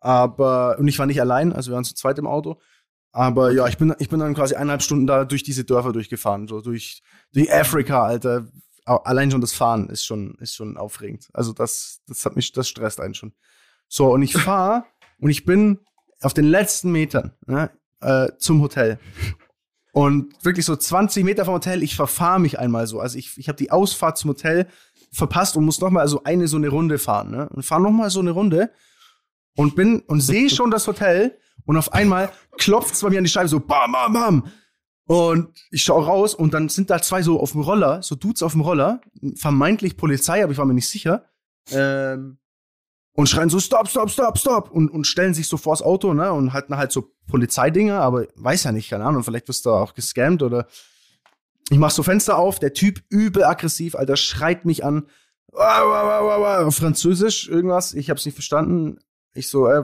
aber, 0.00 0.78
und 0.78 0.88
ich 0.88 0.98
war 0.98 1.06
nicht 1.06 1.20
allein, 1.20 1.52
also 1.52 1.70
wir 1.70 1.74
waren 1.74 1.84
zu 1.84 1.94
zweit 1.94 2.18
im 2.18 2.26
Auto. 2.26 2.60
Aber 3.12 3.50
ja, 3.52 3.66
ich 3.66 3.78
bin, 3.78 3.94
ich 3.98 4.08
bin 4.08 4.20
dann 4.20 4.34
quasi 4.34 4.54
eineinhalb 4.54 4.82
Stunden 4.82 5.06
da 5.06 5.24
durch 5.24 5.42
diese 5.42 5.64
Dörfer 5.64 5.92
durchgefahren, 5.92 6.46
so 6.46 6.60
durch, 6.60 7.02
durch 7.32 7.52
Afrika, 7.52 8.04
Alter. 8.04 8.46
Allein 8.84 9.30
schon 9.30 9.40
das 9.40 9.52
Fahren 9.52 9.88
ist 9.88 10.04
schon, 10.04 10.34
ist 10.40 10.54
schon 10.54 10.76
aufregend. 10.76 11.28
Also 11.32 11.52
das, 11.52 12.00
das 12.06 12.24
hat 12.24 12.36
mich, 12.36 12.52
das 12.52 12.68
stresst 12.68 13.00
einen 13.00 13.14
schon. 13.14 13.32
So, 13.88 14.12
und 14.12 14.22
ich 14.22 14.32
fahre 14.34 14.84
und 15.18 15.30
ich 15.30 15.44
bin 15.44 15.80
auf 16.22 16.34
den 16.34 16.44
letzten 16.44 16.90
Metern 16.92 17.32
ne, 17.46 17.70
äh, 18.00 18.28
zum 18.38 18.60
Hotel. 18.60 18.98
Und 19.92 20.32
wirklich 20.44 20.66
so 20.66 20.76
20 20.76 21.24
Meter 21.24 21.44
vom 21.44 21.54
Hotel, 21.54 21.82
ich 21.82 21.96
verfahre 21.96 22.40
mich 22.40 22.58
einmal 22.58 22.86
so. 22.86 23.00
Also 23.00 23.18
ich, 23.18 23.36
ich 23.36 23.48
habe 23.48 23.56
die 23.56 23.70
Ausfahrt 23.70 24.18
zum 24.18 24.30
Hotel 24.30 24.66
verpasst 25.10 25.56
und 25.56 25.64
muss 25.64 25.80
noch 25.80 25.90
mal 25.90 26.00
also 26.00 26.22
eine 26.24 26.48
so 26.48 26.56
eine 26.56 26.68
Runde 26.68 26.98
fahren. 26.98 27.30
Ne? 27.30 27.48
Und 27.48 27.62
fahre 27.62 27.82
noch 27.82 27.90
mal 27.90 28.10
so 28.10 28.20
eine 28.20 28.30
Runde 28.30 28.70
und 29.56 29.74
bin 29.74 30.00
und 30.00 30.20
sehe 30.20 30.50
schon 30.54 30.70
das 30.70 30.86
Hotel 30.86 31.36
und 31.64 31.76
auf 31.76 31.92
einmal 31.92 32.30
klopft 32.58 32.94
es 32.94 33.00
bei 33.00 33.10
mir 33.10 33.18
an 33.18 33.24
die 33.24 33.30
Scheibe 33.30 33.48
so 33.48 33.60
bam, 33.60 33.92
bam, 33.92 34.12
bam. 34.12 34.46
Und 35.06 35.48
ich 35.70 35.82
schaue 35.82 36.04
raus 36.04 36.34
und 36.34 36.52
dann 36.52 36.68
sind 36.68 36.90
da 36.90 37.00
zwei 37.00 37.22
so 37.22 37.40
auf 37.40 37.52
dem 37.52 37.62
Roller, 37.62 38.02
so 38.02 38.14
Dudes 38.14 38.42
auf 38.42 38.52
dem 38.52 38.60
Roller, 38.60 39.00
vermeintlich 39.36 39.96
Polizei, 39.96 40.42
aber 40.42 40.52
ich 40.52 40.58
war 40.58 40.66
mir 40.66 40.74
nicht 40.74 40.88
sicher. 40.88 41.24
Ähm, 41.70 42.38
und 43.18 43.28
schreien 43.28 43.50
so 43.50 43.58
Stop, 43.58 43.88
Stop, 43.88 44.10
Stop, 44.10 44.38
Stop 44.38 44.70
und, 44.70 44.90
und 44.92 45.04
stellen 45.04 45.34
sich 45.34 45.48
so 45.48 45.56
vors 45.56 45.82
Auto, 45.82 46.14
ne? 46.14 46.32
Und 46.32 46.52
halten 46.52 46.76
halt 46.76 46.92
so 46.92 47.10
Polizeidinger, 47.26 48.00
aber 48.00 48.28
weiß 48.36 48.62
ja 48.62 48.70
nicht, 48.70 48.88
keine 48.90 49.04
Ahnung, 49.04 49.24
vielleicht 49.24 49.48
wirst 49.48 49.66
du 49.66 49.70
auch 49.70 49.94
gescammt 49.94 50.40
oder 50.40 50.68
ich 51.68 51.78
mach 51.78 51.90
so 51.90 52.04
Fenster 52.04 52.38
auf, 52.38 52.60
der 52.60 52.74
Typ 52.74 53.02
übel 53.08 53.42
aggressiv, 53.42 53.96
Alter, 53.96 54.14
schreit 54.16 54.64
mich 54.64 54.84
an. 54.84 55.08
Wah, 55.50 55.80
wah, 55.84 56.04
wah, 56.06 56.24
wah, 56.24 56.40
wah, 56.40 56.64
auf 56.64 56.76
Französisch, 56.76 57.48
irgendwas, 57.48 57.92
ich 57.92 58.08
hab's 58.08 58.24
nicht 58.24 58.34
verstanden. 58.36 58.98
Ich 59.34 59.48
so, 59.50 59.66
äh, 59.66 59.82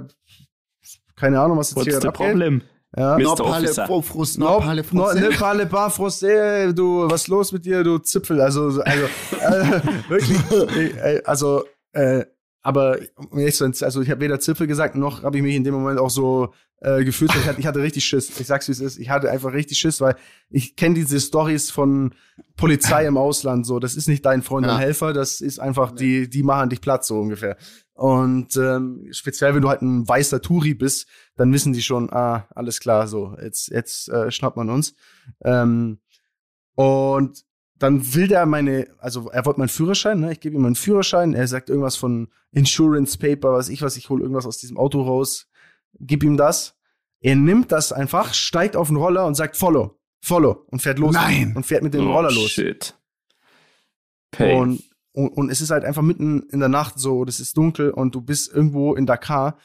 keine 1.16 1.40
Ahnung, 1.40 1.58
was 1.58 1.70
jetzt 1.70 1.76
What's 1.78 1.86
hier 1.88 2.00
the 2.00 2.06
abgeht. 2.08 2.28
problem? 2.28 2.62
Ja. 2.96 3.18
Mr. 3.18 3.22
No 3.24 3.32
Officer. 3.32 3.86
faux 3.88 4.06
frust, 4.08 4.38
No, 4.38 4.60
no 4.60 4.74
no, 4.92 5.12
ne 5.12 5.30
parle 5.30 5.66
pas 5.66 5.90
français, 5.92 6.72
du, 6.72 7.10
was 7.10 7.22
ist 7.22 7.28
los 7.28 7.50
mit 7.50 7.64
dir, 7.64 7.82
du 7.82 7.98
Zipfel, 7.98 8.40
also, 8.40 8.70
so- 8.70 8.82
also, 8.82 9.06
äh, 9.40 9.80
wirklich, 10.08 10.38
äh, 11.02 11.20
also, 11.24 11.64
äh, 11.94 12.24
aber, 12.64 12.98
um 13.30 13.38
ehrlich 13.38 13.54
zu 13.54 13.70
sein, 13.70 13.74
also, 13.84 14.00
ich 14.00 14.10
habe 14.10 14.22
weder 14.22 14.40
Zipfel 14.40 14.66
gesagt, 14.66 14.96
noch 14.96 15.22
habe 15.22 15.36
ich 15.36 15.42
mich 15.42 15.54
in 15.54 15.64
dem 15.64 15.74
Moment 15.74 16.00
auch 16.00 16.08
so 16.10 16.52
äh, 16.80 17.04
gefühlt, 17.04 17.30
ich 17.34 17.46
hatte, 17.46 17.60
ich 17.60 17.66
hatte 17.66 17.80
richtig 17.82 18.04
Schiss, 18.04 18.40
ich 18.40 18.46
sag's 18.46 18.68
wie 18.68 18.72
es 18.72 18.80
ist, 18.80 18.98
ich 18.98 19.10
hatte 19.10 19.30
einfach 19.30 19.52
richtig 19.52 19.78
Schiss, 19.78 20.00
weil 20.00 20.16
ich 20.50 20.74
kenne 20.74 20.94
diese 20.94 21.20
Stories 21.20 21.70
von 21.70 22.14
Polizei 22.56 23.06
im 23.06 23.16
Ausland, 23.18 23.66
so, 23.66 23.78
das 23.78 23.94
ist 23.96 24.08
nicht 24.08 24.24
dein 24.24 24.42
Freund 24.42 24.66
Ja. 24.66 24.74
und 24.74 24.80
Helfer, 24.80 25.12
das 25.12 25.40
ist 25.40 25.60
einfach, 25.60 25.92
die, 25.92 26.28
die 26.28 26.42
machen 26.42 26.70
dich 26.70 26.80
platt, 26.80 27.04
so 27.04 27.20
ungefähr. 27.20 27.56
Und 27.92 28.56
ähm, 28.56 29.06
speziell, 29.12 29.54
wenn 29.54 29.62
du 29.62 29.68
halt 29.68 29.82
ein 29.82 30.08
weißer 30.08 30.40
Touri 30.42 30.74
bist, 30.74 31.06
dann 31.36 31.52
wissen 31.52 31.72
die 31.74 31.82
schon, 31.82 32.10
ah, 32.12 32.48
alles 32.54 32.80
klar, 32.80 33.06
so, 33.06 33.36
jetzt, 33.40 33.68
jetzt 33.68 34.08
äh, 34.08 34.30
schnappt 34.30 34.56
man 34.56 34.68
uns. 34.70 34.94
Ähm, 35.44 36.00
und 36.74 37.44
dann 37.84 38.14
will 38.14 38.28
der 38.28 38.46
meine, 38.46 38.88
also 38.98 39.28
er 39.28 39.44
wollte 39.44 39.60
meinen 39.60 39.68
Führerschein, 39.68 40.18
ne? 40.18 40.32
Ich 40.32 40.40
gebe 40.40 40.56
ihm 40.56 40.62
meinen 40.62 40.74
Führerschein, 40.74 41.34
er 41.34 41.46
sagt 41.46 41.68
irgendwas 41.68 41.96
von 41.96 42.28
Insurance 42.50 43.18
Paper, 43.18 43.52
was 43.52 43.68
ich 43.68 43.82
was, 43.82 43.98
ich 43.98 44.08
hole 44.08 44.22
irgendwas 44.22 44.46
aus 44.46 44.56
diesem 44.56 44.78
Auto 44.78 45.02
raus, 45.02 45.48
gib 46.00 46.22
ihm 46.22 46.38
das. 46.38 46.78
Er 47.20 47.36
nimmt 47.36 47.72
das 47.72 47.92
einfach, 47.92 48.32
steigt 48.32 48.74
auf 48.74 48.88
den 48.88 48.96
Roller 48.96 49.26
und 49.26 49.34
sagt 49.34 49.58
Follow, 49.58 50.00
Follow 50.22 50.64
und 50.68 50.80
fährt 50.80 50.98
los. 50.98 51.12
Nein. 51.12 51.52
Und 51.54 51.66
fährt 51.66 51.82
mit 51.82 51.92
dem 51.92 52.06
oh, 52.06 52.14
Roller 52.14 52.30
los. 52.30 52.48
Shit. 52.48 52.98
Pain. 54.30 54.58
Und, 54.58 54.82
und, 55.12 55.28
und 55.28 55.50
es 55.50 55.60
ist 55.60 55.70
halt 55.70 55.84
einfach 55.84 56.00
mitten 56.00 56.44
in 56.50 56.60
der 56.60 56.70
Nacht 56.70 56.98
so, 56.98 57.26
das 57.26 57.38
ist 57.38 57.54
dunkel 57.58 57.90
und 57.90 58.14
du 58.14 58.22
bist 58.22 58.50
irgendwo 58.50 58.94
in 58.94 59.04
Dakar 59.04 59.58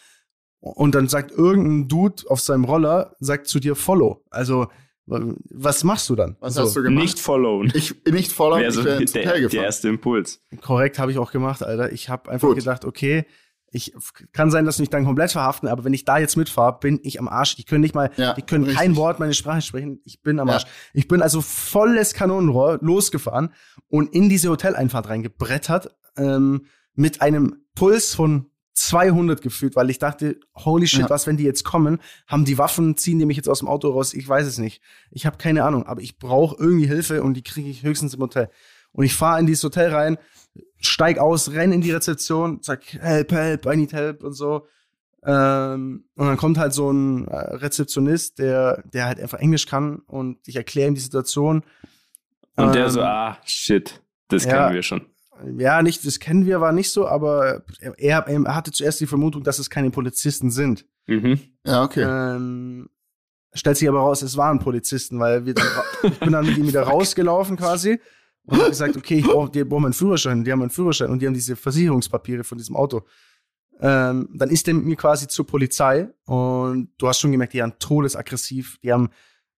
und 0.59 0.93
dann 0.93 1.07
sagt 1.07 1.31
irgendein 1.31 1.87
Dude 1.87 2.23
auf 2.29 2.41
seinem 2.41 2.65
Roller, 2.65 3.15
sagt 3.21 3.47
zu 3.47 3.61
dir 3.61 3.77
Follow. 3.77 4.25
Also, 4.29 4.67
was 5.09 5.83
machst 5.83 6.09
du 6.09 6.15
dann? 6.15 6.35
Was 6.39 6.53
so, 6.55 6.61
hast 6.63 6.75
du 6.75 6.83
gemacht? 6.83 7.03
nicht 7.03 7.19
followen. 7.19 7.71
Ich 7.73 7.95
nicht 8.09 8.31
voller, 8.31 8.57
Wäre 8.57 8.69
ich 8.71 8.83
wäre 8.83 9.01
ins 9.01 9.11
der, 9.11 9.23
Hotel 9.23 9.33
der 9.33 9.49
gefahren. 9.49 9.63
erste 9.65 9.87
Impuls. 9.89 10.41
Korrekt, 10.61 10.99
habe 10.99 11.11
ich 11.11 11.17
auch 11.17 11.31
gemacht, 11.31 11.63
Alter. 11.63 11.91
Ich 11.91 12.09
habe 12.09 12.29
einfach 12.31 12.47
Gut. 12.49 12.57
gedacht, 12.57 12.85
okay, 12.85 13.25
ich 13.71 13.93
kann 14.31 14.49
sein, 14.49 14.65
dass 14.65 14.77
sie 14.77 14.81
mich 14.81 14.89
dann 14.89 15.05
komplett 15.05 15.31
verhaften, 15.31 15.67
aber 15.67 15.83
wenn 15.83 15.93
ich 15.93 16.03
da 16.03 16.17
jetzt 16.17 16.35
mitfahre, 16.37 16.79
bin 16.79 16.99
ich 17.03 17.19
am 17.19 17.27
Arsch. 17.27 17.55
Die 17.55 17.63
können 17.65 17.81
nicht 17.81 17.93
mal, 17.93 18.09
Ja, 18.17 18.33
die 18.33 18.41
können 18.41 18.67
kein. 18.67 18.95
Wort 18.95 19.19
meine 19.19 19.35
Sprache 19.35 19.61
sprechen. 19.61 20.01
Ich 20.05 20.21
bin 20.23 20.39
am 20.39 20.47
Ja. 20.47 20.55
Arsch. 20.55 20.65
Ich 20.93 21.07
bin 21.07 21.21
also 21.21 21.39
volles 21.41 22.13
Kanonenrohr 22.15 22.79
losgefahren 22.81 23.53
und 23.87 24.13
in 24.13 24.27
diese 24.27 24.49
Hoteleinfahrt 24.49 25.09
reingebrettert 25.09 25.95
ähm, 26.17 26.65
mit 26.95 27.21
einem 27.21 27.57
Puls 27.75 28.15
von 28.15 28.47
200 28.79 29.41
gefühlt, 29.41 29.75
weil 29.75 29.89
ich 29.89 29.99
dachte, 29.99 30.39
holy 30.55 30.87
shit, 30.87 31.01
Ja. 31.01 31.09
was, 31.09 31.27
wenn 31.27 31.37
die 31.37 31.43
jetzt 31.43 31.63
kommen, 31.63 31.99
haben 32.27 32.45
die 32.45 32.57
Waffen, 32.57 32.95
ziehen 32.97 33.19
die 33.19 33.25
mich 33.25 33.37
jetzt 33.37 33.49
aus 33.49 33.59
dem 33.59 33.67
Auto 33.67 33.89
raus? 33.91 34.13
Ich 34.13 34.27
weiß 34.27 34.47
es 34.47 34.57
nicht. 34.57 34.81
Ich 35.11 35.25
habe 35.25 35.37
keine 35.37 35.63
Ahnung, 35.63 35.85
aber 35.85 36.01
ich 36.01 36.17
brauche 36.17 36.55
irgendwie 36.59 36.87
Hilfe 36.87 37.21
und 37.23 37.33
die 37.35 37.43
kriege 37.43 37.69
ich 37.69 37.83
höchstens 37.83 38.13
im 38.13 38.21
Hotel. 38.21 38.49
Und 38.91 39.05
ich 39.05 39.13
fahre 39.13 39.39
in 39.39 39.45
dieses 39.45 39.63
Hotel 39.63 39.93
rein, 39.93 40.17
steig 40.79 41.19
aus, 41.19 41.51
renn 41.51 41.71
in 41.71 41.81
die 41.81 41.91
Rezeption, 41.91 42.59
sag 42.61 42.81
help, 42.93 43.31
help, 43.31 43.65
I 43.65 43.75
need 43.75 43.93
help 43.93 44.23
und 44.23 44.33
so. 44.33 44.65
Ähm, 45.23 46.05
und 46.15 46.27
dann 46.27 46.37
kommt 46.37 46.57
halt 46.57 46.73
so 46.73 46.89
ein 46.91 47.27
äh, 47.27 47.35
Rezeptionist, 47.35 48.39
der, 48.39 48.81
der 48.93 49.05
halt 49.05 49.19
einfach 49.19 49.39
Englisch 49.39 49.65
kann 49.65 49.97
und 50.07 50.39
ich 50.47 50.55
erkläre 50.55 50.87
ihm 50.87 50.95
die 50.95 51.01
Situation. 51.01 51.63
Und 52.55 52.73
der 52.73 52.85
Ähm, 52.85 52.89
so, 52.91 53.01
ah, 53.01 53.37
shit, 53.43 54.01
das 54.29 54.45
ja. 54.45 54.51
kennen 54.51 54.75
wir 54.75 54.83
schon. 54.83 55.01
Ja, 55.57 55.81
nicht, 55.81 56.05
das 56.05 56.19
kennen 56.19 56.45
wir, 56.45 56.61
war 56.61 56.71
nicht 56.71 56.91
so, 56.91 57.07
aber 57.07 57.63
er, 57.97 58.27
er 58.27 58.55
hatte 58.55 58.71
zuerst 58.71 58.99
die 58.99 59.07
Vermutung, 59.07 59.43
dass 59.43 59.59
es 59.59 59.69
keine 59.69 59.89
Polizisten 59.89 60.51
sind. 60.51 60.85
Mhm. 61.07 61.39
Ja, 61.65 61.83
okay. 61.83 62.03
Ähm, 62.03 62.89
stellt 63.53 63.77
sich 63.77 63.87
aber 63.87 63.99
raus, 63.99 64.21
es 64.21 64.37
waren 64.37 64.59
Polizisten, 64.59 65.19
weil 65.19 65.45
wir 65.45 65.53
dann, 65.53 65.67
ich 66.03 66.19
bin 66.19 66.31
dann 66.31 66.45
mit 66.45 66.57
ihm 66.57 66.67
wieder 66.67 66.83
rausgelaufen 66.83 67.57
quasi 67.57 67.99
und 68.43 68.57
habe 68.57 68.69
gesagt, 68.69 68.97
okay, 68.97 69.19
ich 69.19 69.25
brauche 69.25 69.51
die 69.51 69.63
brauchen 69.63 69.83
meinen 69.83 69.93
Führerschein, 69.93 70.43
die 70.43 70.51
haben 70.51 70.59
meinen 70.59 70.69
Führerschein 70.69 71.09
und 71.09 71.21
die 71.21 71.27
haben 71.27 71.33
diese 71.33 71.55
Versicherungspapiere 71.55 72.43
von 72.43 72.57
diesem 72.57 72.75
Auto. 72.75 73.03
Ähm, 73.81 74.29
dann 74.33 74.49
ist 74.49 74.67
der 74.67 74.73
mit 74.73 74.85
mir 74.85 74.95
quasi 74.95 75.27
zur 75.27 75.47
Polizei 75.47 76.09
und 76.25 76.89
du 76.97 77.07
hast 77.07 77.19
schon 77.19 77.31
gemerkt, 77.31 77.53
die 77.53 77.61
waren 77.61 77.79
todesaggressiv, 77.79 78.77
die 78.83 78.91
haben 78.91 79.09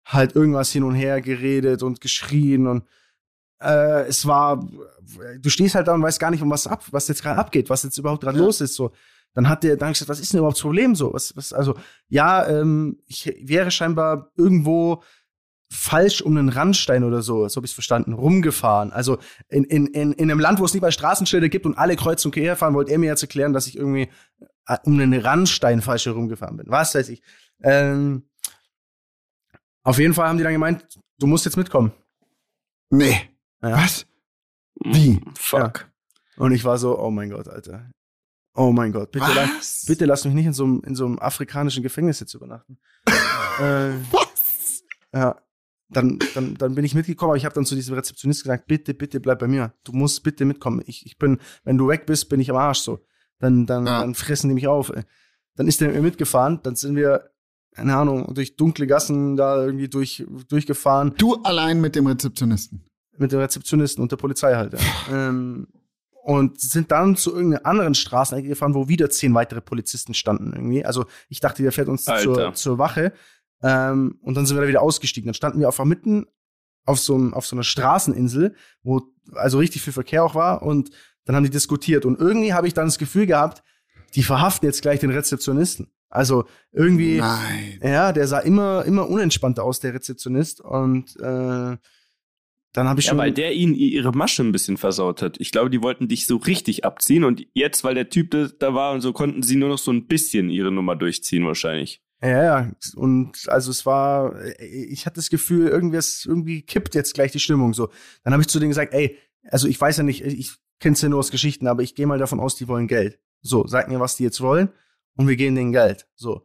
halt 0.05 0.35
irgendwas 0.35 0.71
hin 0.71 0.83
und 0.83 0.93
her 0.93 1.21
geredet 1.21 1.81
und 1.83 2.01
geschrien 2.01 2.67
und 2.67 2.83
äh, 3.61 4.07
es 4.07 4.25
war, 4.25 4.67
du 5.39 5.49
stehst 5.49 5.75
halt 5.75 5.87
da 5.87 5.93
und 5.93 6.01
weißt 6.03 6.19
gar 6.19 6.31
nicht, 6.31 6.41
um 6.41 6.49
was 6.49 6.67
ab, 6.67 6.83
was 6.91 7.07
jetzt 7.07 7.21
gerade 7.23 7.39
abgeht, 7.39 7.69
was 7.69 7.83
jetzt 7.83 7.97
überhaupt 7.97 8.21
gerade 8.23 8.37
Ja. 8.37 8.43
los 8.43 8.61
ist. 8.61 8.75
So, 8.75 8.91
dann 9.33 9.47
hat 9.47 9.63
der, 9.63 9.77
dann 9.77 9.87
hab 9.87 9.93
ich 9.93 9.99
gesagt, 9.99 10.09
was 10.09 10.19
ist 10.19 10.33
denn 10.33 10.39
überhaupt 10.39 10.57
das 10.57 10.61
Problem 10.61 10.95
so? 10.95 11.13
Was, 11.13 11.35
was, 11.35 11.53
also, 11.53 11.75
ja, 12.09 12.47
ähm, 12.47 12.99
ich 13.07 13.33
wäre 13.41 13.71
scheinbar 13.71 14.31
irgendwo 14.35 15.03
falsch 15.73 16.21
um 16.21 16.35
einen 16.35 16.49
Randstein 16.49 17.05
oder 17.05 17.21
so, 17.21 17.47
so 17.47 17.55
habe 17.55 17.65
ich 17.65 17.73
verstanden, 17.73 18.11
rumgefahren. 18.11 18.91
Also 18.91 19.19
in, 19.47 19.63
in, 19.63 19.87
in, 19.87 20.11
in 20.11 20.29
einem 20.29 20.39
Land, 20.41 20.59
wo 20.59 20.65
es 20.65 20.73
nicht 20.73 20.81
mal 20.81 20.91
Straßenschilder 20.91 21.47
gibt 21.47 21.65
und 21.65 21.77
alle 21.77 21.95
kreuz 21.95 22.25
und 22.25 22.31
quer 22.33 22.57
fahren, 22.57 22.73
wollte 22.73 22.91
er 22.91 22.97
mir 22.99 23.05
jetzt 23.05 23.21
erklären, 23.21 23.53
dass 23.53 23.67
ich 23.67 23.77
irgendwie 23.77 24.09
äh, 24.67 24.77
um 24.83 24.99
einen 24.99 25.13
Randstein 25.17 25.81
falsch 25.81 26.07
herumgefahren 26.07 26.57
bin. 26.57 26.65
Was 26.69 26.93
weiß 26.93 27.07
ich. 27.07 27.21
Ähm, 27.63 28.23
auf 29.83 29.97
jeden 29.97 30.13
Fall 30.13 30.27
haben 30.27 30.37
die 30.37 30.43
dann 30.43 30.51
gemeint, 30.53 30.85
du 31.19 31.27
musst 31.27 31.45
jetzt 31.45 31.55
mitkommen. 31.57 31.93
Nee. 32.89 33.30
Ja. 33.61 33.77
Was? 33.77 34.05
Wie? 34.83 35.21
Fuck. 35.35 35.87
Und 36.37 36.51
ich 36.53 36.63
war 36.63 36.77
so, 36.77 36.99
oh 36.99 37.11
mein 37.11 37.29
Gott, 37.29 37.47
Alter. 37.47 37.91
Oh 38.53 38.71
mein 38.71 38.91
Gott, 38.91 39.11
bitte, 39.11 39.31
lass, 39.33 39.85
bitte 39.87 40.05
lass 40.05 40.25
mich 40.25 40.33
nicht 40.33 40.45
in 40.45 40.53
so, 40.53 40.65
einem, 40.65 40.81
in 40.85 40.95
so 40.95 41.05
einem 41.05 41.19
afrikanischen 41.19 41.83
Gefängnis 41.83 42.19
jetzt 42.19 42.33
übernachten. 42.33 42.77
äh, 43.59 43.91
Was? 44.11 44.83
ja, 45.13 45.41
dann, 45.89 46.19
dann, 46.33 46.55
dann 46.55 46.75
bin 46.75 46.83
ich 46.83 46.93
mitgekommen, 46.95 47.29
aber 47.31 47.37
ich 47.37 47.45
habe 47.45 47.55
dann 47.55 47.65
zu 47.65 47.75
diesem 47.75 47.95
Rezeptionist 47.95 48.43
gesagt, 48.43 48.67
bitte, 48.67 48.93
bitte 48.93 49.19
bleib 49.19 49.39
bei 49.39 49.47
mir. 49.47 49.73
Du 49.83 49.93
musst 49.93 50.23
bitte 50.23 50.43
mitkommen. 50.45 50.81
Ich, 50.85 51.05
ich 51.05 51.17
bin, 51.17 51.39
wenn 51.63 51.77
du 51.77 51.87
weg 51.87 52.05
bist, 52.05 52.27
bin 52.29 52.39
ich 52.41 52.49
am 52.49 52.57
Arsch 52.57 52.79
so. 52.79 52.99
Dann, 53.39 53.65
dann, 53.65 53.85
Ja. 53.85 54.01
dann 54.01 54.15
fressen 54.15 54.49
die 54.49 54.55
mich 54.55 54.67
auf. 54.67 54.89
Ey. 54.89 55.03
Dann 55.55 55.67
ist 55.67 55.79
der 55.79 55.87
mit 55.89 55.97
mir 55.97 56.03
mitgefahren, 56.03 56.59
dann 56.63 56.75
sind 56.75 56.95
wir, 56.95 57.31
keine 57.73 57.95
Ahnung, 57.95 58.33
durch 58.33 58.55
dunkle 58.57 58.87
Gassen 58.87 59.35
da 59.37 59.63
irgendwie 59.63 59.87
durch, 59.89 60.25
durchgefahren 60.49 61.13
Du 61.17 61.35
allein 61.43 61.79
mit 61.81 61.95
dem 61.95 62.07
Rezeptionisten. 62.07 62.85
Mit 63.21 63.31
dem 63.31 63.39
Rezeptionisten 63.39 64.01
und 64.01 64.11
der 64.11 64.17
Polizei 64.17 64.55
halt. 64.55 64.73
Ja. 64.73 64.79
ähm, 65.29 65.67
und 66.23 66.59
sind 66.61 66.91
dann 66.91 67.15
zu 67.15 67.33
irgendeiner 67.33 67.65
anderen 67.65 67.95
Straßenecke 67.95 68.47
gefahren, 68.49 68.75
wo 68.75 68.87
wieder 68.87 69.09
zehn 69.09 69.33
weitere 69.33 69.59
Polizisten 69.61 70.13
standen 70.13 70.53
irgendwie. 70.53 70.85
Also 70.85 71.05
ich 71.29 71.39
dachte, 71.39 71.63
der 71.63 71.71
fährt 71.71 71.87
uns 71.87 72.03
zur, 72.21 72.35
zur 72.53 72.77
Wache. 72.77 73.13
Ähm, 73.63 74.19
und 74.21 74.35
dann 74.35 74.45
sind 74.45 74.55
wir 74.57 74.61
da 74.61 74.67
wieder 74.67 74.83
ausgestiegen. 74.83 75.27
Dann 75.27 75.33
standen 75.33 75.59
wir 75.59 75.67
einfach 75.67 75.85
mitten 75.85 76.27
auf 76.85 76.99
so, 76.99 77.15
einem- 77.15 77.33
auf 77.33 77.47
so 77.47 77.55
einer 77.55 77.63
Straßeninsel, 77.63 78.55
wo 78.83 79.01
also 79.33 79.57
richtig 79.57 79.81
viel 79.81 79.93
Verkehr 79.93 80.23
auch 80.23 80.35
war. 80.35 80.61
Und 80.61 80.91
dann 81.25 81.35
haben 81.35 81.43
die 81.43 81.49
diskutiert. 81.49 82.05
Und 82.05 82.19
irgendwie 82.19 82.53
habe 82.53 82.67
ich 82.67 82.73
dann 82.75 82.85
das 82.85 82.99
Gefühl 82.99 83.25
gehabt, 83.25 83.63
die 84.13 84.23
verhaften 84.23 84.67
jetzt 84.67 84.81
gleich 84.83 84.99
den 84.99 85.09
Rezeptionisten. 85.11 85.91
Also 86.09 86.45
irgendwie. 86.71 87.17
Nein. 87.17 87.79
Ja, 87.81 88.11
der 88.11 88.27
sah 88.27 88.39
immer, 88.39 88.83
immer 88.85 89.09
unentspannter 89.09 89.63
aus, 89.63 89.79
der 89.79 89.93
Rezeptionist. 89.95 90.61
Und 90.61 91.15
äh, 91.19 91.77
dann 92.73 92.87
habe 92.87 92.99
ich 92.99 93.05
Ja, 93.07 93.11
schon. 93.11 93.17
weil 93.19 93.31
der 93.31 93.53
ihnen 93.53 93.73
ihre 93.75 94.11
Masche 94.11 94.43
ein 94.43 94.51
bisschen 94.51 94.77
versaut 94.77 95.21
hat. 95.21 95.37
Ich 95.39 95.51
glaube, 95.51 95.69
die 95.69 95.81
wollten 95.81 96.07
dich 96.07 96.25
so 96.27 96.37
richtig 96.37 96.85
abziehen 96.85 97.23
und 97.23 97.45
jetzt, 97.53 97.83
weil 97.83 97.95
der 97.95 98.09
Typ 98.09 98.31
da- 98.59 98.73
war 98.73 98.93
und 98.93 99.01
so, 99.01 99.11
konnten 99.13 99.43
sie 99.43 99.55
nur 99.57 99.69
noch 99.69 99.77
so 99.77 99.91
ein 99.91 100.07
bisschen 100.07 100.49
ihre 100.49 100.71
Nummer 100.71 100.95
durchziehen 100.95 101.45
wahrscheinlich. 101.45 102.01
ja, 102.21 102.43
ja. 102.43 102.71
Und 102.95 103.47
also 103.49 103.71
es 103.71 103.85
war, 103.85 104.35
ich 104.59 105.05
hatte 105.05 105.15
das 105.15 105.29
Gefühl, 105.29 105.67
irgendwas, 105.67 106.23
irgendwie 106.25 106.61
kippt 106.61 106.95
jetzt 106.95 107.13
gleich 107.13 107.31
die 107.31 107.39
Stimmung 107.39 107.73
so. 107.73 107.89
Dann 108.23 108.33
habe 108.33 108.41
ich 108.41 108.47
zu 108.47 108.59
denen 108.59 108.69
gesagt, 108.71 108.93
ey, 108.93 109.17
also 109.49 109.67
ich 109.67 109.79
weiß 109.81 109.97
ja 109.97 110.03
nicht, 110.03 110.21
ich 110.23 110.51
kenn's 110.79 111.01
ja 111.01 111.09
nur 111.09 111.19
aus 111.19 111.31
Geschichten, 111.31 111.67
aber 111.67 111.81
ich 111.83 111.95
gehe 111.95 112.05
mal 112.07 112.19
davon 112.19 112.39
aus, 112.39 112.55
die 112.55 112.67
wollen 112.67 112.87
Geld. 112.87 113.19
So, 113.41 113.65
sag 113.67 113.89
mir, 113.89 113.99
was 113.99 114.15
die 114.17 114.23
jetzt 114.23 114.39
wollen 114.41 114.69
und 115.15 115.27
wir 115.27 115.35
geben 115.35 115.55
denen 115.55 115.71
Geld. 115.71 116.07
So. 116.15 116.43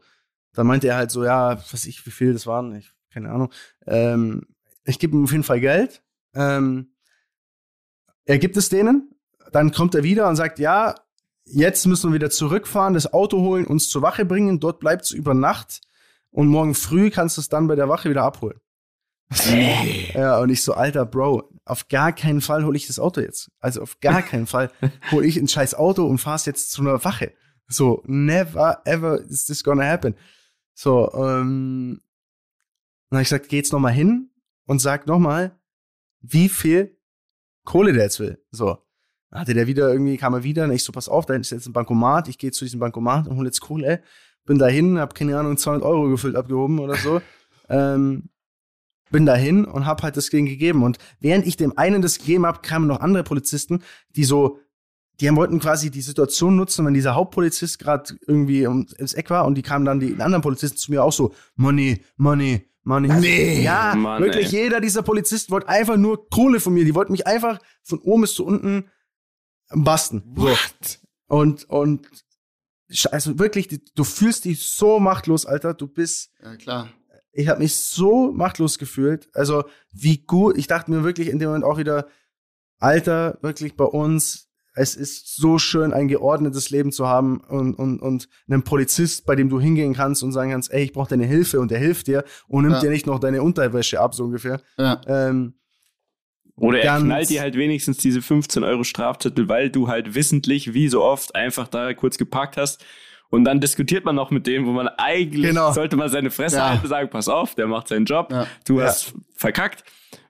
Dann 0.55 0.67
meinte 0.67 0.89
er 0.89 0.97
halt 0.97 1.11
so, 1.11 1.25
ja, 1.25 1.63
was 1.71 1.85
ich, 1.85 2.05
wie 2.07 2.11
viel 2.11 2.33
das 2.33 2.47
waren, 2.47 2.75
ich, 2.75 2.91
keine 3.13 3.29
Ahnung. 3.31 3.53
Ähm, 3.87 4.47
ich 4.87 4.99
gebe 4.99 5.15
ihm 5.15 5.25
auf 5.25 5.33
jeden 5.33 5.45
Fall 5.45 5.61
Geld. 5.61 6.03
Ähm, 6.37 6.93
er 8.25 8.39
gibt 8.39 8.57
es 8.57 8.69
denen, 8.69 9.11
dann 9.53 9.73
kommt 9.73 9.95
er 9.95 10.03
wieder 10.03 10.29
und 10.29 10.37
sagt, 10.37 10.59
ja, 10.59 10.95
jetzt 11.45 11.87
müssen 11.87 12.11
wir 12.11 12.15
wieder 12.15 12.31
zurückfahren, 12.31 12.95
das 12.95 13.13
Auto 13.13 13.41
holen, 13.41 13.67
uns 13.67 13.89
zur 13.89 14.03
Wache 14.03 14.25
bringen, 14.25 14.61
dort 14.61 14.81
bleibt 14.81 15.05
es 15.05 15.13
über 15.13 15.35
Nacht 15.35 15.81
und 16.31 16.49
morgen 16.49 16.75
früh 16.75 17.11
kannst 17.11 17.37
du 17.37 17.41
es 17.41 17.49
dann 17.49 17.69
bei 17.69 17.77
der 17.77 17.89
Wache 17.89 18.11
wieder 18.11 18.25
abholen. 18.25 18.61
Ja, 20.15 20.39
und 20.39 20.51
ich 20.51 20.63
so, 20.63 20.75
alter 20.75 21.05
Bro, 21.05 21.51
auf 21.65 21.89
gar 21.89 22.13
keinen 22.13 22.41
Fall 22.41 22.65
hole 22.65 22.77
ich 22.77 22.87
das 22.87 22.99
Auto 22.99 23.21
jetzt. 23.21 23.51
Also 23.59 23.83
auf 23.83 24.01
gar 24.01 24.23
keinen 24.23 24.47
Fall 24.47 24.71
hole 25.11 25.27
ich 25.27 25.37
ein 25.37 25.49
scheiß 25.49 25.75
Auto 25.75 26.07
und 26.07 26.19
fahr's 26.19 26.47
jetzt 26.47 26.71
zu 26.71 26.83
einer 26.83 27.05
Wache. 27.05 27.33
So, 27.69 28.03
never 28.07 28.83
ever 28.85 29.21
is 29.21 29.47
this 29.47 29.65
gonna 29.65 29.85
happen. 29.85 30.15
So, 30.75 31.13
ähm, 31.15 32.01
dann 33.11 33.19
habe 33.19 33.23
ich 33.23 33.29
gesagt, 33.29 33.49
geh 33.49 33.57
jetzt 33.57 33.73
noch 33.73 33.81
mal 33.81 33.93
hin 33.93 34.31
und 34.67 34.81
sag 34.81 35.07
noch 35.07 35.19
mal, 35.19 35.59
wie 36.29 36.49
viel 36.49 36.97
Kohle 37.65 37.93
der 37.93 38.05
jetzt 38.05 38.21
will. 38.21 38.43
So. 38.51 38.79
Dann 39.31 39.41
hatte 39.41 39.55
der 39.55 39.67
wieder 39.67 39.91
irgendwie, 39.93 40.17
kam 40.17 40.35
er 40.35 40.45
wieder 40.45 40.65
und 40.65 40.73
ich 40.73 40.85
so, 40.85 40.93
pass 40.93 41.09
auf, 41.09 41.27
da 41.27 41.35
ist 41.35 41.51
jetzt 41.51 41.67
ein 41.67 41.73
Bankomat, 41.73 42.29
ich 42.29 42.39
gehe 42.39 42.53
zu 42.53 42.65
diesem 42.65 42.81
Bankomat 42.81 43.27
und 43.27 43.37
hole 43.37 43.49
jetzt 43.49 43.61
Kohle. 43.61 44.03
Bin 44.45 44.59
dahin, 44.59 44.99
hab 44.99 45.15
keine 45.15 45.39
Ahnung, 45.39 45.57
200 45.57 45.85
Euro 45.85 46.09
gefüllt, 46.09 46.37
abgehoben 46.37 46.79
oder 46.79 46.97
so. 46.97 47.21
ähm, 47.69 48.31
bin 49.11 49.27
dahin 49.27 49.65
und 49.65 49.87
hab 49.87 50.03
halt 50.03 50.17
das 50.17 50.29
Ding 50.31 50.47
gegeben. 50.47 50.83
Und 50.83 50.99
während 51.21 51.47
ich 51.47 51.57
dem 51.57 51.77
einen 51.77 52.03
das 52.03 52.19
gegeben 52.19 52.47
hab, 52.47 52.63
kamen 52.63 52.87
noch 52.87 53.01
andere 53.01 53.25
Polizisten, 53.25 53.83
die 54.11 54.25
so, 54.25 54.59
die 55.21 55.29
haben- 55.29 55.37
wollten 55.37 55.59
quasi 55.59 55.91
die 55.91 56.03
Situation 56.03 56.57
nutzen, 56.57 56.85
wenn 56.87 56.95
dieser 56.95 57.15
Hauptpolizist 57.15 57.79
gerade 57.79 58.15
irgendwie 58.27 58.67
ums 58.67 59.15
Eck 59.15 59.31
war 59.31 59.47
und 59.47 59.57
die 59.57 59.63
kamen 59.63 59.85
dann 59.85 60.01
die 60.01 60.21
anderen 60.21 60.43
Polizisten 60.43 60.77
zu 60.77 60.91
mir 60.93 61.03
auch 61.03 61.13
so, 61.13 61.35
Money, 61.57 62.05
Money, 62.17 62.69
Money. 62.87 63.09
Nee. 63.09 63.63
Ja, 63.63 63.95
Mann, 63.97 64.23
wirklich 64.23 64.53
ey. 64.53 64.63
jeder 64.63 64.81
dieser 64.81 65.03
Polizisten 65.03 65.51
wollte 65.53 65.69
einfach 65.69 65.97
nur 65.97 66.29
Kohle 66.31 66.61
von 66.61 66.73
mir. 66.73 66.85
Die 66.85 66.95
wollten 66.95 67.13
mich 67.13 67.27
einfach 67.27 67.59
von 67.83 67.99
oben 67.99 68.23
bis 68.23 68.35
zu 68.35 68.47
unten 68.47 68.89
basten. 69.71 70.23
So. 70.37 70.43
What? 70.43 71.01
Und, 71.27 71.69
und, 71.69 72.07
also 73.11 73.39
wirklich, 73.41 73.69
du 73.95 74.05
fühlst 74.05 74.45
dich 74.45 74.63
so 74.63 75.01
machtlos, 75.01 75.47
Alter. 75.47 75.75
Du 75.75 75.89
bist, 75.89 76.31
Ja, 76.41 76.55
klar. 76.57 76.89
ich 77.33 77.49
habe 77.49 77.59
mich 77.59 77.75
so 77.75 78.31
machtlos 78.33 78.79
gefühlt. 78.79 79.29
Also 79.35 79.65
wie 79.93 80.19
gut, 80.19 80.57
ich 80.57 80.69
dachte 80.69 80.91
mir 80.93 81.03
wirklich 81.03 81.27
in 81.29 81.41
dem 81.41 81.49
Moment 81.49 81.65
auch 81.65 81.79
wieder, 81.79 82.07
Alter, 82.79 83.39
wirklich 83.43 83.75
bei 83.75 83.85
uns, 83.85 84.49
es 84.77 84.95
ist 84.95 85.35
so 85.37 85.59
schön, 85.59 85.93
ein 85.93 86.07
geordnetes 86.07 86.71
Leben 86.71 86.93
zu 86.93 87.07
haben 87.09 87.39
und, 87.41 87.75
und, 87.75 88.01
und 88.01 88.29
einen 88.49 88.63
Polizist, 88.63 89.27
bei 89.27 89.35
dem 89.35 89.49
du 89.49 89.59
hingehen 89.59 89.95
kannst 89.95 90.23
und 90.23 90.33
sagen 90.33 90.51
kannst, 90.53 90.71
ey, 90.73 90.85
ich 90.85 90.93
brauche 90.93 91.09
deine 91.09 91.27
Hilfe 91.27 91.59
und 91.61 91.71
der 91.71 91.79
hilft 91.79 92.07
dir 92.07 92.25
und 92.47 92.63
nimmt 92.65 92.75
Ja. 92.77 92.81
dir 92.83 92.91
nicht 92.91 93.07
noch 93.07 93.19
deine 93.19 93.43
Unterwäsche 93.43 94.01
ab, 94.01 94.15
so 94.15 94.25
ungefähr. 94.25 94.61
Ja. 94.79 95.01
Ähm, 95.07 95.55
Oder 96.57 96.81
er 96.83 96.99
knallt 97.01 97.29
dir 97.31 97.41
halt 97.41 97.57
wenigstens 97.57 97.99
diese 97.99 98.23
15 98.23 98.65
Euro 98.65 98.85
Strafzettel, 98.85 99.49
weil 99.49 99.71
du 99.71 99.89
halt 99.89 100.15
wissentlich, 100.15 100.73
wie 100.75 100.89
so 100.89 101.03
oft, 101.03 101.35
einfach 101.35 101.69
da 101.69 101.93
kurz 101.95 102.17
geparkt 102.19 102.57
hast. 102.57 102.85
Und 103.29 103.45
dann 103.45 103.61
diskutiert 103.61 104.05
man 104.05 104.15
noch 104.15 104.31
mit 104.31 104.47
dem, 104.47 104.67
wo 104.67 104.73
man 104.73 104.89
eigentlich 104.89 105.43
Genau. 105.51 105.73
sollte 105.73 105.97
man 105.97 106.09
seine 106.09 106.31
Fresse 106.31 106.57
Ja. 106.59 106.71
halten, 106.71 106.87
sagen, 106.87 107.11
pass 107.11 107.29
auf, 107.29 107.55
der 107.57 107.67
macht 107.67 107.89
seinen 107.89 108.05
Job, 108.07 108.31
Ja. 108.31 108.47
du 108.67 108.79
Ja. 108.79 108.85
hast 108.87 109.15
verkackt. 109.35 109.85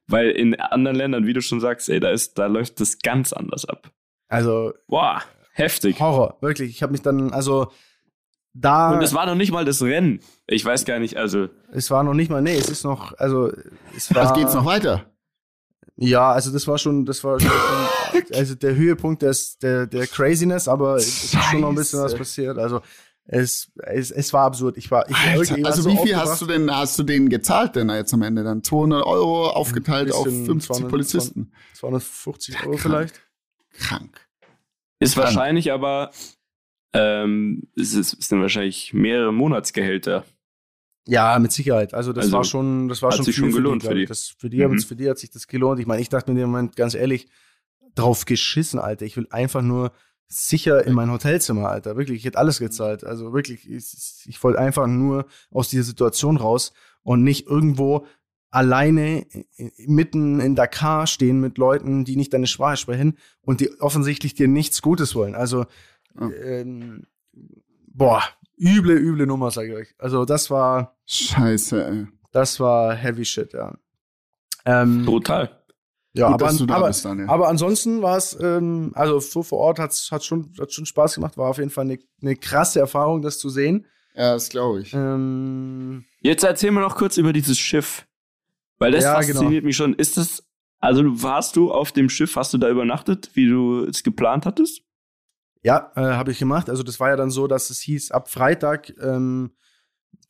Weil 0.08 0.30
in 0.30 0.54
anderen 0.60 0.96
Ländern, 0.96 1.26
wie 1.26 1.32
du 1.32 1.40
schon 1.42 1.60
sagst, 1.60 1.88
ey, 1.88 1.98
da 2.00 2.10
ist, 2.10 2.38
da 2.38 2.46
läuft 2.46 2.80
das 2.80 2.98
ganz 3.00 3.32
anders 3.32 3.64
ab. 3.64 3.90
Also 4.28 4.72
Boah, 4.86 5.22
heftig. 5.52 6.00
Horror, 6.00 6.36
wirklich. 6.40 6.70
Ich 6.70 6.82
habe 6.82 6.92
mich 6.92 7.02
dann, 7.02 7.32
also 7.32 7.72
da, 8.58 8.92
Und 8.92 9.02
es 9.02 9.12
war 9.12 9.26
noch 9.26 9.34
nicht 9.34 9.52
mal 9.52 9.64
das 9.64 9.82
Rennen. 9.82 10.20
Ich 10.46 10.64
weiß 10.64 10.86
gar 10.86 10.98
nicht, 10.98 11.16
also 11.16 11.48
es 11.72 11.90
war 11.90 12.02
noch 12.02 12.14
nicht 12.14 12.30
mal, 12.30 12.40
nee, 12.40 12.56
es 12.56 12.70
ist 12.70 12.84
noch, 12.84 13.12
also 13.18 13.52
es 13.94 14.14
war. 14.14 14.24
Was 14.24 14.34
geht's 14.34 14.54
noch 14.54 14.64
weiter? 14.64 15.04
Ja, 15.96 16.32
also 16.32 16.50
das 16.52 16.66
war 16.66 16.78
schon, 16.78 17.04
das 17.04 17.22
war 17.24 17.40
schon, 17.40 17.50
also 18.34 18.54
der 18.54 18.74
Höhepunkt 18.74 19.22
des, 19.22 19.58
der, 19.58 19.86
der 19.86 20.06
Craziness, 20.06 20.68
aber 20.68 20.96
es 20.96 21.06
ist 21.06 21.42
schon 21.42 21.60
noch 21.60 21.70
ein 21.70 21.74
bisschen 21.74 22.00
was 22.00 22.14
passiert. 22.14 22.58
Also 22.58 22.80
es, 23.24 23.72
es, 23.76 24.10
es 24.10 24.32
war 24.32 24.44
absurd. 24.44 24.76
Ich 24.76 24.90
war, 24.90 25.08
ich 25.08 25.16
Alter, 25.16 25.56
war 25.58 25.66
also 25.66 25.82
so 25.82 25.90
wie 25.90 25.96
viel 25.98 26.16
hast 26.16 26.40
du 26.40 26.46
denn, 26.46 26.74
hast 26.74 26.98
du 26.98 27.02
denen 27.02 27.28
gezahlt 27.28 27.76
denn 27.76 27.88
jetzt 27.88 28.14
am 28.14 28.22
Ende 28.22 28.44
dann? 28.44 28.62
200 28.62 29.04
Euro 29.04 29.50
aufgeteilt 29.50 30.12
auf 30.12 30.24
bisschen 30.24 30.46
50 30.46 30.68
200, 30.68 30.90
Polizisten. 30.90 31.52
250 31.74 32.66
Euro 32.66 32.76
vielleicht? 32.76 33.25
Krank. 33.78 34.20
ist 34.98 35.14
Krank. 35.14 35.26
wahrscheinlich 35.26 35.72
aber, 35.72 36.10
ähm, 36.92 37.68
es, 37.76 37.94
ist, 37.94 38.14
es 38.18 38.28
sind 38.28 38.40
wahrscheinlich 38.40 38.92
mehrere 38.94 39.32
Monatsgehälter. 39.32 40.24
Ja, 41.08 41.38
mit 41.38 41.52
Sicherheit. 41.52 41.94
Also 41.94 42.12
das 42.12 42.24
Also, 42.24 42.36
war 42.38 42.44
schon, 42.44 42.88
das 42.88 43.00
war 43.02 43.10
hat 43.10 43.16
schon 43.16 43.24
sich 43.26 43.36
viel 43.36 43.44
schon 43.44 43.50
für 43.52 43.56
gelohnt 43.58 43.82
die, 43.82 43.86
für 43.86 43.94
die. 43.94 44.06
Das, 44.06 44.34
für 44.38 44.50
die, 44.50 44.66
Mhm. 44.66 44.80
für 44.80 44.96
die 44.96 45.08
hat 45.08 45.18
sich 45.18 45.30
das 45.30 45.46
gelohnt. 45.46 45.78
Ich 45.78 45.86
meine, 45.86 46.02
ich 46.02 46.08
dachte 46.08 46.30
mir 46.30 46.38
in 46.38 46.46
dem 46.46 46.50
Moment 46.50 46.74
ganz 46.76 46.94
ehrlich, 46.94 47.28
drauf 47.94 48.24
geschissen, 48.24 48.78
Alter. 48.80 49.06
Ich 49.06 49.16
will 49.16 49.26
einfach 49.30 49.62
nur 49.62 49.92
sicher 50.28 50.84
in 50.84 50.94
mein 50.94 51.10
Hotelzimmer, 51.12 51.68
Alter. 51.68 51.96
Wirklich, 51.96 52.18
ich 52.18 52.24
hätte 52.24 52.38
alles 52.38 52.58
gezahlt. 52.58 53.04
Also 53.04 53.32
wirklich, 53.32 53.70
ich, 53.70 53.86
ich 54.26 54.42
wollte 54.42 54.58
einfach 54.58 54.88
nur 54.88 55.26
aus 55.52 55.68
dieser 55.68 55.84
Situation 55.84 56.36
raus 56.36 56.72
und 57.02 57.22
nicht 57.22 57.46
irgendwo 57.46 58.06
alleine 58.50 59.26
mitten 59.86 60.40
in 60.40 60.54
Dakar 60.54 61.06
stehen 61.06 61.40
mit 61.40 61.58
Leuten, 61.58 62.04
die 62.04 62.16
nicht 62.16 62.32
deine 62.32 62.46
Sprache 62.46 62.76
sprechen 62.76 63.18
und 63.42 63.60
die 63.60 63.70
offensichtlich 63.80 64.34
dir 64.34 64.48
nichts 64.48 64.82
Gutes 64.82 65.14
wollen. 65.14 65.34
Also, 65.34 65.66
Ja. 66.18 66.30
ähm, 66.30 67.06
boah, 67.88 68.22
üble, 68.58 68.96
üble 68.96 69.26
Nummer, 69.26 69.50
sage 69.50 69.68
ich 69.68 69.74
euch. 69.74 69.94
Also 69.98 70.24
das 70.24 70.50
war, 70.50 70.96
Scheiße, 71.06 71.86
ey. 71.86 72.06
das 72.32 72.58
war 72.60 72.94
heavy 72.94 73.24
shit, 73.24 73.52
ja. 73.52 73.76
Ähm, 74.64 75.04
Brutal. 75.04 75.50
ja, 76.14 76.26
Gut, 76.28 76.34
aber, 76.34 76.46
dass 76.46 76.56
du 76.56 76.66
da 76.66 76.74
aber, 76.76 76.86
bist, 76.88 77.04
Daniel. 77.04 77.28
aber 77.28 77.48
ansonsten 77.48 78.00
war 78.02 78.16
es, 78.16 78.36
ähm, 78.40 78.92
also 78.94 79.20
so 79.20 79.42
vor 79.42 79.58
Ort 79.58 79.78
hat's 79.78 80.10
hat 80.10 80.24
schon, 80.24 80.52
hat 80.58 80.72
schon 80.72 80.86
Spaß 80.86 81.16
gemacht, 81.16 81.36
war 81.36 81.50
auf 81.50 81.58
jeden 81.58 81.70
Fall 81.70 81.84
eine, 81.84 81.98
eine 82.22 82.36
krasse 82.36 82.80
Erfahrung, 82.80 83.22
das 83.22 83.38
zu 83.38 83.48
sehen. 83.50 83.86
Ja, 84.14 84.32
das 84.32 84.48
glaube 84.48 84.80
ich. 84.80 84.94
Ähm, 84.94 86.04
Jetzt 86.20 86.42
erzähl 86.42 86.70
mir 86.70 86.80
noch 86.80 86.96
kurz 86.96 87.18
über 87.18 87.32
dieses 87.34 87.58
Schiff. 87.58 88.06
Weil 88.78 88.92
das 88.92 89.04
Ja, 89.04 89.14
fasziniert 89.14 89.50
genau. 89.50 89.64
mich 89.64 89.76
schon. 89.76 89.94
Ist 89.94 90.16
das, 90.16 90.44
also 90.78 91.22
warst 91.22 91.56
du 91.56 91.72
auf 91.72 91.92
dem 91.92 92.08
Schiff, 92.08 92.36
hast 92.36 92.52
du 92.54 92.58
da 92.58 92.68
übernachtet, 92.68 93.30
wie 93.34 93.48
du 93.48 93.84
es 93.84 94.02
geplant 94.02 94.46
hattest? 94.46 94.82
ja, 95.66 95.90
äh, 95.96 96.00
habe 96.00 96.30
ich 96.30 96.38
gemacht. 96.38 96.70
Also 96.70 96.84
das 96.84 97.00
war 97.00 97.08
ja 97.08 97.16
dann 97.16 97.32
so, 97.32 97.48
dass 97.48 97.70
es 97.70 97.80
hieß, 97.80 98.12
ab 98.12 98.30
Freitag 98.30 98.92
ähm, 99.02 99.50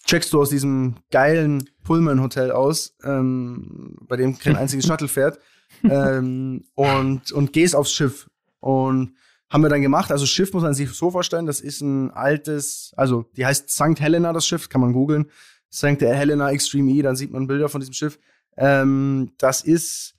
checkst 0.06 0.32
du 0.32 0.40
aus 0.40 0.48
diesem 0.48 0.96
geilen 1.10 1.68
Pullman-Hotel 1.84 2.52
aus, 2.52 2.96
ähm, 3.04 3.98
bei 4.08 4.16
dem 4.16 4.38
kein 4.38 4.56
einziges 4.56 4.86
Shuttle 4.86 5.08
fährt, 5.08 5.38
ähm, 5.84 6.64
und, 6.74 7.32
und 7.32 7.52
gehst 7.52 7.76
aufs 7.76 7.92
Schiff. 7.92 8.30
Und 8.60 9.12
haben 9.50 9.62
wir 9.62 9.68
dann 9.68 9.82
gemacht. 9.82 10.10
Also 10.10 10.24
Schiff 10.24 10.54
muss 10.54 10.62
man 10.62 10.72
sich 10.72 10.90
so 10.90 11.10
vorstellen, 11.10 11.44
das 11.44 11.60
ist 11.60 11.82
ein 11.82 12.10
altes, 12.12 12.94
also 12.96 13.26
die 13.36 13.44
heißt 13.44 13.68
St. 13.68 14.00
Helena, 14.00 14.32
das 14.32 14.46
Schiff, 14.46 14.70
kann 14.70 14.80
man 14.80 14.94
googeln. 14.94 15.30
St. 15.70 16.00
Helena 16.00 16.50
Extreme 16.50 16.90
E, 16.92 17.02
dann 17.02 17.14
sieht 17.16 17.30
man 17.30 17.46
Bilder 17.46 17.68
von 17.68 17.80
diesem 17.80 17.92
Schiff. 17.92 18.18
Ähm, 18.56 19.32
das 19.38 19.62
ist 19.62 20.14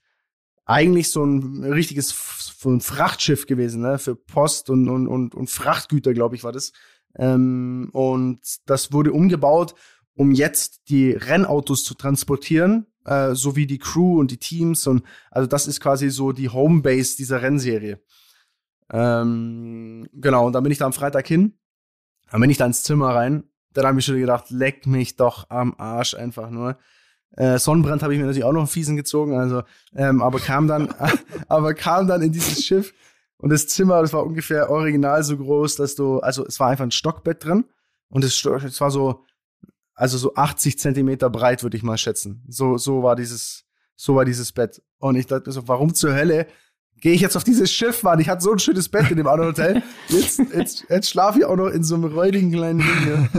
eigentlich 0.66 1.10
so 1.10 1.24
ein 1.24 1.64
richtiges 1.64 2.10
so 2.60 2.70
ein 2.70 2.82
Frachtschiff 2.82 3.46
gewesen, 3.46 3.82
ne? 3.82 4.00
Für 4.00 4.16
Post 4.16 4.70
und, 4.70 4.90
und, 4.90 5.08
und, 5.08 5.36
und 5.36 5.50
Frachtgüter, 5.50 6.14
glaube 6.14 6.36
ich, 6.36 6.44
war 6.44 6.52
das. 6.52 6.74
Ähm, 7.16 7.90
und 7.94 8.40
das 8.66 8.92
wurde 8.92 9.14
umgebaut, 9.14 9.76
um 10.14 10.32
jetzt 10.32 10.90
die 10.90 11.12
Rennautos 11.12 11.84
zu 11.84 11.94
transportieren, 11.94 12.88
äh, 13.06 13.34
sowie 13.34 13.68
die 13.68 13.78
Crew 13.78 14.20
und 14.20 14.32
die 14.32 14.38
Teams. 14.38 14.88
Und 14.88 15.04
also 15.32 15.48
das 15.48 15.68
ist 15.68 15.80
quasi 15.80 16.10
so 16.10 16.32
die 16.32 16.50
Homebase 16.50 17.16
dieser 17.16 17.42
Rennserie. 17.42 18.02
Ähm, 18.92 20.08
genau, 20.14 20.48
und 20.48 20.54
dann 20.54 20.64
bin 20.64 20.72
ich 20.72 20.78
da 20.78 20.86
am 20.86 20.94
Freitag 20.94 21.28
hin. 21.28 21.58
Dann 22.32 22.42
bin 22.42 22.50
ich 22.50 22.58
da 22.58 22.66
ins 22.66 22.84
Zimmer 22.84 23.16
rein. 23.16 23.44
Dann 23.74 23.86
habe 23.86 24.00
ich 24.00 24.06
schon 24.06 24.20
gedacht, 24.20 24.50
leck 24.50 24.88
mich 24.88 25.16
doch 25.16 25.50
am 25.50 25.76
Arsch 25.78 26.14
einfach 26.16 26.50
nur. 26.50 26.78
Äh, 27.32 27.60
Sonnenbrand 27.60 28.02
habe 28.04 28.14
ich 28.14 28.20
mir 28.20 28.26
natürlich 28.26 28.46
auch 28.46 28.54
noch 28.54 28.62
einen 28.62 28.68
fiesen 28.68 28.96
gezogen, 28.96 29.38
also, 29.38 29.64
ähm, 29.96 30.22
aber 30.22 30.40
kam 30.40 30.68
dann, 30.68 30.94
aber 31.48 31.74
kam 31.74 32.08
dann 32.08 32.22
in 32.22 32.32
dieses 32.32 32.66
Schiff 32.66 32.94
und 33.38 33.52
das 33.52 33.68
Zimmer, 33.68 34.02
das 34.02 34.14
war 34.14 34.26
ungefähr 34.26 34.70
original 34.70 35.24
so 35.24 35.38
groß, 35.38 35.76
dass 35.76 35.96
du, 35.96 36.20
also 36.20 36.46
es 36.46 36.60
war 36.60 36.70
einfach 36.70 36.86
ein 36.86 36.92
Stockbett 36.92 37.44
drin 37.44 37.66
und 38.10 38.24
es, 38.24 38.44
es 38.44 38.82
war 38.82 38.90
so, 38.90 39.24
also 39.94 40.18
so 40.18 40.36
80 40.36 40.80
Zentimeter 40.80 41.30
breit, 41.30 41.64
würde 41.64 41.78
ich 41.78 41.84
mal 41.84 41.98
schätzen. 41.98 42.44
So, 42.48 42.78
so 42.78 43.04
war 43.04 43.16
dieses, 43.16 43.66
so 43.96 44.16
war 44.16 44.26
dieses 44.26 44.52
Bett. 44.52 44.82
Und 45.00 45.16
ich 45.16 45.26
dachte 45.26 45.52
so, 45.52 45.68
warum 45.68 45.94
zur 45.94 46.14
Hölle 46.14 46.48
gehe 47.00 47.14
ich 47.14 47.22
jetzt 47.22 47.36
auf 47.36 47.44
dieses 47.44 47.72
Schiff, 47.72 48.04
Mann? 48.04 48.20
Ich 48.20 48.30
hatte 48.30 48.44
so 48.44 48.52
ein 48.52 48.60
schönes 48.60 48.90
Bett 48.90 49.10
in 49.12 49.18
dem 49.18 49.28
anderen 49.28 49.52
Hotel. 49.52 49.84
Jetzt, 50.10 50.40
jetzt, 50.54 50.86
jetzt 50.90 51.10
schlafe 51.10 51.40
ich 51.40 51.46
auch 51.46 51.56
noch 51.56 51.68
in 51.68 51.84
so 51.84 51.96
einem 51.96 52.06
räudigen 52.06 52.52
kleinen 52.52 52.80
Ding 52.80 53.04
hier. 53.04 53.30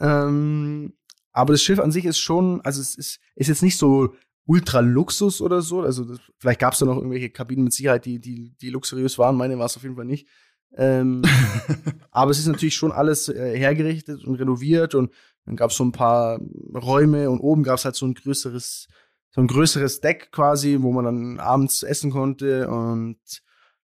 ähm, 0.00 0.94
aber 1.32 1.52
das 1.52 1.62
Schiff 1.62 1.78
an 1.78 1.92
sich 1.92 2.04
ist 2.04 2.18
schon, 2.18 2.60
also 2.62 2.80
es 2.80 2.94
ist, 2.94 3.20
ist 3.34 3.48
jetzt 3.48 3.62
nicht 3.62 3.78
so 3.78 4.14
ultra 4.46 4.80
Luxus 4.80 5.40
oder 5.40 5.62
so. 5.62 5.80
Also 5.80 6.04
das, 6.04 6.18
vielleicht 6.38 6.60
gab 6.60 6.72
es 6.72 6.80
da 6.80 6.86
noch 6.86 6.96
irgendwelche 6.96 7.30
Kabinen 7.30 7.64
mit 7.64 7.72
Sicherheit, 7.72 8.04
die, 8.04 8.18
die, 8.18 8.54
die 8.60 8.70
luxuriös 8.70 9.18
waren. 9.18 9.36
Meine 9.36 9.58
war 9.58 9.66
es 9.66 9.76
auf 9.76 9.82
jeden 9.82 9.96
Fall 9.96 10.04
nicht. 10.04 10.28
Ähm, 10.74 11.22
aber 12.10 12.30
es 12.30 12.38
ist 12.38 12.46
natürlich 12.46 12.74
schon 12.74 12.92
alles 12.92 13.28
äh, 13.28 13.58
hergerichtet 13.58 14.24
und 14.24 14.36
renoviert 14.36 14.94
und 14.94 15.12
dann 15.44 15.56
gab 15.56 15.70
es 15.70 15.76
so 15.76 15.84
ein 15.84 15.92
paar 15.92 16.40
Räume 16.74 17.28
und 17.30 17.40
oben 17.40 17.62
gab 17.62 17.78
es 17.78 17.84
halt 17.84 17.96
so 17.96 18.06
ein 18.06 18.14
größeres, 18.14 18.88
so 19.30 19.40
ein 19.40 19.48
größeres 19.48 20.00
Deck 20.00 20.30
quasi, 20.32 20.78
wo 20.80 20.92
man 20.92 21.04
dann 21.04 21.40
abends 21.40 21.82
essen 21.82 22.10
konnte 22.10 22.68
und 22.68 23.18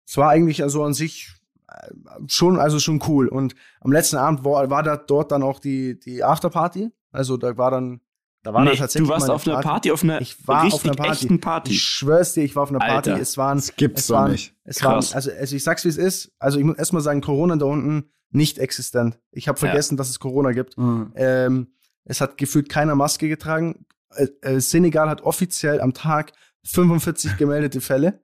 es 0.06 0.18
war 0.18 0.30
eigentlich 0.30 0.64
also 0.64 0.84
an 0.84 0.94
sich 0.94 1.34
äh, 1.68 1.90
schon, 2.28 2.60
also 2.60 2.80
schon 2.80 3.04
cool. 3.08 3.28
Und 3.28 3.56
am 3.82 3.92
letzten 3.92 4.16
Abend 4.16 4.46
war, 4.46 4.70
war 4.70 4.84
da 4.84 4.96
dort 4.96 5.32
dann 5.32 5.44
auch 5.44 5.60
die, 5.60 6.00
die 6.00 6.24
Afterparty. 6.24 6.90
Also 7.12 7.38
da 7.38 7.58
war 7.58 7.72
dann, 7.72 8.02
da 8.44 8.54
war 8.54 8.64
nee, 8.64 8.72
dann 8.72 8.80
tatsächlich. 8.80 9.08
Du 9.08 9.14
warst 9.14 9.30
auf 9.30 9.48
einer 9.48 9.62
Party, 9.62 9.92
auf 9.92 10.04
einer 10.04 10.22
ich 10.22 10.48
war 10.48 10.64
richtig 10.64 10.80
auf 10.82 10.86
einer 10.86 10.96
Party. 10.96 11.12
echten 11.12 11.40
Party. 11.42 11.72
Ich 11.72 11.82
schwör's 11.84 12.34
dir, 12.34 12.44
ich 12.44 12.56
war 12.56 12.64
auf 12.64 12.70
einer 12.70 12.80
Party. 12.80 13.12
Alter, 13.12 13.22
es 13.22 13.38
waren, 13.38 13.58
Das 13.58 13.76
gibt's 13.76 14.02
es 14.02 14.08
doch 14.08 14.16
waren, 14.16 14.32
nicht. 14.32 14.56
es 14.64 14.84
waren, 14.84 14.94
Krass. 14.96 15.14
also, 15.14 15.32
also 15.32 15.56
ich 15.56 15.64
sag's 15.64 15.84
wie 15.86 15.90
es 15.90 15.98
ist. 15.98 16.32
Also 16.40 16.60
ich 16.60 16.66
muss 16.66 16.78
erstmal 16.78 17.02
sagen, 17.02 17.22
Corona 17.22 17.56
da 17.56 17.66
unten 17.66 18.10
nicht 18.30 18.60
existent. 18.60 19.20
Ich 19.32 19.48
habe 19.48 19.58
vergessen, 19.58 19.98
dass 19.98 20.10
es 20.10 20.20
Corona 20.20 20.52
gibt. 20.52 20.78
Mhm. 20.78 21.12
Ähm, 21.16 21.68
es 22.04 22.22
hat 22.22 22.38
gefühlt 22.38 22.70
keiner 22.70 22.96
Maske 22.96 23.30
getragen. 23.30 23.86
Äh, 24.16 24.28
äh, 24.42 24.60
Senegal 24.60 25.10
hat 25.10 25.22
offiziell 25.22 25.82
am 25.82 25.94
Tag 25.94 26.34
45 26.64 27.38
gemeldete 27.38 27.82
Fälle. 27.82 28.22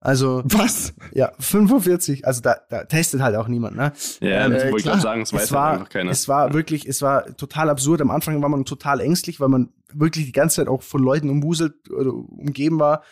Also, 0.00 0.42
Was? 0.44 0.94
ja, 1.12 1.32
45. 1.38 2.26
Also 2.26 2.40
da, 2.42 2.56
da 2.68 2.84
testet 2.84 3.22
halt 3.22 3.34
auch 3.34 3.48
niemand, 3.48 3.76
ne? 3.76 3.92
Ja, 4.20 4.48
das 4.48 4.62
äh, 4.62 4.66
wollte 4.66 4.76
ich 4.76 4.82
klar. 4.82 4.94
gerade 4.94 5.00
sagen, 5.02 5.20
das 5.20 5.32
weiß 5.32 5.42
es 5.44 5.50
halt 5.50 5.58
war, 5.58 5.72
einfach 5.72 5.88
keiner. 5.88 6.10
es 6.10 6.28
war 6.28 6.52
wirklich, 6.54 6.86
es 6.86 7.02
war 7.02 7.34
total 7.36 7.70
absurd. 7.70 8.00
Am 8.02 8.10
Anfang 8.10 8.40
war 8.42 8.48
man 8.48 8.64
total 8.64 9.00
ängstlich, 9.00 9.40
weil 9.40 9.48
man 9.48 9.70
wirklich 9.92 10.26
die 10.26 10.32
ganze 10.32 10.56
Zeit 10.56 10.68
auch 10.68 10.82
von 10.82 11.02
Leuten 11.02 11.30
umwuselt 11.30 11.90
oder 11.90 12.12
umgeben 12.12 12.78
war. 12.78 13.02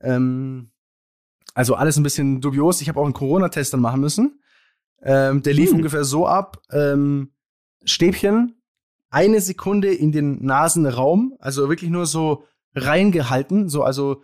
Ähm, 0.00 0.70
also 1.54 1.74
alles 1.74 1.96
ein 1.96 2.02
bisschen 2.02 2.40
dubios. 2.40 2.80
Ich 2.80 2.88
habe 2.88 2.98
auch 3.00 3.04
einen 3.04 3.14
Corona-Test 3.14 3.72
dann 3.72 3.80
machen 3.80 4.00
müssen. 4.00 4.40
Ähm, 5.02 5.42
der 5.42 5.54
lief 5.54 5.70
Hm. 5.70 5.76
ungefähr 5.76 6.04
so 6.04 6.26
ab: 6.26 6.58
ähm, 6.70 7.32
Stäbchen, 7.84 8.60
eine 9.10 9.40
Sekunde 9.40 9.92
in 9.94 10.12
den 10.12 10.44
Nasenraum, 10.44 11.34
also 11.38 11.68
wirklich 11.68 11.90
nur 11.90 12.06
so 12.06 12.44
reingehalten, 12.74 13.68
so 13.68 13.82
also 13.84 14.22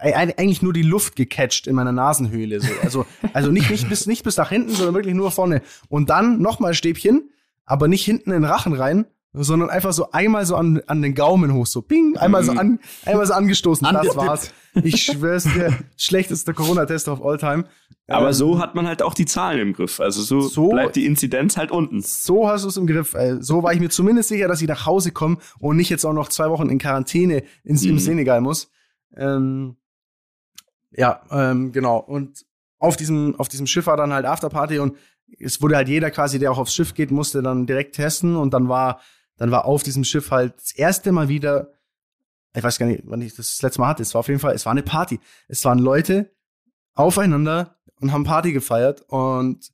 eigentlich 0.00 0.62
nur 0.62 0.72
die 0.72 0.82
Luft 0.82 1.16
gecatcht 1.16 1.66
in 1.66 1.74
meiner 1.74 1.92
Nasenhöhle. 1.92 2.60
So. 2.60 2.68
Also, 2.82 3.06
also 3.32 3.50
nicht, 3.50 3.70
nicht, 3.70 3.88
bis, 3.88 4.06
nicht 4.06 4.24
bis 4.24 4.36
nach 4.36 4.48
hinten, 4.50 4.70
sondern 4.70 4.94
wirklich 4.94 5.14
nur 5.14 5.30
vorne. 5.30 5.62
Und 5.88 6.10
dann 6.10 6.40
nochmal 6.40 6.74
Stäbchen, 6.74 7.30
aber 7.64 7.88
nicht 7.88 8.04
hinten 8.04 8.30
in 8.30 8.42
den 8.42 8.44
Rachen 8.44 8.72
rein, 8.74 9.06
sondern 9.34 9.70
einfach 9.70 9.94
so 9.94 10.10
einmal 10.12 10.44
so 10.44 10.56
an, 10.56 10.82
an 10.88 11.00
den 11.00 11.14
Gaumen 11.14 11.54
hoch, 11.54 11.66
so 11.66 11.80
bing, 11.80 12.18
einmal 12.18 12.44
so, 12.44 12.52
an, 12.52 12.78
einmal 13.06 13.24
so 13.26 13.32
angestoßen. 13.32 13.88
Das 13.90 14.14
war's. 14.16 14.52
Ich 14.82 15.02
schwör's 15.04 15.44
dir, 15.44 15.72
schlechtester 15.96 16.52
Corona-Test 16.52 17.08
of 17.08 17.24
all 17.24 17.38
time. 17.38 17.64
Aber 18.08 18.26
Ähm, 18.28 18.32
so 18.34 18.58
hat 18.58 18.74
man 18.74 18.86
halt 18.86 19.00
auch 19.00 19.14
die 19.14 19.24
Zahlen 19.24 19.58
im 19.60 19.72
Griff. 19.72 20.00
Also 20.00 20.20
so, 20.22 20.40
So- 20.42 20.68
bleibt 20.70 20.96
die 20.96 21.06
Inzidenz 21.06 21.56
halt 21.56 21.70
unten. 21.70 22.02
So 22.02 22.46
hast 22.48 22.64
du 22.64 22.68
es 22.68 22.76
im 22.76 22.86
Griff. 22.86 23.14
Ey. 23.14 23.36
So 23.42 23.62
war 23.62 23.72
ich 23.72 23.80
mir 23.80 23.88
zumindest 23.90 24.28
sicher, 24.28 24.48
dass 24.48 24.60
ich 24.60 24.68
nach 24.68 24.84
Hause 24.84 25.12
komme 25.12 25.38
und 25.60 25.76
nicht 25.76 25.88
jetzt 25.88 26.04
auch 26.04 26.12
noch 26.12 26.28
zwei 26.28 26.50
Wochen 26.50 26.68
in 26.68 26.78
Quarantäne 26.78 27.42
ins, 27.64 27.84
im 27.84 27.94
Mhm. 27.94 27.98
Senegal 28.00 28.40
muss. 28.42 28.70
Ähm, 29.16 29.76
ja, 30.90 31.22
ähm, 31.30 31.72
genau. 31.72 31.98
Und 31.98 32.44
auf 32.78 32.96
diesem, 32.96 33.34
auf 33.38 33.48
diesem 33.48 33.66
Schiff 33.66 33.86
war 33.86 33.96
dann 33.96 34.12
halt 34.12 34.26
Afterparty 34.26 34.78
und 34.78 34.96
es 35.38 35.62
wurde 35.62 35.76
halt 35.76 35.88
jeder 35.88 36.10
quasi, 36.10 36.38
der 36.38 36.52
auch 36.52 36.58
aufs 36.58 36.74
Schiff 36.74 36.94
geht, 36.94 37.10
musste 37.10 37.42
dann 37.42 37.66
direkt 37.66 37.96
testen 37.96 38.36
und 38.36 38.52
dann 38.52 38.68
war, 38.68 39.00
dann 39.36 39.50
war 39.50 39.64
auf 39.64 39.82
diesem 39.82 40.04
Schiff 40.04 40.30
halt 40.30 40.54
das 40.56 40.72
erste 40.72 41.12
Mal 41.12 41.28
wieder, 41.28 41.72
ich 42.54 42.62
weiß 42.62 42.78
gar 42.78 42.86
nicht, 42.86 43.02
wann 43.06 43.22
ich 43.22 43.34
das, 43.34 43.52
das 43.52 43.62
letzte 43.62 43.80
Mal 43.80 43.88
hatte, 43.88 44.02
es 44.02 44.14
war 44.14 44.20
auf 44.20 44.28
jeden 44.28 44.40
Fall, 44.40 44.54
es 44.54 44.66
war 44.66 44.72
eine 44.72 44.82
Party. 44.82 45.20
Es 45.48 45.64
waren 45.64 45.78
Leute 45.78 46.34
aufeinander 46.94 47.76
und 48.00 48.12
haben 48.12 48.24
Party 48.24 48.52
gefeiert 48.52 49.02
und 49.08 49.72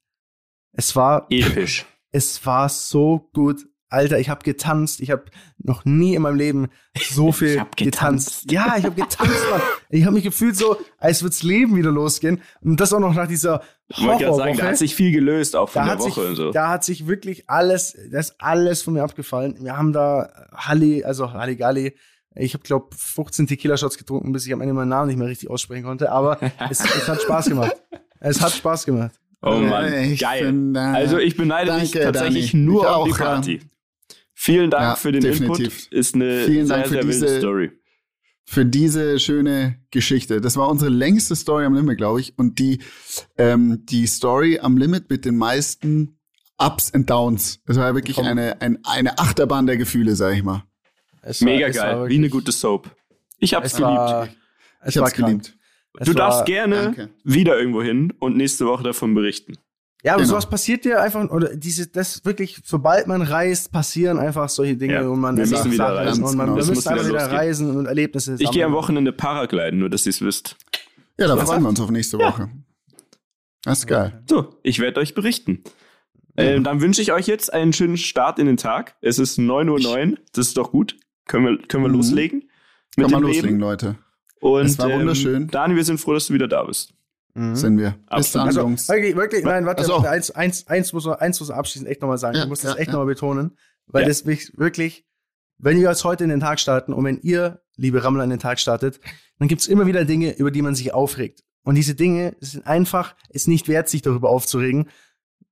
es 0.72 0.94
war 0.94 1.26
Episch. 1.30 1.86
es 2.12 2.44
war 2.46 2.68
so 2.68 3.28
gut. 3.32 3.67
Alter, 3.90 4.18
ich 4.18 4.28
habe 4.28 4.42
getanzt. 4.44 5.00
Ich 5.00 5.10
habe 5.10 5.24
noch 5.58 5.84
nie 5.84 6.14
in 6.14 6.22
meinem 6.22 6.36
Leben 6.36 6.68
so 7.10 7.32
viel 7.32 7.58
hab 7.60 7.76
getanzt. 7.76 8.48
getanzt. 8.48 8.52
Ja, 8.52 8.74
ich 8.78 8.84
habe 8.84 8.94
getanzt, 8.94 9.50
Mann. 9.50 9.60
Ich 9.90 10.04
habe 10.04 10.14
mich 10.14 10.24
gefühlt 10.24 10.56
so, 10.56 10.76
als 10.98 11.22
würd's 11.22 11.42
Leben 11.42 11.76
wieder 11.76 11.90
losgehen. 11.90 12.40
Und 12.60 12.78
das 12.80 12.92
auch 12.92 13.00
noch 13.00 13.14
nach 13.14 13.28
dieser 13.28 13.62
Ich 13.88 14.04
wollte 14.04 14.24
gerade 14.24 14.36
sagen, 14.36 14.56
da 14.58 14.64
hat 14.68 14.76
sich 14.78 14.94
viel 14.94 15.12
gelöst, 15.12 15.56
auch 15.56 15.68
von 15.70 15.80
Da 15.80 15.84
der 15.86 15.92
hat, 15.94 16.02
sich, 16.02 16.16
Woche 16.16 16.26
und 16.28 16.36
so. 16.36 16.50
da 16.52 16.68
hat 16.68 16.84
sich 16.84 17.06
wirklich 17.06 17.48
alles, 17.48 17.96
das 18.12 18.30
ist 18.30 18.36
alles 18.40 18.82
von 18.82 18.94
mir 18.94 19.02
abgefallen. 19.02 19.56
Wir 19.60 19.76
haben 19.76 19.92
da 19.92 20.28
Halli, 20.54 21.04
also 21.04 21.32
Halligalli. 21.32 21.94
Ich 22.34 22.54
habe, 22.54 22.62
glaube 22.62 22.94
15 22.96 23.46
Tequila-Shots 23.48 23.98
getrunken, 23.98 24.30
bis 24.32 24.46
ich 24.46 24.52
am 24.52 24.60
Ende 24.60 24.74
meinen 24.74 24.90
Namen 24.90 25.08
nicht 25.08 25.16
mehr 25.16 25.26
richtig 25.28 25.50
aussprechen 25.50 25.84
konnte. 25.84 26.12
Aber 26.12 26.38
es, 26.70 26.80
es 26.80 27.08
hat 27.08 27.20
Spaß 27.22 27.46
gemacht. 27.48 27.74
Es 28.20 28.40
hat 28.40 28.52
Spaß 28.52 28.84
gemacht. 28.84 29.12
Oh 29.40 29.52
Mann, 29.52 29.92
Ich 29.92 30.20
geil. 30.20 30.44
bin, 30.46 30.74
äh, 30.74 30.78
also 30.78 31.18
ich 31.18 31.36
beneide 31.36 31.72
dich 31.80 31.92
danke, 31.92 32.12
tatsächlich 32.12 32.50
Dani. 32.52 32.64
nur 32.64 32.82
Ich 32.82 32.88
auf 32.88 33.08
die. 33.08 33.14
Party. 33.14 33.60
Vielen 34.40 34.70
Dank 34.70 34.82
Ja, 34.82 34.94
für 34.94 35.10
den 35.10 35.20
definitiv. 35.20 35.66
Input. 35.86 35.92
Ist 35.92 36.14
eine 36.14 36.44
Vielen 36.44 36.66
sehr, 36.68 36.76
Dank 36.76 36.86
für 36.86 36.92
sehr 36.94 37.02
wilde 37.08 37.26
diese- 37.26 37.38
Story. 37.40 37.70
für 38.44 38.64
diese 38.64 39.18
schöne 39.18 39.80
Geschichte. 39.90 40.40
Das 40.40 40.56
war 40.56 40.68
unsere 40.68 40.90
längste 40.92 41.34
Story 41.34 41.64
am 41.64 41.74
Limit, 41.74 41.98
glaube 41.98 42.20
ich. 42.20 42.38
Und 42.38 42.60
die, 42.60 42.78
ähm, 43.36 43.84
die 43.86 44.06
Story 44.06 44.60
am 44.60 44.76
Limit 44.76 45.10
mit 45.10 45.24
den 45.24 45.36
meisten 45.36 46.20
Ups 46.56 46.94
and 46.94 47.10
Downs. 47.10 47.60
Es 47.66 47.76
war 47.78 47.92
wirklich 47.96 48.14
Komm. 48.14 48.26
eine, 48.26 48.60
ein, 48.62 48.78
eine 48.84 49.18
Achterbahn 49.18 49.66
der 49.66 49.76
Gefühle, 49.76 50.14
sag 50.14 50.36
ich 50.36 50.44
mal. 50.44 50.62
Es 51.20 51.40
war- 51.42 51.46
Mega 51.52 51.68
geil, 51.70 52.08
wie 52.08 52.16
eine 52.18 52.28
gute 52.30 52.52
Soap. 52.52 52.94
Ich 53.38 53.54
hab's 53.54 53.72
Es 53.72 53.72
geliebt. 53.76 53.90
war, 53.90 54.28
es 54.82 54.94
Ich 54.94 55.02
hab's 55.02 55.14
geliebt. 55.14 55.54
Du 56.04 56.12
darfst 56.12 56.46
gerne 56.46 56.76
Danke. 56.76 57.08
wieder 57.24 57.58
irgendwo 57.58 57.82
hin 57.82 58.12
und 58.20 58.36
nächste 58.36 58.66
Woche 58.66 58.84
davon 58.84 59.14
berichten. 59.14 59.54
Ja, 60.04 60.12
aber 60.14 60.22
Genau. 60.22 60.30
sowas 60.34 60.48
passiert 60.48 60.84
dir 60.84 61.02
einfach, 61.02 61.28
oder 61.30 61.56
diese, 61.56 61.88
das 61.88 62.24
wirklich, 62.24 62.60
sobald 62.64 63.08
man 63.08 63.20
reist, 63.20 63.72
passieren 63.72 64.18
einfach 64.18 64.48
solche 64.48 64.76
Dinge 64.76 64.94
Ja, 64.94 65.08
und 65.08 65.18
man 65.20 65.36
wir 65.36 65.46
müssen 65.46 65.72
wieder 65.72 65.86
Sachen 65.88 65.96
reisen. 65.96 66.24
und 66.24 66.36
man 66.36 66.46
Genau, 66.46 66.56
müssen 66.58 66.74
muss 66.74 66.86
einfach 66.86 67.04
wieder 67.04 67.14
losgehen. 67.18 67.36
reisen 67.36 67.76
und 67.76 67.86
Erlebnisse 67.86 68.34
Ich 68.34 68.38
gehe 68.38 68.64
am 68.64 68.70
sammeln. 68.70 68.72
Wochenende 68.74 69.12
Paragliden, 69.12 69.80
nur 69.80 69.90
dass 69.90 70.06
ihr 70.06 70.10
es 70.10 70.20
wisst. 70.22 70.56
Ja, 71.18 71.26
da 71.26 71.36
Ja. 71.36 71.44
freuen 71.44 71.62
wir 71.62 71.68
uns 71.68 71.80
auf 71.80 71.90
nächste 71.90 72.18
Woche. 72.18 72.48
Das 73.64 73.80
ist 73.80 73.86
geil. 73.88 74.22
So, 74.28 74.54
ich 74.62 74.78
werde 74.78 75.00
euch 75.00 75.14
berichten. 75.14 75.64
Ähm, 76.36 76.62
dann 76.62 76.80
wünsche 76.80 77.02
ich 77.02 77.10
euch 77.12 77.26
jetzt 77.26 77.52
einen 77.52 77.72
schönen 77.72 77.96
Start 77.96 78.38
in 78.38 78.46
den 78.46 78.56
Tag. 78.56 78.94
Es 79.00 79.18
ist 79.18 79.36
9.09 79.40 80.12
Uhr, 80.12 80.18
das 80.32 80.46
ist 80.48 80.56
doch 80.56 80.70
gut. 80.70 80.96
Können 81.26 81.44
wir, 81.46 81.58
können 81.66 81.82
wir 81.82 81.88
Mhm. 81.88 81.96
loslegen? 81.96 82.40
Kann 82.42 82.50
Mit 82.96 83.10
man 83.10 83.20
dem 83.22 83.26
loslegen, 83.26 83.48
Leben. 83.50 83.60
Leute. 83.60 83.96
Und, 84.40 84.66
Es 84.66 84.78
war 84.78 84.88
ähm, 84.88 85.00
wunderschön. 85.00 85.48
Dani, 85.48 85.74
wir 85.74 85.84
sind 85.84 85.98
froh, 85.98 86.14
dass 86.14 86.28
du 86.28 86.34
wieder 86.34 86.46
da 86.46 86.62
bist. 86.62 86.94
Mhm. 87.38 87.56
Sind 87.56 87.78
wir. 87.78 87.96
Bis 88.16 88.32
dann, 88.32 88.46
Also, 88.48 88.60
Jungs. 88.60 88.88
wirklich, 88.88 89.14
wirklich, 89.16 89.44
nein, 89.44 89.64
warte, 89.66 89.82
Ach 89.82 89.86
so. 89.86 89.92
warte, 89.94 90.10
eins, 90.10 90.30
eins, 90.32 90.66
eins 90.66 90.92
muss 90.92 91.04
man, 91.06 91.14
eins 91.16 91.38
muss 91.40 91.48
man 91.50 91.58
abschließend 91.58 91.88
echt 91.88 92.00
nochmal 92.02 92.18
sagen. 92.18 92.36
Ja, 92.36 92.42
ich 92.44 92.48
muss 92.48 92.62
ja, 92.62 92.70
das 92.70 92.78
echt 92.78 92.88
ja. 92.88 92.92
nochmal 92.94 93.06
betonen, 93.06 93.56
weil 93.86 94.02
Ja. 94.02 94.08
das 94.08 94.24
mich 94.24 94.56
wirklich, 94.58 95.06
wenn 95.58 95.78
wir 95.80 95.88
jetzt 95.88 96.04
heute 96.04 96.24
in 96.24 96.30
den 96.30 96.40
Tag 96.40 96.58
starten 96.60 96.92
und 96.92 97.04
wenn 97.04 97.18
ihr, 97.20 97.60
liebe 97.76 98.02
Rammler, 98.02 98.24
in 98.24 98.30
den 98.30 98.38
Tag 98.38 98.58
startet, 98.60 99.00
dann 99.38 99.48
gibt's 99.48 99.66
immer 99.66 99.86
wieder 99.86 100.04
Dinge, 100.04 100.32
über 100.36 100.50
die 100.50 100.62
man 100.62 100.74
sich 100.74 100.92
aufregt. 100.94 101.44
Und 101.64 101.74
diese 101.74 101.94
Dinge 101.94 102.34
sind 102.40 102.66
einfach, 102.66 103.14
es 103.30 103.46
nicht 103.46 103.68
wert, 103.68 103.88
sich 103.88 104.02
darüber 104.02 104.30
aufzuregen. 104.30 104.88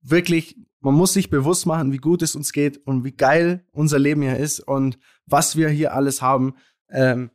Wirklich, 0.03 0.57
man 0.81 0.95
muss 0.95 1.13
sich 1.13 1.31
bewusst 1.31 1.67
machen, 1.67 1.93
wie 1.93 1.99
gut 1.99 2.23
es 2.23 2.35
uns 2.37 2.53
geht 2.53 2.79
und 2.87 3.05
wie 3.05 3.13
geil 3.13 3.65
unser 3.73 3.99
Leben 3.99 4.23
hier 4.23 4.37
ist 4.37 4.61
und 4.61 4.99
was 5.27 5.57
wir 5.57 5.69
hier 5.69 5.95
alles 5.95 6.23
haben. 6.23 6.55
Ähm, 6.91 7.31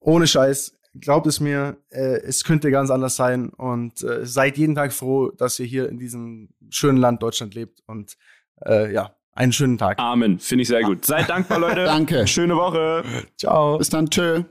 ohne 0.00 0.26
Scheiß, 0.26 0.77
glaubt 1.00 1.26
es 1.26 1.40
mir, 1.40 1.78
äh, 1.90 2.20
es 2.20 2.44
könnte 2.44 2.70
ganz 2.70 2.90
anders 2.90 3.16
sein 3.16 3.50
und 3.50 4.02
äh, 4.02 4.24
seid 4.26 4.58
jeden 4.58 4.74
Tag 4.74 4.92
froh, 4.92 5.30
dass 5.30 5.58
ihr 5.58 5.66
hier 5.66 5.88
in 5.88 5.98
diesem 5.98 6.50
schönen 6.70 6.98
Land 6.98 7.22
Deutschland 7.22 7.54
lebt 7.54 7.80
und 7.86 8.16
äh, 8.64 8.92
ja, 8.92 9.14
einen 9.32 9.52
schönen 9.52 9.78
Tag. 9.78 9.98
Amen. 9.98 10.38
Finde 10.38 10.62
ich 10.62 10.68
sehr 10.68 10.82
gut. 10.82 11.04
Seid 11.04 11.28
dankbar, 11.28 11.60
Leute. 11.60 11.84
Danke. 11.84 12.26
Schöne 12.26 12.56
Woche. 12.56 13.04
Ciao. 13.36 13.78
Bis 13.78 13.88
dann, 13.88 14.10
tschö. 14.10 14.42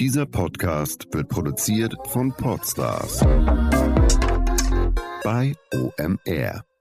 Dieser 0.00 0.26
Podcast 0.26 1.06
wird 1.12 1.28
produziert 1.28 1.94
von 2.08 2.32
Podstars 2.32 3.20
bei 5.22 5.54
OMR. 5.72 6.73